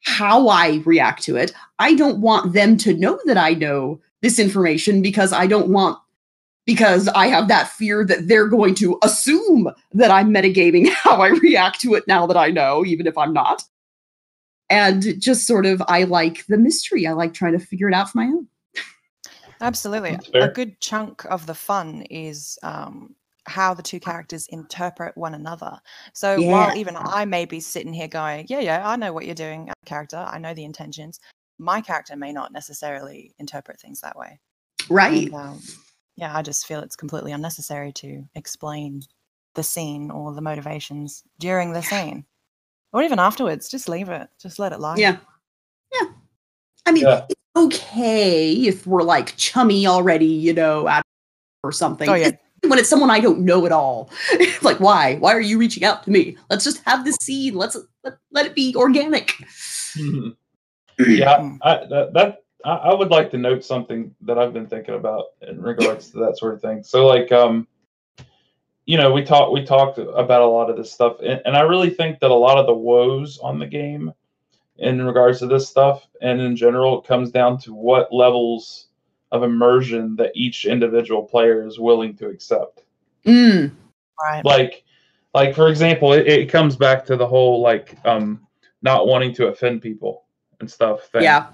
how 0.07 0.47
I 0.49 0.83
react 0.85 1.25
to 1.25 1.37
it. 1.37 1.53
I 1.81 1.95
don't 1.95 2.21
want 2.21 2.53
them 2.53 2.77
to 2.79 2.95
know 2.95 3.19
that 3.25 3.37
I 3.37 3.55
know 3.55 4.01
this 4.23 4.39
information 4.39 5.03
because 5.03 5.33
I 5.33 5.49
don't 5.49 5.69
want 5.69 5.99
because 6.65 7.09
I 7.09 7.27
have 7.27 7.49
that 7.49 7.69
fear 7.69 8.05
that 8.05 8.29
they're 8.29 8.47
going 8.47 8.77
to 8.77 8.99
assume 9.03 9.69
that 9.93 10.13
I'm 10.13 10.33
metagaming 10.33 10.89
how 10.93 11.21
I 11.21 11.29
react 11.29 11.81
to 11.81 11.95
it 11.95 12.07
now 12.07 12.25
that 12.27 12.37
I 12.37 12.51
know, 12.51 12.85
even 12.85 13.09
if 13.09 13.19
I'm 13.19 13.33
not. 13.33 13.65
And 14.71 15.21
just 15.21 15.45
sort 15.45 15.67
of, 15.67 15.83
I 15.89 16.05
like 16.05 16.47
the 16.47 16.57
mystery. 16.57 17.07
I 17.07 17.13
like 17.13 17.35
trying 17.35 17.59
to 17.59 17.65
figure 17.65 17.89
it 17.89 17.95
out 17.95 18.11
for 18.11 18.19
my 18.19 18.27
own. 18.27 18.47
Absolutely. 19.61 20.19
A 20.35 20.49
good 20.49 20.81
chunk 20.81 21.25
of 21.25 21.47
the 21.47 21.55
fun 21.55 22.03
is 22.11 22.59
um, 22.63 23.16
how 23.47 23.75
the 23.75 23.83
two 23.83 24.01
characters 24.01 24.47
interpret 24.49 25.17
one 25.17 25.35
another. 25.35 25.79
So 26.13 26.37
Yeah. 26.37 26.51
while 26.51 26.77
even 26.77 26.97
I 26.97 27.25
may 27.25 27.45
be 27.45 27.61
sitting 27.61 27.93
here 27.93 28.09
going, 28.09 28.47
yeah, 28.49 28.61
yeah, 28.61 28.89
I 28.89 28.97
know 28.97 29.13
what 29.13 29.25
you're 29.27 29.35
doing, 29.35 29.71
character, 29.85 30.17
I 30.17 30.39
know 30.39 30.53
the 30.53 30.65
intentions, 30.65 31.21
my 31.59 31.81
character 31.81 32.17
may 32.17 32.33
not 32.33 32.53
necessarily 32.53 33.35
interpret 33.39 33.81
things 33.81 34.01
that 34.01 34.17
way. 34.17 34.41
Right. 34.91 35.27
And, 35.27 35.35
um, 35.35 35.63
yeah, 36.17 36.37
I 36.37 36.43
just 36.43 36.67
feel 36.67 36.81
it's 36.81 36.97
completely 36.97 37.33
unnecessary 37.33 37.93
to 37.93 38.25
explain 38.35 39.03
the 39.55 39.63
scene 39.63 40.11
or 40.11 40.35
the 40.35 40.43
motivations 40.43 41.23
during 41.39 41.73
the 41.73 41.83
scene. 41.83 42.25
Or 42.93 43.03
even 43.03 43.19
afterwards, 43.19 43.69
just 43.69 43.89
leave 43.89 44.09
it. 44.09 44.29
Just 44.41 44.59
let 44.59 44.73
it 44.73 44.81
lie. 44.81 44.97
Yeah. 44.97 45.19
Yeah. 45.93 46.09
I 46.85 46.93
mean, 46.93 47.05
Yeah. 47.05 47.27
it's 47.29 47.41
okay 47.57 48.53
if 48.53 48.87
we're 48.87 49.03
like 49.03 49.37
chummy 49.37 49.87
already, 49.87 50.27
you 50.27 50.53
know, 50.53 50.89
or 51.63 51.73
something. 51.73 52.09
Oh, 52.09 52.15
yeah. 52.15 52.29
It's 52.29 52.43
When 52.63 52.79
it's 52.79 52.89
someone 52.89 53.11
I 53.11 53.21
don't 53.21 53.41
know 53.41 53.67
at 53.67 53.73
all, 53.73 54.11
like 54.63 54.81
why? 54.81 55.17
Why 55.17 55.33
are 55.33 55.41
you 55.41 55.59
reaching 55.59 55.85
out 55.85 56.03
to 56.05 56.11
me? 56.11 56.37
Let's 56.51 56.65
just 56.65 56.83
have 56.85 57.05
this 57.05 57.17
scene. 57.21 57.55
Let's 57.55 57.77
let, 58.03 58.19
let 58.33 58.47
it 58.47 58.55
be 58.55 58.75
organic. 58.77 59.35
Mhm. 59.97 60.37
yeah. 60.99 61.57
I, 61.63 61.87
that, 61.91 62.13
that 62.15 62.43
I, 62.65 62.71
I 62.71 62.95
would 62.95 63.11
like 63.11 63.31
to 63.31 63.39
note 63.39 63.65
something 63.65 64.15
that 64.23 64.39
I've 64.39 64.53
been 64.53 64.67
thinking 64.67 64.95
about 64.95 65.27
in 65.43 65.61
regards 65.61 66.11
to 66.11 66.19
that 66.19 66.39
sort 66.39 66.55
of 66.55 66.61
thing. 66.61 66.83
So, 66.83 67.07
like, 67.07 67.31
um, 67.33 67.69
you 68.87 68.97
know, 68.97 69.13
we 69.13 69.23
talked 69.23 69.53
we 69.53 69.65
talked 69.65 69.99
about 69.99 70.43
a 70.43 70.47
lot 70.47 70.71
of 70.71 70.77
this 70.77 70.93
stuff, 70.93 71.17
and, 71.21 71.41
and 71.45 71.57
I 71.57 71.63
really 71.63 71.91
think 71.91 72.21
that 72.21 72.31
a 72.31 72.35
lot 72.35 72.59
of 72.59 72.67
the 72.67 72.75
woes 72.75 73.39
on 73.43 73.59
the 73.59 73.67
game, 73.67 74.13
in 74.79 75.05
regards 75.05 75.39
to 75.41 75.47
this 75.47 75.69
stuff, 75.69 76.07
and 76.21 76.41
in 76.41 76.57
general, 76.57 77.01
it 77.01 77.07
comes 77.07 77.31
down 77.31 77.59
to 77.61 77.75
what 77.75 78.13
levels 78.13 78.86
of 79.33 79.43
immersion 79.43 80.17
that 80.17 80.33
each 80.35 80.65
individual 80.65 81.23
player 81.23 81.67
is 81.67 81.79
willing 81.79 82.17
to 82.17 82.29
accept. 82.29 82.83
Mm. 83.25 83.73
Right. 84.23 84.45
like 84.45 84.85
like 85.35 85.55
for 85.55 85.69
example 85.69 86.15
it, 86.15 86.27
it 86.27 86.49
comes 86.49 86.75
back 86.77 87.05
to 87.07 87.17
the 87.17 87.27
whole 87.27 87.61
like 87.61 87.99
um 88.07 88.47
not 88.83 89.07
wanting 89.07 89.35
to 89.35 89.49
offend 89.49 89.83
people 89.83 90.25
and 90.61 90.71
stuff 90.71 91.09
thing. 91.09 91.23
Yeah. 91.23 91.49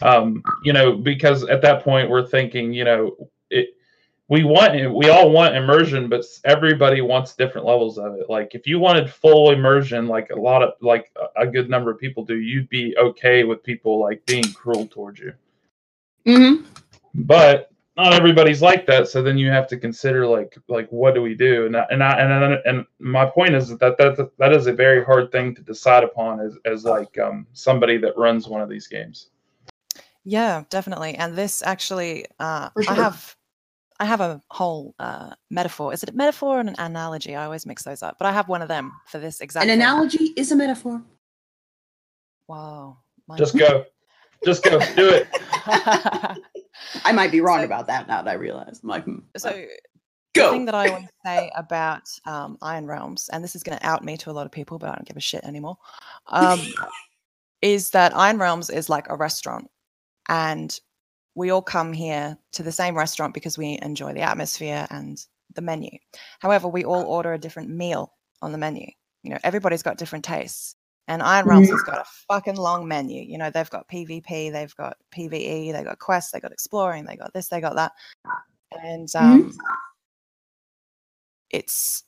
um 0.00 0.42
you 0.64 0.72
know 0.72 0.96
because 0.96 1.44
at 1.44 1.62
that 1.62 1.84
point 1.84 2.10
we're 2.10 2.26
thinking 2.26 2.72
you 2.72 2.84
know 2.84 3.28
it 3.50 3.76
we 4.28 4.42
want 4.44 4.74
we 4.94 5.10
all 5.10 5.30
want 5.30 5.54
immersion 5.54 6.08
but 6.08 6.24
everybody 6.44 7.02
wants 7.02 7.36
different 7.36 7.66
levels 7.66 7.98
of 7.98 8.14
it 8.14 8.28
like 8.28 8.54
if 8.54 8.66
you 8.66 8.78
wanted 8.78 9.08
full 9.08 9.50
immersion 9.52 10.08
like 10.08 10.30
a 10.30 10.40
lot 10.40 10.62
of 10.62 10.72
like 10.80 11.12
a- 11.36 11.46
good 11.46 11.68
number 11.68 11.90
of 11.90 11.98
people 11.98 12.24
do 12.24 12.36
you'd 12.38 12.68
be 12.68 12.96
okay 12.96 13.44
with 13.44 13.62
people 13.62 14.00
like 14.00 14.24
being 14.26 14.44
cruel 14.54 14.86
towards 14.86 15.20
you 15.20 15.32
hmm 16.26 16.64
but 17.14 17.70
not 17.96 18.14
everybody's 18.14 18.62
like 18.62 18.86
that 18.86 19.06
so 19.08 19.22
then 19.22 19.36
you 19.36 19.50
have 19.50 19.68
to 19.68 19.76
consider 19.76 20.26
like 20.26 20.56
like 20.68 20.88
what 20.90 21.14
do 21.14 21.20
we 21.22 21.34
do 21.34 21.66
and 21.66 21.76
I, 21.76 21.86
and 21.90 22.02
I, 22.02 22.18
and 22.18 22.32
I, 22.32 22.56
and 22.64 22.86
my 22.98 23.26
point 23.26 23.54
is 23.54 23.68
that 23.76 23.98
that 23.98 24.30
that 24.38 24.52
is 24.52 24.66
a 24.66 24.72
very 24.72 25.04
hard 25.04 25.30
thing 25.30 25.54
to 25.54 25.62
decide 25.62 26.02
upon 26.04 26.40
as 26.40 26.56
as 26.64 26.84
like 26.84 27.18
um 27.18 27.46
somebody 27.52 27.98
that 27.98 28.16
runs 28.16 28.48
one 28.48 28.62
of 28.62 28.68
these 28.68 28.86
games 28.86 29.28
Yeah, 30.24 30.64
definitely. 30.70 31.14
And 31.16 31.36
this 31.36 31.62
actually, 31.62 32.26
uh, 32.38 32.70
For 32.70 32.84
I 32.88 32.94
have, 32.94 33.36
I 33.98 34.04
have 34.04 34.20
a 34.20 34.40
whole 34.50 34.94
uh, 34.98 35.34
metaphor. 35.50 35.92
Is 35.92 36.02
it 36.02 36.10
a 36.10 36.12
metaphor 36.12 36.60
and 36.60 36.68
an 36.68 36.76
analogy? 36.78 37.34
I 37.34 37.44
always 37.44 37.66
mix 37.66 37.82
those 37.82 38.02
up, 38.02 38.18
but 38.18 38.26
I 38.26 38.32
have 38.32 38.48
one 38.48 38.62
of 38.62 38.68
them 38.68 38.92
for 39.06 39.18
this 39.18 39.40
exact. 39.40 39.64
An 39.64 39.68
thing. 39.68 39.80
analogy 39.80 40.32
is 40.36 40.52
a 40.52 40.56
metaphor. 40.56 41.02
Wow. 42.48 42.98
just 43.38 43.56
go 43.56 43.84
just 44.44 44.62
go 44.64 44.78
do 44.94 45.08
it 45.08 45.28
I 47.04 47.12
might 47.12 47.30
be 47.30 47.40
wrong 47.40 47.60
So- 47.60 47.64
about 47.66 47.86
that 47.88 48.08
now 48.08 48.22
that 48.22 48.30
I 48.30 48.34
realize. 48.34 48.80
I'm 48.82 48.88
like, 48.88 49.04
hmm, 49.04 49.18
so 49.36 49.50
well, 49.50 49.66
the 50.34 50.50
thing 50.50 50.64
that 50.66 50.74
I 50.74 50.88
always 50.88 51.08
say 51.26 51.50
about 51.54 52.02
um, 52.24 52.58
Iron 52.62 52.86
Realms, 52.86 53.28
and 53.32 53.42
this 53.42 53.54
is 53.54 53.62
going 53.62 53.78
to 53.78 53.86
out 53.86 54.04
me 54.04 54.16
to 54.18 54.30
a 54.30 54.32
lot 54.32 54.46
of 54.46 54.52
people, 54.52 54.78
but 54.78 54.88
I 54.90 54.94
don't 54.94 55.06
give 55.06 55.16
a 55.16 55.20
shit 55.20 55.44
anymore, 55.44 55.76
um, 56.28 56.60
is 57.62 57.90
that 57.90 58.16
Iron 58.16 58.38
Realms 58.38 58.70
is 58.70 58.88
like 58.88 59.08
a 59.08 59.16
restaurant, 59.16 59.68
and 60.28 60.78
we 61.34 61.50
all 61.50 61.62
come 61.62 61.92
here 61.92 62.36
to 62.52 62.62
the 62.62 62.72
same 62.72 62.96
restaurant 62.96 63.34
because 63.34 63.56
we 63.56 63.78
enjoy 63.82 64.12
the 64.12 64.20
atmosphere 64.20 64.86
and 64.90 65.24
the 65.54 65.62
menu. 65.62 65.90
However, 66.40 66.68
we 66.68 66.84
all 66.84 67.04
order 67.04 67.32
a 67.32 67.38
different 67.38 67.70
meal 67.70 68.12
on 68.42 68.52
the 68.52 68.58
menu. 68.58 68.86
You 69.22 69.30
know, 69.30 69.38
everybody's 69.44 69.82
got 69.82 69.98
different 69.98 70.24
tastes. 70.24 70.76
And 71.08 71.22
Iron 71.22 71.46
Realms 71.46 71.70
has 71.70 71.82
got 71.82 71.98
a 71.98 72.04
fucking 72.28 72.56
long 72.56 72.86
menu. 72.86 73.22
You 73.22 73.36
know, 73.36 73.50
they've 73.50 73.68
got 73.70 73.88
PvP, 73.88 74.52
they've 74.52 74.76
got 74.76 74.96
PvE, 75.14 75.72
they've 75.72 75.84
got 75.84 75.98
quests, 75.98 76.32
they 76.32 76.40
got 76.40 76.52
exploring, 76.52 77.04
they 77.04 77.16
got 77.16 77.32
this, 77.34 77.48
they 77.48 77.60
got 77.60 77.74
that. 77.74 77.92
And 78.82 79.08
um, 79.16 79.52
it's 81.50 82.04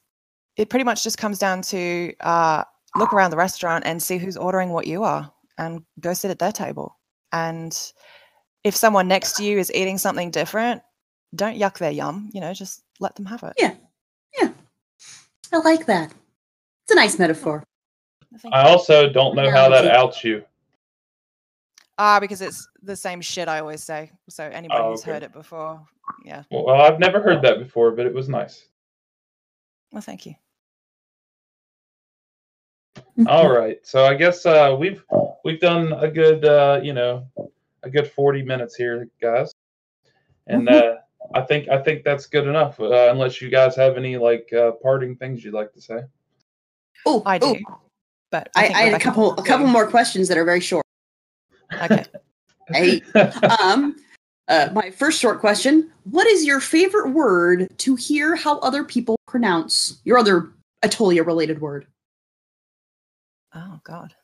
it 0.56 0.70
pretty 0.70 0.84
much 0.84 1.02
just 1.02 1.18
comes 1.18 1.38
down 1.38 1.62
to 1.62 2.14
uh, 2.20 2.64
look 2.96 3.12
around 3.12 3.30
the 3.30 3.36
restaurant 3.36 3.84
and 3.86 4.02
see 4.02 4.18
who's 4.18 4.36
ordering 4.36 4.70
what 4.70 4.86
you 4.86 5.02
are 5.02 5.30
and 5.58 5.82
go 6.00 6.14
sit 6.14 6.30
at 6.30 6.38
their 6.38 6.52
table. 6.52 6.96
And 7.32 7.76
if 8.62 8.76
someone 8.76 9.08
next 9.08 9.36
to 9.36 9.44
you 9.44 9.58
is 9.58 9.72
eating 9.74 9.98
something 9.98 10.30
different, 10.30 10.82
don't 11.34 11.58
yuck 11.58 11.78
their 11.78 11.90
yum. 11.90 12.30
You 12.32 12.40
know, 12.40 12.54
just 12.54 12.84
let 13.00 13.16
them 13.16 13.26
have 13.26 13.42
it. 13.42 13.54
Yeah. 13.58 13.74
Yeah. 14.40 14.50
I 15.52 15.58
like 15.58 15.86
that. 15.86 16.12
It's 16.84 16.92
a 16.92 16.94
nice 16.94 17.18
metaphor. 17.18 17.64
I 18.52 18.60
I 18.60 18.68
also 18.70 19.08
don't 19.08 19.34
know 19.36 19.50
how 19.50 19.68
that 19.68 19.84
Analogy. 19.84 19.90
outs 19.90 20.24
you. 20.24 20.44
Ah, 21.98 22.18
because 22.18 22.40
it's 22.40 22.66
the 22.82 22.96
same 22.96 23.20
shit 23.20 23.48
I 23.48 23.60
always 23.60 23.82
say. 23.82 24.10
So 24.28 24.44
anybody 24.44 24.82
Oh, 24.82 24.90
who's 24.90 25.02
heard 25.04 25.22
it 25.22 25.32
before, 25.32 25.80
yeah. 26.24 26.42
Well, 26.50 26.70
I've 26.70 26.98
never 26.98 27.20
heard 27.20 27.42
that 27.42 27.58
before, 27.60 27.92
but 27.92 28.06
it 28.06 28.12
was 28.12 28.28
nice. 28.28 28.66
Well, 29.92 30.02
thank 30.02 30.26
you. 30.26 30.34
All 33.28 33.48
right, 33.48 33.78
so 33.86 34.04
I 34.04 34.14
guess 34.14 34.44
uh, 34.44 34.74
we've 34.78 35.04
we've 35.44 35.60
done 35.60 35.92
a 35.92 36.10
good 36.10 36.44
uh, 36.44 36.80
you 36.82 36.92
know 36.92 37.28
a 37.84 37.90
good 37.90 38.10
forty 38.10 38.42
minutes 38.42 38.74
here, 38.74 39.08
guys, 39.22 39.52
and 40.48 40.68
uh, 40.68 40.96
I 41.32 41.42
think 41.42 41.68
I 41.68 41.80
think 41.80 42.02
that's 42.02 42.26
good 42.26 42.48
enough. 42.48 42.80
Uh, 42.80 43.08
unless 43.10 43.40
you 43.40 43.50
guys 43.50 43.76
have 43.76 43.96
any 43.96 44.16
like 44.16 44.52
uh, 44.52 44.72
parting 44.82 45.14
things 45.14 45.44
you'd 45.44 45.54
like 45.54 45.72
to 45.74 45.80
say. 45.80 46.00
Oh, 47.06 47.22
I 47.24 47.38
do. 47.38 47.54
oh, 47.68 47.80
But 48.34 48.50
I, 48.56 48.62
think 48.62 48.76
I 48.76 48.80
had 48.80 48.94
a 48.94 48.98
couple 48.98 49.32
a 49.34 49.44
couple 49.44 49.68
more 49.68 49.86
questions 49.86 50.26
that 50.26 50.36
are 50.36 50.44
very 50.44 50.58
short. 50.58 50.84
Okay. 51.80 52.04
Hey, 52.72 53.02
um, 53.60 53.94
uh, 54.48 54.70
my 54.72 54.90
first 54.90 55.20
short 55.20 55.38
question: 55.38 55.90
What 56.04 56.26
is 56.26 56.46
your 56.46 56.60
favorite 56.60 57.10
word 57.10 57.68
to 57.78 57.94
hear 57.94 58.34
how 58.34 58.58
other 58.60 58.82
people 58.82 59.18
pronounce 59.28 60.00
your 60.04 60.16
other 60.16 60.50
Aetolia 60.82 61.24
related 61.24 61.60
word? 61.60 61.86
Oh 63.54 63.80
God. 63.84 64.14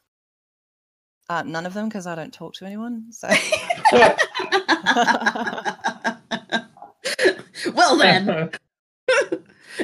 Uh, 1.28 1.42
none 1.42 1.66
of 1.66 1.74
them 1.74 1.88
because 1.88 2.06
I 2.06 2.14
don't 2.14 2.32
talk 2.32 2.54
to 2.54 2.64
anyone. 2.64 3.12
So 3.12 3.28
well 7.74 7.98
then, 7.98 8.50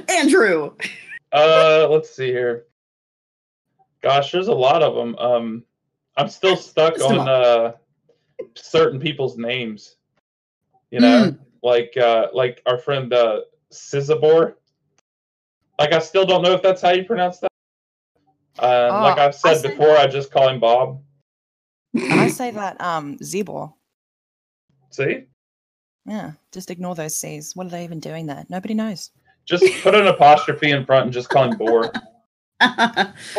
Andrew. 0.08 0.72
uh, 1.32 1.88
let's 1.90 2.08
see 2.08 2.28
here. 2.28 2.64
Gosh, 4.06 4.30
there's 4.30 4.46
a 4.46 4.54
lot 4.54 4.84
of 4.84 4.94
them. 4.94 5.16
Um, 5.18 5.64
I'm 6.16 6.28
still 6.28 6.56
stuck 6.56 7.00
on 7.00 7.28
uh, 7.28 7.72
certain 8.54 9.00
people's 9.00 9.36
names. 9.36 9.96
You 10.92 11.00
know, 11.00 11.34
like 11.64 11.96
uh, 11.96 12.28
like 12.32 12.62
our 12.66 12.78
friend 12.78 13.12
uh, 13.12 13.40
Sizabor. 13.72 14.54
Like 15.80 15.92
I 15.92 15.98
still 15.98 16.24
don't 16.24 16.42
know 16.42 16.52
if 16.52 16.62
that's 16.62 16.80
how 16.80 16.90
you 16.92 17.02
pronounce 17.02 17.40
that. 17.40 17.50
Um, 18.60 19.02
like 19.02 19.18
Oh, 19.18 19.22
I've 19.22 19.34
said 19.34 19.56
say- 19.56 19.70
before, 19.70 19.96
I 19.96 20.06
just 20.06 20.30
call 20.30 20.48
him 20.50 20.60
Bob. 20.60 21.02
I 21.98 22.28
say 22.28 22.52
that 22.52 22.80
um 22.80 23.18
Zebor. 23.18 23.72
See, 24.90 25.24
Yeah, 26.06 26.32
just 26.52 26.70
ignore 26.70 26.94
those 26.94 27.16
C's. 27.16 27.56
What 27.56 27.66
are 27.66 27.70
they 27.70 27.82
even 27.82 27.98
doing 27.98 28.26
there? 28.26 28.46
Nobody 28.48 28.74
knows. 28.74 29.10
just 29.46 29.64
put 29.82 29.96
an 29.96 30.06
apostrophe 30.06 30.70
in 30.70 30.86
front 30.86 31.06
and 31.06 31.12
just 31.12 31.28
call 31.28 31.50
him 31.50 31.58
Bor. 31.58 31.90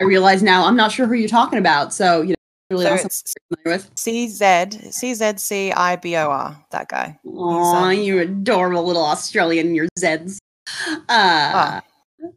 I 0.00 0.04
realize 0.04 0.42
now 0.42 0.64
I'm 0.66 0.76
not 0.76 0.92
sure 0.92 1.06
who 1.06 1.14
you're 1.14 1.28
talking 1.28 1.58
about. 1.58 1.92
So 1.92 2.22
you 2.22 2.30
know, 2.30 2.34
really 2.70 2.84
so 2.86 2.92
awesome 2.94 3.06
it's 3.06 3.22
to 3.22 3.40
be 3.50 3.56
familiar 3.62 3.78
with. 3.78 3.90
C 3.96 4.28
Z 4.28 4.90
C 4.90 5.14
Z 5.14 5.32
C 5.36 5.72
I 5.72 5.96
B 5.96 6.16
O 6.16 6.28
R. 6.30 6.64
That 6.70 6.88
guy. 6.88 7.18
Aw, 7.26 7.84
um, 7.84 7.92
you 7.92 8.18
adorable 8.20 8.84
little 8.84 9.04
Australian 9.04 9.74
your 9.74 9.86
Zeds. 9.98 10.38
Uh, 10.88 10.98
Ah. 11.08 11.82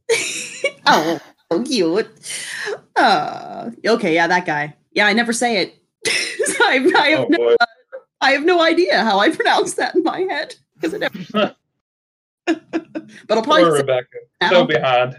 oh, 0.87 1.19
so 1.51 1.63
cute. 1.63 2.09
Uh, 2.95 3.69
okay, 3.85 4.13
yeah, 4.15 4.27
that 4.27 4.45
guy. 4.45 4.75
Yeah, 4.93 5.05
I 5.07 5.13
never 5.13 5.33
say 5.33 5.57
it. 5.61 5.75
So 6.45 6.63
I, 6.63 6.91
I 6.95 7.07
have 7.09 7.19
Oh 7.21 7.27
no, 7.29 7.37
boy. 7.37 7.55
I 8.21 8.31
have 8.31 8.45
no 8.45 8.61
idea 8.61 9.03
how 9.03 9.17
I 9.19 9.29
pronounce 9.31 9.73
that 9.75 9.95
in 9.95 10.03
my 10.03 10.19
head 10.21 10.55
because 10.75 10.93
I 10.93 10.97
never. 10.97 11.17
but 12.45 12.57
I'll 13.31 13.41
probably 13.41 13.63
Poor 13.63 13.71
say 13.71 13.81
Rebecca. 13.81 14.07
it 14.41 14.49
So 14.49 14.65
behind. 14.65 15.15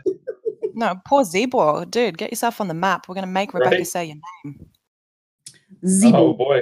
No, 0.76 0.94
poor 1.06 1.24
Zebor, 1.24 1.90
dude. 1.90 2.18
Get 2.18 2.30
yourself 2.30 2.60
on 2.60 2.68
the 2.68 2.74
map. 2.74 3.08
We're 3.08 3.14
gonna 3.14 3.26
make 3.26 3.54
Rebecca 3.54 3.76
Right. 3.78 3.86
say 3.86 4.04
your 4.04 4.16
name. 4.44 4.68
Oh 6.14 6.34
boy. 6.34 6.60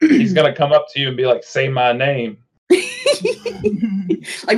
He's 0.00 0.32
gonna 0.32 0.54
come 0.54 0.72
up 0.72 0.86
to 0.92 1.00
you 1.00 1.08
and 1.08 1.16
be 1.16 1.26
like, 1.26 1.42
"Say 1.44 1.68
my 1.68 1.92
name." 1.92 2.38
like, 2.70 2.86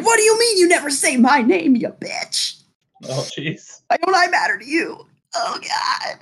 what 0.04 0.16
do 0.16 0.22
you 0.22 0.38
mean 0.38 0.58
you 0.58 0.68
never 0.68 0.90
say 0.90 1.16
my 1.16 1.40
name, 1.42 1.74
you 1.74 1.88
bitch? 1.88 2.60
Oh 3.04 3.26
jeez. 3.36 3.80
Why 3.88 3.96
don't 3.96 4.14
I 4.14 4.28
matter 4.28 4.58
to 4.58 4.64
you? 4.64 5.06
Oh 5.34 5.58
God. 5.60 6.18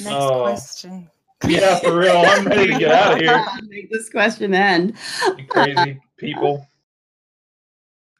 Next 0.00 0.14
Oh. 0.14 0.42
question. 0.42 1.10
Yeah, 1.46 1.78
for 1.80 1.98
real. 1.98 2.16
I'm 2.16 2.46
ready 2.46 2.72
to 2.72 2.78
get 2.78 2.92
out 2.92 3.14
of 3.14 3.18
here. 3.20 3.44
Make 3.68 3.90
this 3.90 4.08
question 4.08 4.54
end. 4.54 4.94
You 5.36 5.44
crazy 5.46 6.00
people. 6.16 6.66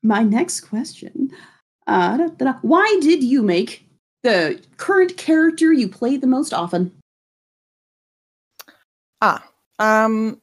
My 0.03 0.23
next 0.23 0.61
question. 0.63 1.31
Uh, 1.87 2.17
da, 2.17 2.27
da, 2.29 2.45
da. 2.45 2.59
Why 2.63 2.99
did 3.01 3.23
you 3.23 3.43
make 3.43 3.87
the 4.23 4.61
current 4.77 5.17
character 5.17 5.73
you 5.73 5.89
play 5.89 6.17
the 6.17 6.27
most 6.27 6.55
often? 6.55 6.93
Ah, 9.21 9.45
um, 9.79 10.41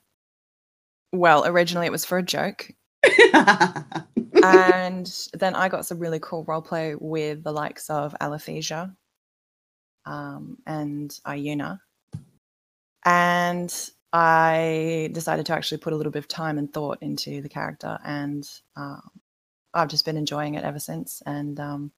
well, 1.11 1.45
originally 1.45 1.87
it 1.87 1.91
was 1.91 2.05
for 2.05 2.17
a 2.17 2.23
joke, 2.23 2.71
and 4.43 5.11
then 5.33 5.55
I 5.55 5.69
got 5.69 5.85
some 5.85 5.99
really 5.99 6.19
cool 6.19 6.45
roleplay 6.45 6.99
with 6.99 7.43
the 7.43 7.51
likes 7.51 7.89
of 7.89 8.15
Alethesia 8.21 8.95
um, 10.05 10.57
and 10.65 11.11
Iuna. 11.25 11.79
And 13.05 13.89
I 14.13 15.09
decided 15.11 15.45
to 15.47 15.53
actually 15.53 15.79
put 15.79 15.93
a 15.93 15.95
little 15.95 16.11
bit 16.11 16.19
of 16.19 16.27
time 16.27 16.57
and 16.57 16.71
thought 16.71 16.99
into 17.01 17.41
the 17.41 17.49
character, 17.49 17.97
and 18.05 18.47
um, 18.75 19.09
I've 19.73 19.87
just 19.87 20.05
been 20.05 20.17
enjoying 20.17 20.55
it 20.55 20.63
ever 20.63 20.79
since. 20.79 21.21
And 21.25 21.59
um, 21.59 21.91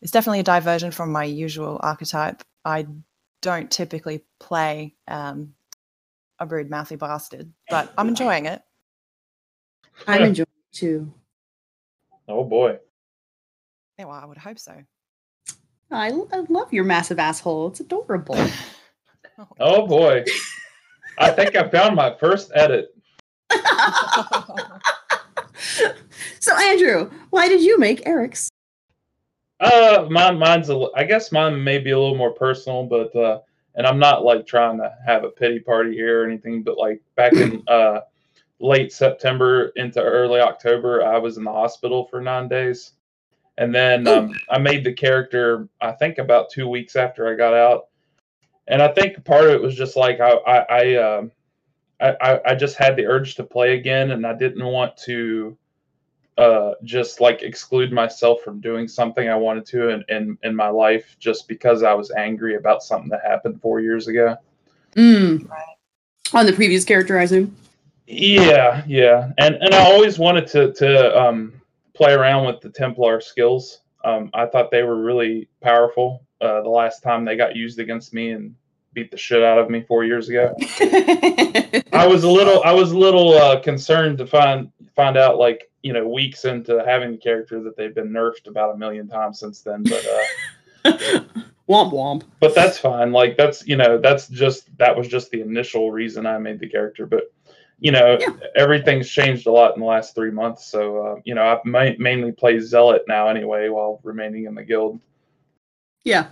it's 0.00 0.12
definitely 0.12 0.40
a 0.40 0.44
diversion 0.44 0.90
from 0.90 1.12
my 1.12 1.24
usual 1.24 1.80
archetype. 1.82 2.42
I 2.64 2.86
don't 3.40 3.70
typically 3.70 4.24
play 4.38 4.94
um, 5.08 5.54
a 6.38 6.46
rude, 6.46 6.70
mouthy 6.70 6.96
bastard, 6.96 7.52
but 7.68 7.92
I'm 7.98 8.08
enjoying 8.08 8.46
it. 8.46 8.62
I'm 10.06 10.22
enjoying 10.22 10.46
it 10.46 10.76
too. 10.76 11.12
Oh 12.28 12.44
boy. 12.44 12.78
Yeah, 13.98 14.06
well, 14.06 14.20
I 14.20 14.24
would 14.24 14.38
hope 14.38 14.58
so. 14.58 14.82
I, 15.90 16.08
I 16.08 16.38
love 16.48 16.72
your 16.72 16.84
massive 16.84 17.18
asshole. 17.18 17.68
It's 17.68 17.80
adorable. 17.80 18.38
Oh 19.58 19.86
boy. 19.86 20.24
I 21.18 21.30
think 21.30 21.56
I 21.56 21.68
found 21.68 21.96
my 21.96 22.14
first 22.18 22.52
edit. 22.54 22.94
so, 26.40 26.56
Andrew, 26.56 27.10
why 27.30 27.48
did 27.48 27.62
you 27.62 27.78
make 27.78 28.06
Eric's? 28.06 28.48
Uh, 29.60 30.08
mine, 30.10 30.38
mine's 30.38 30.70
a. 30.70 30.88
I 30.96 31.04
guess 31.04 31.30
mine 31.30 31.62
may 31.62 31.78
be 31.78 31.92
a 31.92 31.98
little 31.98 32.16
more 32.16 32.32
personal, 32.32 32.84
but 32.84 33.14
uh, 33.14 33.40
and 33.76 33.86
I'm 33.86 33.98
not 33.98 34.24
like 34.24 34.46
trying 34.46 34.78
to 34.78 34.92
have 35.06 35.24
a 35.24 35.30
pity 35.30 35.60
party 35.60 35.92
here 35.92 36.22
or 36.22 36.26
anything, 36.26 36.62
but 36.62 36.78
like 36.78 37.00
back 37.14 37.32
in 37.34 37.62
uh 37.68 38.00
late 38.58 38.92
September 38.92 39.72
into 39.76 40.02
early 40.02 40.40
October, 40.40 41.04
I 41.04 41.18
was 41.18 41.36
in 41.36 41.44
the 41.44 41.52
hospital 41.52 42.06
for 42.06 42.20
nine 42.20 42.48
days, 42.48 42.92
and 43.58 43.74
then 43.74 44.06
um, 44.06 44.32
I 44.50 44.58
made 44.58 44.84
the 44.84 44.92
character. 44.92 45.68
I 45.80 45.92
think 45.92 46.18
about 46.18 46.50
two 46.50 46.68
weeks 46.68 46.96
after 46.96 47.28
I 47.28 47.36
got 47.36 47.54
out, 47.54 47.88
and 48.66 48.82
I 48.82 48.88
think 48.88 49.24
part 49.24 49.44
of 49.44 49.52
it 49.52 49.62
was 49.62 49.76
just 49.76 49.96
like 49.96 50.20
I 50.20 50.32
I 50.32 50.58
I, 50.58 50.94
um 50.96 51.32
I, 52.02 52.16
I 52.20 52.40
I 52.46 52.54
just 52.54 52.76
had 52.76 52.96
the 52.96 53.06
urge 53.06 53.36
to 53.36 53.44
play 53.44 53.74
again, 53.74 54.10
and 54.10 54.26
I 54.26 54.34
didn't 54.34 54.64
want 54.64 54.96
to 54.98 55.56
uh 56.38 56.72
just 56.82 57.20
like 57.20 57.42
exclude 57.42 57.92
myself 57.92 58.40
from 58.42 58.58
doing 58.60 58.88
something 58.88 59.28
I 59.28 59.36
wanted 59.36 59.66
to 59.66 59.90
in, 59.90 60.04
in 60.08 60.38
in 60.42 60.56
my 60.56 60.68
life 60.68 61.16
just 61.18 61.46
because 61.46 61.82
I 61.82 61.92
was 61.92 62.10
angry 62.12 62.56
about 62.56 62.82
something 62.82 63.10
that 63.10 63.20
happened 63.22 63.60
four 63.60 63.80
years 63.80 64.08
ago. 64.08 64.36
Mm. 64.96 65.48
On 66.32 66.46
the 66.46 66.52
previous 66.52 66.84
character, 66.84 67.18
I 67.18 67.24
assume. 67.24 67.54
Yeah, 68.06 68.82
yeah, 68.86 69.30
and 69.38 69.56
and 69.56 69.74
I 69.74 69.84
always 69.90 70.18
wanted 70.18 70.46
to 70.48 70.72
to 70.72 71.18
um, 71.20 71.52
play 71.94 72.12
around 72.12 72.46
with 72.46 72.60
the 72.60 72.70
Templar 72.70 73.20
skills. 73.20 73.80
Um, 74.04 74.30
I 74.34 74.46
thought 74.46 74.70
they 74.70 74.82
were 74.82 75.00
really 75.00 75.48
powerful. 75.60 76.26
Uh, 76.40 76.60
the 76.62 76.68
last 76.68 77.02
time 77.02 77.24
they 77.24 77.36
got 77.36 77.54
used 77.54 77.78
against 77.78 78.12
me 78.12 78.32
and 78.32 78.54
beat 78.94 79.10
the 79.10 79.16
shit 79.16 79.42
out 79.42 79.58
of 79.58 79.70
me 79.70 79.82
four 79.82 80.04
years 80.04 80.28
ago, 80.28 80.54
I 81.92 82.06
was 82.08 82.24
a 82.24 82.28
little 82.30 82.62
I 82.64 82.72
was 82.72 82.92
a 82.92 82.98
little 82.98 83.32
uh, 83.34 83.60
concerned 83.60 84.18
to 84.18 84.26
find 84.26 84.70
find 84.94 85.16
out 85.16 85.38
like 85.38 85.70
you 85.82 85.92
know 85.92 86.06
weeks 86.06 86.44
into 86.44 86.82
having 86.84 87.12
the 87.12 87.18
character 87.18 87.62
that 87.62 87.76
they've 87.76 87.94
been 87.94 88.10
nerfed 88.10 88.46
about 88.46 88.74
a 88.74 88.78
million 88.78 89.08
times 89.08 89.38
since 89.40 89.60
then. 89.62 89.82
But 89.84 90.06
uh, 90.06 90.90
womp 91.68 91.92
womp. 91.92 92.22
but 92.40 92.54
that's 92.54 92.78
fine. 92.78 93.12
Like 93.12 93.36
that's 93.36 93.66
you 93.66 93.76
know 93.76 93.98
that's 93.98 94.28
just 94.28 94.68
that 94.78 94.96
was 94.96 95.08
just 95.08 95.30
the 95.30 95.40
initial 95.40 95.90
reason 95.90 96.26
I 96.26 96.38
made 96.38 96.60
the 96.60 96.68
character. 96.68 97.06
But 97.06 97.32
you 97.78 97.92
know 97.92 98.16
Yeah. 98.20 98.28
everything's 98.56 99.08
changed 99.08 99.46
a 99.46 99.52
lot 99.52 99.74
in 99.74 99.80
the 99.80 99.86
last 99.86 100.14
three 100.14 100.30
months. 100.30 100.66
So 100.66 100.98
uh, 101.06 101.20
you 101.24 101.34
know 101.34 101.42
I 101.42 101.58
ma- 101.64 101.96
mainly 101.98 102.32
play 102.32 102.58
zealot 102.60 103.02
now 103.08 103.28
anyway 103.28 103.68
while 103.68 104.00
remaining 104.02 104.44
in 104.44 104.54
the 104.54 104.64
guild. 104.64 105.00
Yeah. 106.04 106.26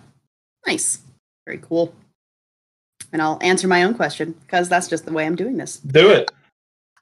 Nice. 0.67 0.99
Very 1.47 1.59
cool. 1.59 1.95
And 3.13 3.21
I'll 3.21 3.39
answer 3.43 3.67
my 3.67 3.83
own 3.83 3.95
question 3.95 4.33
because 4.43 4.69
that's 4.69 4.89
just 4.89 5.05
the 5.05 5.13
way 5.13 5.27
I'm 5.27 5.37
doing 5.37 5.57
this. 5.57 5.79
Do 5.79 6.11
it. 6.11 6.31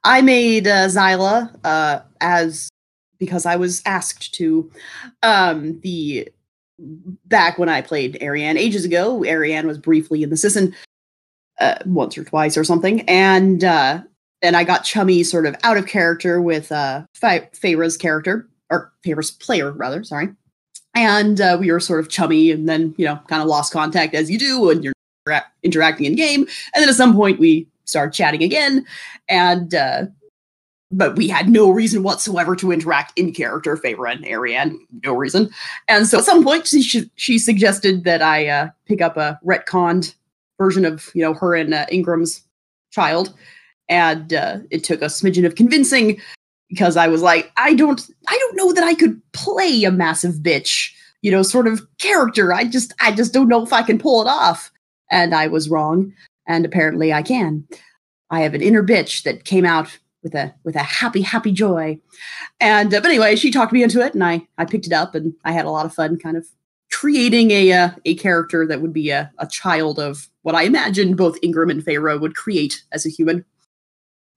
I 0.05 0.23
made 0.23 0.67
uh, 0.67 0.87
Zaila 0.87 1.55
uh, 1.65 2.01
as 2.21 2.71
because 3.19 3.47
I 3.47 3.57
was 3.57 3.83
asked 3.85 4.35
to. 4.35 4.71
Um, 5.23 5.81
the 5.81 6.29
back 7.27 7.59
when 7.59 7.69
I 7.69 7.83
played 7.83 8.23
Ariane 8.23 8.57
ages 8.57 8.85
ago, 8.85 9.25
Ariane 9.25 9.67
was 9.67 9.79
briefly 9.79 10.23
in 10.23 10.31
the 10.31 10.37
season 10.37 10.75
uh, 11.61 11.77
once 11.87 12.17
or 12.17 12.25
twice 12.25 12.57
or 12.57 12.65
something, 12.65 13.03
and 13.03 13.65
uh, 13.65 14.03
and 14.43 14.57
I 14.57 14.65
got 14.65 14.85
chummy 14.85 15.25
sort 15.25 15.47
of 15.47 15.57
out 15.63 15.77
of 15.77 15.87
character 15.87 16.41
with 16.41 16.71
uh, 16.71 17.03
Feyre's 17.15 17.97
character 17.97 18.49
or 18.71 18.93
Feyre's 19.03 19.33
player 19.33 19.73
rather. 19.73 20.05
Sorry, 20.05 20.29
and 20.95 21.41
uh, 21.41 21.57
we 21.59 21.73
were 21.73 21.81
sort 21.81 22.01
of 22.01 22.09
chummy, 22.09 22.51
and 22.51 22.69
then 22.69 22.95
you 22.97 23.05
know 23.05 23.21
kind 23.29 23.43
of 23.43 23.49
lost 23.49 23.73
contact 23.73 24.15
as 24.15 24.31
you 24.31 24.39
do 24.39 24.61
when 24.61 24.83
you're 24.83 24.95
interacting 25.63 26.07
in 26.07 26.15
game, 26.15 26.41
and 26.75 26.83
then 26.83 26.89
at 26.89 26.95
some 26.95 27.15
point 27.15 27.39
we 27.39 27.67
start 27.85 28.13
chatting 28.13 28.43
again, 28.43 28.85
and 29.29 29.75
uh, 29.75 30.07
but 30.91 31.17
we 31.17 31.29
had 31.29 31.49
no 31.49 31.71
reason 31.71 32.03
whatsoever 32.03 32.57
to 32.57 32.73
interact 32.73 33.19
in 33.19 33.33
character, 33.33 33.77
Feyre 33.77 34.11
and 34.11 34.27
Ariane, 34.27 34.79
no 35.05 35.15
reason. 35.15 35.51
And 35.87 36.07
so 36.07 36.19
at 36.19 36.25
some 36.25 36.43
point 36.43 36.67
she, 36.67 37.11
she 37.15 37.39
suggested 37.39 38.05
that 38.05 38.23
I 38.23 38.49
uh, 38.49 38.71
pick 38.87 39.03
up 39.03 39.17
a 39.17 39.39
retconned 39.45 40.15
version 40.59 40.85
of, 40.85 41.11
you 41.15 41.23
know, 41.23 41.35
her 41.35 41.55
and 41.55 41.75
uh, 41.75 41.87
Ingram's 41.91 42.43
child. 42.91 43.35
And 43.91 44.33
uh, 44.33 44.59
it 44.71 44.85
took 44.85 45.03
a 45.03 45.07
smidgen 45.07 45.47
of 45.47 45.55
convincing 45.55 46.21
because 46.69 46.97
I 46.97 47.09
was 47.09 47.23
like, 47.23 47.53
I 47.57 47.75
don't, 47.75 48.01
I 48.29 48.39
don't 48.39 48.57
know 48.57 48.73
that 48.73 48.85
I 48.85 48.95
could 48.95 49.21
play 49.33 49.85
a 49.85 49.91
massive 49.91 50.37
bitch, 50.37 50.91
you 51.21 51.31
know, 51.31 51.43
sort 51.43 51.67
of 51.67 51.87
character. 51.99 52.53
I 52.53 52.65
just, 52.65 52.95
I 53.01 53.13
just 53.13 53.33
don't 53.33 53.49
know 53.49 53.63
if 53.63 53.73
I 53.73 53.83
can 53.83 53.99
pull 53.99 54.23
it 54.23 54.29
off. 54.29 54.71
And 55.11 55.35
I 55.35 55.47
was 55.47 55.69
wrong. 55.69 56.13
And 56.47 56.65
apparently 56.65 57.13
I 57.13 57.23
can. 57.23 57.67
I 58.31 58.41
have 58.41 58.55
an 58.55 58.63
inner 58.63 58.83
bitch 58.83 59.23
that 59.23 59.45
came 59.45 59.65
out 59.65 59.99
with 60.23 60.35
a 60.35 60.55
with 60.65 60.77
a 60.77 60.83
happy 60.83 61.23
happy 61.23 61.53
joy 61.53 61.99
and 62.61 62.93
uh, 62.93 63.01
but 63.01 63.09
anyway 63.09 63.37
she 63.37 63.51
talked 63.51 63.73
me 63.73 63.83
into 63.83 64.05
it 64.05 64.15
and 64.15 64.25
i 64.25 64.41
i 64.59 64.65
picked 64.65 64.87
it 64.87 64.93
up 64.93 65.15
and 65.15 65.33
i 65.45 65.53
had 65.53 65.65
a 65.65 65.71
lot 65.71 65.87
of 65.87 65.95
fun 65.95 66.19
kind 66.19 66.37
of 66.37 66.47
creating 66.91 67.51
a 67.51 67.73
uh, 67.73 67.91
a 68.05 68.15
character 68.17 68.67
that 68.67 68.81
would 68.81 68.93
be 68.93 69.11
a, 69.11 69.31
a 69.39 69.47
child 69.47 69.99
of 69.99 70.29
what 70.43 70.55
i 70.55 70.63
imagined 70.63 71.17
both 71.17 71.39
ingram 71.43 71.71
and 71.71 71.85
Feyre 71.85 72.21
would 72.21 72.35
create 72.35 72.83
as 72.93 73.07
a 73.07 73.11
human 73.11 73.45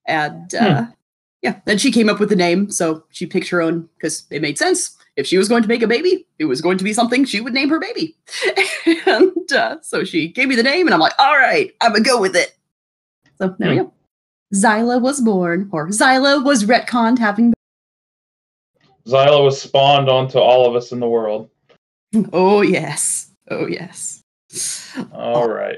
and 0.08 0.54
uh, 0.54 0.84
hmm. 0.84 0.92
yeah 1.42 1.60
then 1.66 1.78
she 1.78 1.92
came 1.92 2.10
up 2.10 2.20
with 2.20 2.30
the 2.30 2.36
name 2.36 2.70
so 2.70 3.04
she 3.10 3.26
picked 3.26 3.50
her 3.50 3.62
own 3.62 3.90
because 3.98 4.26
it 4.30 4.42
made 4.42 4.58
sense 4.58 4.96
if 5.18 5.28
she 5.28 5.38
was 5.38 5.50
going 5.50 5.62
to 5.62 5.68
make 5.68 5.82
a 5.82 5.88
baby 5.88 6.26
it 6.40 6.46
was 6.46 6.62
going 6.62 6.78
to 6.78 6.84
be 6.84 6.94
something 6.94 7.26
she 7.26 7.42
would 7.42 7.54
name 7.54 7.70
her 7.70 7.80
baby 7.80 8.16
and 9.06 9.52
uh, 9.54 9.78
so 9.82 10.04
she 10.04 10.28
gave 10.28 10.48
me 10.48 10.56
the 10.56 10.64
name 10.64 10.88
and 10.88 10.94
i'm 10.94 11.00
like 11.00 11.14
all 11.20 11.38
right 11.38 11.74
i'm 11.82 11.92
gonna 11.92 12.04
go 12.04 12.20
with 12.20 12.36
it 12.36 12.58
so 13.38 13.56
there 13.60 13.70
hmm. 13.70 13.78
we 13.78 13.84
go 13.84 13.94
Zaila 14.54 15.02
was 15.02 15.22
born, 15.22 15.70
or 15.72 15.88
Zaila 15.88 16.44
was 16.44 16.66
retconned 16.66 17.20
having. 17.20 17.54
Zaila 19.08 19.44
was 19.44 19.62
spawned 19.62 20.10
onto 20.10 20.40
all 20.40 20.68
of 20.68 20.76
us 20.76 20.92
in 20.92 21.00
the 21.00 21.08
world. 21.08 21.50
Oh, 22.34 22.62
yes. 22.62 23.32
Oh, 23.50 23.68
yes. 23.68 24.24
All 25.14 25.50
right. 25.50 25.78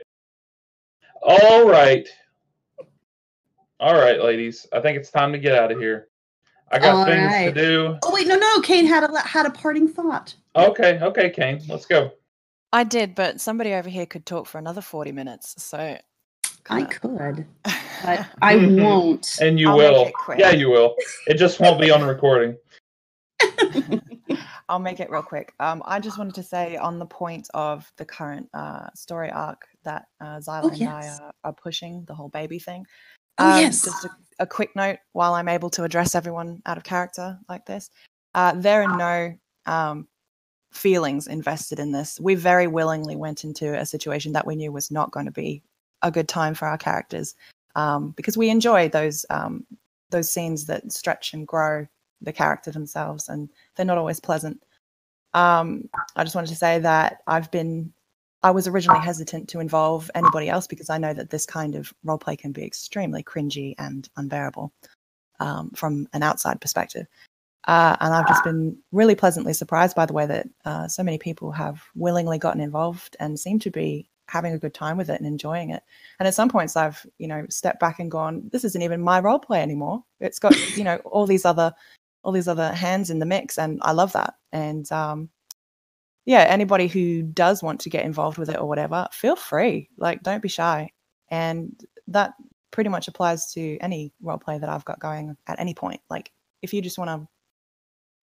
All 1.22 1.70
right. 1.70 2.08
All 3.80 3.94
right, 3.94 4.22
ladies. 4.22 4.66
I 4.74 4.80
think 4.80 4.98
it's 4.98 5.12
time 5.12 5.32
to 5.32 5.38
get 5.38 5.56
out 5.56 5.72
of 5.72 5.80
here. 5.80 6.08
I 6.74 6.80
got 6.80 6.96
all 6.96 7.06
things 7.06 7.32
right. 7.32 7.54
to 7.54 7.62
do. 7.62 7.98
Oh 8.04 8.14
wait, 8.14 8.28
no, 8.28 8.36
no. 8.36 8.60
Cayn 8.62 8.88
had 8.88 9.04
a 9.04 9.20
had 9.20 9.46
a 9.46 9.52
parting 9.52 9.88
thought. 9.88 10.34
Okay, 10.56 11.00
okay, 11.02 11.30
Cayn. 11.30 11.68
Let's 11.70 11.86
go. 11.86 12.12
I 12.72 12.84
did, 12.84 13.14
but 13.14 13.40
somebody 13.40 13.74
over 13.74 13.90
here 13.90 14.08
could 14.08 14.26
talk 14.26 14.48
for 14.48 14.58
another 14.58 14.82
forty 14.82 15.12
minutes. 15.12 15.54
So 15.64 15.98
I 16.70 16.84
could, 16.84 17.46
but 18.04 18.28
I 18.42 18.56
won't. 18.56 19.38
And 19.40 19.60
you 19.60 19.70
I'll 19.70 19.78
will. 19.78 20.12
Yeah, 20.36 20.52
you 20.52 20.70
will. 20.70 20.96
It 21.28 21.36
just 21.36 21.60
won't 21.60 21.80
be 21.80 21.92
on 21.92 22.04
recording. 22.08 22.58
I'll 24.70 24.80
make 24.80 25.00
it 25.00 25.12
real 25.12 25.22
quick. 25.22 25.54
Um, 25.60 25.84
I 25.86 26.00
just 26.00 26.18
wanted 26.18 26.36
to 26.36 26.44
say 26.44 26.78
on 26.78 26.98
the 26.98 27.06
point 27.06 27.48
of 27.54 27.92
the 27.98 28.06
current 28.06 28.50
uh, 28.54 28.88
story 28.96 29.30
arc 29.30 29.62
that 29.84 30.06
uh, 30.22 30.40
Zaila 30.40 30.64
oh, 30.64 30.68
and 30.70 30.78
yes. 30.78 30.90
I 30.90 31.24
are, 31.24 31.34
are, 31.44 31.54
pushing, 31.54 32.06
the 32.08 32.16
whole 32.16 32.30
baby 32.30 32.60
thing. 32.60 32.86
Oh, 33.38 33.52
um, 33.52 33.60
yes. 33.60 33.84
Just 33.84 34.06
a, 34.06 34.10
a, 34.40 34.48
quick 34.48 34.76
note 34.76 35.00
while 35.14 35.34
I'm 35.34 35.48
able 35.48 35.70
to 35.72 35.84
address 35.84 36.16
everyone 36.16 36.62
out 36.66 36.78
of 36.78 36.84
character 36.84 37.40
like 37.50 37.66
this. 37.66 37.90
Uh, 38.36 38.54
there 38.56 38.84
are 38.84 38.98
no 38.98 39.38
um, 39.66 40.08
feelings 40.72 41.28
invested 41.28 41.80
in 41.80 41.92
this. 41.92 42.20
We 42.20 42.36
very 42.36 42.68
willingly 42.68 43.16
went 43.16 43.44
into 43.44 43.78
a 43.78 43.86
situation 43.86 44.34
that 44.34 44.46
we 44.46 44.56
knew 44.56 44.72
was 44.72 44.92
not 44.92 45.12
going 45.12 45.26
to 45.26 45.32
be 45.32 45.64
a 46.02 46.12
good 46.12 46.28
time 46.28 46.54
for 46.54 46.68
our 46.68 46.78
characters 46.78 47.36
um, 47.76 48.12
because 48.12 48.38
we 48.38 48.50
enjoy 48.50 48.90
those 48.90 49.26
um, 49.30 49.66
those 50.10 50.30
scenes 50.30 50.66
that 50.66 50.92
stretch 50.92 51.34
and 51.34 51.48
grow 51.48 51.88
the 52.22 52.34
character 52.34 52.72
themselves, 52.72 53.30
and 53.30 53.50
they're 53.76 53.86
not 53.86 53.98
always 53.98 54.20
pleasant. 54.20 54.62
Um, 55.34 55.90
I 56.16 56.24
just 56.24 56.36
wanted 56.36 56.50
to 56.50 56.56
say 56.56 56.80
that 56.80 57.22
I've 57.26 57.50
been 57.50 57.92
I 58.44 58.52
was 58.52 58.68
originally 58.68 59.00
hesitant 59.00 59.48
to 59.50 59.60
involve 59.60 60.12
anybody 60.16 60.50
else 60.50 60.68
because 60.68 60.89
I 60.89 60.98
know 60.98 61.14
that 61.14 61.30
this 61.30 61.46
kind 61.46 61.76
of 61.76 61.94
role 62.04 62.18
play 62.18 62.36
can 62.36 62.52
be 62.52 62.64
extremely 62.66 63.24
cringy 63.24 63.74
and 63.78 64.08
unbearable 64.18 64.74
um, 65.39 65.72
from 65.72 66.08
an 66.14 66.24
outside 66.24 66.60
perspective. 66.60 67.08
Uh, 67.66 67.96
and 68.02 68.14
I've 68.14 68.28
just 68.28 68.44
been 68.44 68.78
really 68.91 69.16
pleasantly 69.16 69.54
surprised 69.54 69.96
by 69.96 70.06
the 70.06 70.14
way 70.14 70.26
that 70.26 70.48
uh, 70.66 70.88
so 70.89 71.02
many 71.02 71.18
people 71.18 71.52
have 71.54 71.82
willingly 71.96 72.38
gotten 72.38 72.60
involved 72.60 73.16
and 73.22 73.39
seem 73.39 73.60
to 73.60 73.72
be 73.72 74.10
having 74.28 74.54
a 74.54 74.60
good 74.60 74.74
time 74.74 74.98
with 74.98 75.10
it 75.10 75.20
and 75.20 75.28
enjoying 75.28 75.70
it. 75.70 75.84
And 76.20 76.28
at 76.28 76.34
some 76.34 76.50
points, 76.50 76.76
I've 76.76 77.06
you 77.20 77.28
know 77.28 77.46
stepped 77.50 77.80
back 77.80 78.00
and 78.00 78.12
gone, 78.12 78.50
"This 78.52 78.66
isn't 78.66 78.82
even 78.82 79.02
my 79.02 79.22
role 79.22 79.39
play 79.39 79.62
anymore. 79.62 80.04
It's 80.20 80.39
got 80.39 80.54
you 80.78 80.84
know 80.84 80.98
all 81.06 81.26
these 81.26 81.46
other 81.46 81.74
all 82.24 82.34
these 82.34 82.50
other 82.50 82.74
hands 82.74 83.10
in 83.10 83.20
the 83.20 83.26
mix, 83.26 83.58
and 83.58 83.80
I 83.82 83.94
love 83.94 84.12
that." 84.12 84.36
And 84.52 84.91
um, 84.91 85.30
yeah, 86.26 86.42
anybody 86.42 86.88
who 86.88 87.22
does 87.22 87.62
want 87.62 87.82
to 87.82 87.90
get 87.90 88.06
involved 88.06 88.38
with 88.38 88.50
it 88.50 88.60
or 88.60 88.68
whatever, 88.68 89.08
feel 89.12 89.36
free. 89.36 89.90
Like, 89.98 90.24
don't 90.24 90.42
be 90.42 90.50
shy. 90.50 90.92
And 91.30 91.80
that 92.08 92.34
pretty 92.72 92.90
much 92.90 93.08
applies 93.08 93.52
to 93.54 93.78
any 93.80 94.14
role 94.22 94.38
play 94.38 94.58
that 94.58 94.70
I've 94.70 94.86
got 94.86 95.00
going 95.00 95.36
at 95.48 95.60
any 95.60 95.74
point. 95.74 96.02
Like, 96.10 96.32
if 96.62 96.74
you 96.74 96.82
just 96.82 96.98
want 96.98 97.10
to, 97.10 97.28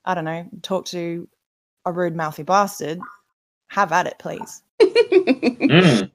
I 0.05 0.15
don't 0.15 0.25
know, 0.25 0.49
talk 0.63 0.87
to 0.87 1.29
a 1.85 1.93
rude, 1.93 2.17
mouthy 2.17 2.43
bastard, 2.43 3.01
have 3.69 3.93
at 3.93 4.07
it, 4.07 4.19
please 4.19 4.63
mm. 4.81 6.11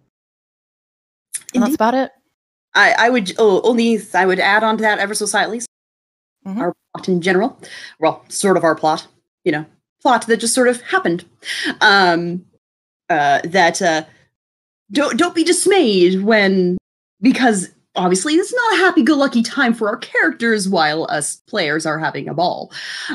And 1.53 1.63
that's 1.63 1.75
about 1.75 1.93
it. 1.93 2.11
I, 2.73 2.93
I 2.97 3.09
would 3.09 3.31
oh, 3.37 3.61
only 3.63 3.99
I 4.13 4.25
would 4.25 4.39
add 4.39 4.63
on 4.63 4.77
to 4.77 4.81
that 4.81 4.99
ever 4.99 5.13
so 5.13 5.25
slightly. 5.25 5.59
Mm-hmm. 6.45 6.59
Our 6.59 6.73
plot 6.93 7.07
in 7.07 7.21
general, 7.21 7.59
well, 7.99 8.25
sort 8.27 8.57
of 8.57 8.63
our 8.63 8.75
plot, 8.75 9.07
you 9.43 9.51
know, 9.51 9.65
plot 10.05 10.27
that 10.27 10.37
just 10.37 10.53
sort 10.53 10.67
of 10.67 10.79
happened. 10.83 11.25
Um, 11.81 12.45
uh, 13.09 13.41
that 13.43 13.81
uh, 13.81 14.03
don't 14.91 15.17
don't 15.17 15.33
be 15.33 15.43
dismayed 15.43 16.21
when 16.21 16.77
because 17.21 17.71
obviously 17.95 18.35
it's 18.35 18.53
not 18.53 18.73
a 18.73 18.77
happy-go-lucky 18.77 19.41
time 19.41 19.73
for 19.73 19.89
our 19.89 19.97
characters 19.97 20.69
while 20.69 21.07
us 21.09 21.37
players 21.47 21.87
are 21.87 21.97
having 21.97 22.27
a 22.27 22.35
ball. 22.35 22.71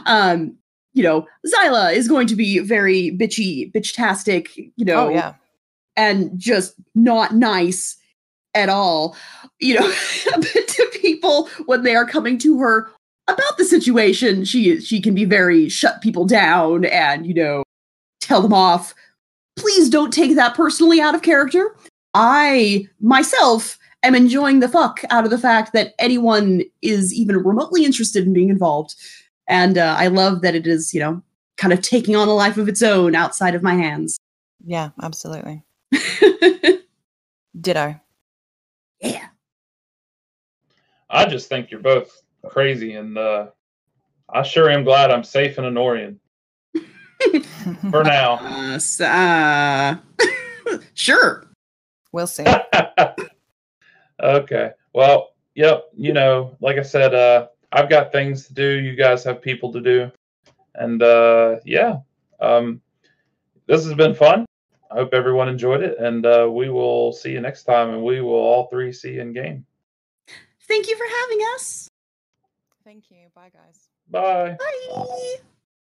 Um, 0.07 0.57
you 0.93 1.05
know, 1.05 1.28
Zaila 1.47 1.95
is 1.95 2.09
going 2.09 2.26
to 2.26 2.34
be 2.34 2.59
very 2.59 3.16
bitchy, 3.16 3.70
bitch-tastic, 3.70 4.49
you 4.57 4.84
know, 4.84 5.07
oh, 5.07 5.11
yeah. 5.11 5.34
and 5.97 6.36
just 6.36 6.74
not 6.97 7.34
nice 7.34 7.97
at 8.55 8.68
all, 8.68 9.16
you 9.61 9.78
know, 9.78 9.93
to 10.41 10.91
people 11.01 11.49
when 11.66 11.84
they 11.84 11.95
are 11.95 12.07
coming 12.07 12.36
to 12.38 12.59
her 12.59 12.91
about 13.35 13.59
the 13.59 13.64
situation. 13.64 14.45
She 14.45 14.81
she 14.81 15.01
can 15.01 15.14
be 15.14 15.24
very 15.24 15.68
shut 15.68 16.01
people 16.03 16.26
down 16.26 16.85
and, 16.85 17.26
you 17.26 17.35
know, 17.35 17.62
tell 18.20 18.43
them 18.43 18.53
off. 18.53 18.95
Please 19.57 19.89
don't 19.89 20.12
take 20.12 20.37
that 20.37 20.55
personally 20.55 21.01
out 21.01 21.14
of 21.14 21.22
character. 21.22 21.74
I 22.14 22.87
myself 23.01 23.78
am 24.03 24.14
enjoying 24.14 24.61
the 24.61 24.68
fuck 24.68 25.01
out 25.11 25.24
of 25.24 25.31
the 25.31 25.39
fact 25.39 25.72
that 25.72 25.95
anyone 25.99 26.62
is 26.83 27.12
even 27.12 27.37
remotely 27.37 27.85
interested 27.85 28.24
in 28.24 28.33
being 28.33 28.49
involved 28.49 28.95
and 29.51 29.76
uh, 29.76 29.97
I 29.99 30.07
love 30.07 30.43
that 30.43 30.55
it 30.55 30.68
is, 30.68 30.95
you 30.95 31.01
know, 31.01 31.22
kind 31.57 31.72
of 31.72 31.83
taking 31.83 32.14
on 32.14 32.28
a 32.28 32.33
life 32.33 32.57
of 32.57 32.68
its 32.68 32.83
own 32.83 33.16
outside 33.16 33.57
of 33.57 33.64
my 33.64 33.74
hands. 33.74 34.16
Yeah, 34.64 34.91
absolutely. 35.03 35.64
Ditto. 37.61 38.01
Yeah. 39.01 39.26
I 41.11 41.26
just 41.26 41.49
think 41.49 41.72
you're 41.72 41.81
both 41.81 42.22
crazy, 42.49 42.95
and 42.95 43.16
uh, 43.18 43.47
I 44.28 44.43
sure 44.43 44.70
am 44.70 44.84
glad 44.84 45.11
I'm 45.11 45.24
safe 45.24 45.59
in 45.59 45.64
Enorian. 45.64 46.16
For 47.91 48.03
now. 48.03 48.34
Uh, 48.34 48.78
so, 48.78 49.05
uh, 49.07 49.97
sure. 50.95 51.47
We'll 52.12 52.26
see. 52.26 52.45
okay. 54.22 54.70
Well, 54.95 55.34
yep. 55.55 55.84
You 55.97 56.12
know, 56.12 56.57
like 56.61 56.78
I 56.78 56.82
said, 56.82 57.14
uh, 57.14 57.49
I've 57.72 57.91
got 57.91 58.12
things 58.12 58.47
to 58.47 58.55
do. 58.55 58.64
You 58.64 58.97
guys 58.97 59.22
have 59.24 59.43
people 59.43 59.72
to 59.72 59.80
do, 59.80 60.11
and 60.74 61.03
uh, 61.03 61.57
yeah, 61.64 61.99
um, 62.41 62.80
this 63.66 63.84
has 63.84 63.95
been 63.95 64.14
fun. 64.14 64.47
I 64.91 64.95
hope 64.97 65.14
everyone 65.14 65.49
enjoyed 65.49 65.82
it, 65.82 65.99
and 65.99 66.26
uh, 66.26 66.49
we 66.51 66.68
will 66.68 67.12
see 67.12 67.30
you 67.30 67.41
next 67.41 67.62
time, 67.62 67.91
and 67.91 68.03
we 68.03 68.20
will 68.20 68.32
all 68.32 68.66
three 68.66 68.93
see 68.93 69.12
you 69.12 69.20
in 69.20 69.32
game. 69.32 69.64
Thank 70.66 70.88
you 70.88 70.97
for 70.97 71.07
having 71.22 71.38
us. 71.55 71.89
Thank 72.91 73.09
you. 73.12 73.28
Bye, 73.36 73.53
guys. 73.55 73.88
Bye. 74.11 74.57
Bye. 74.59 75.36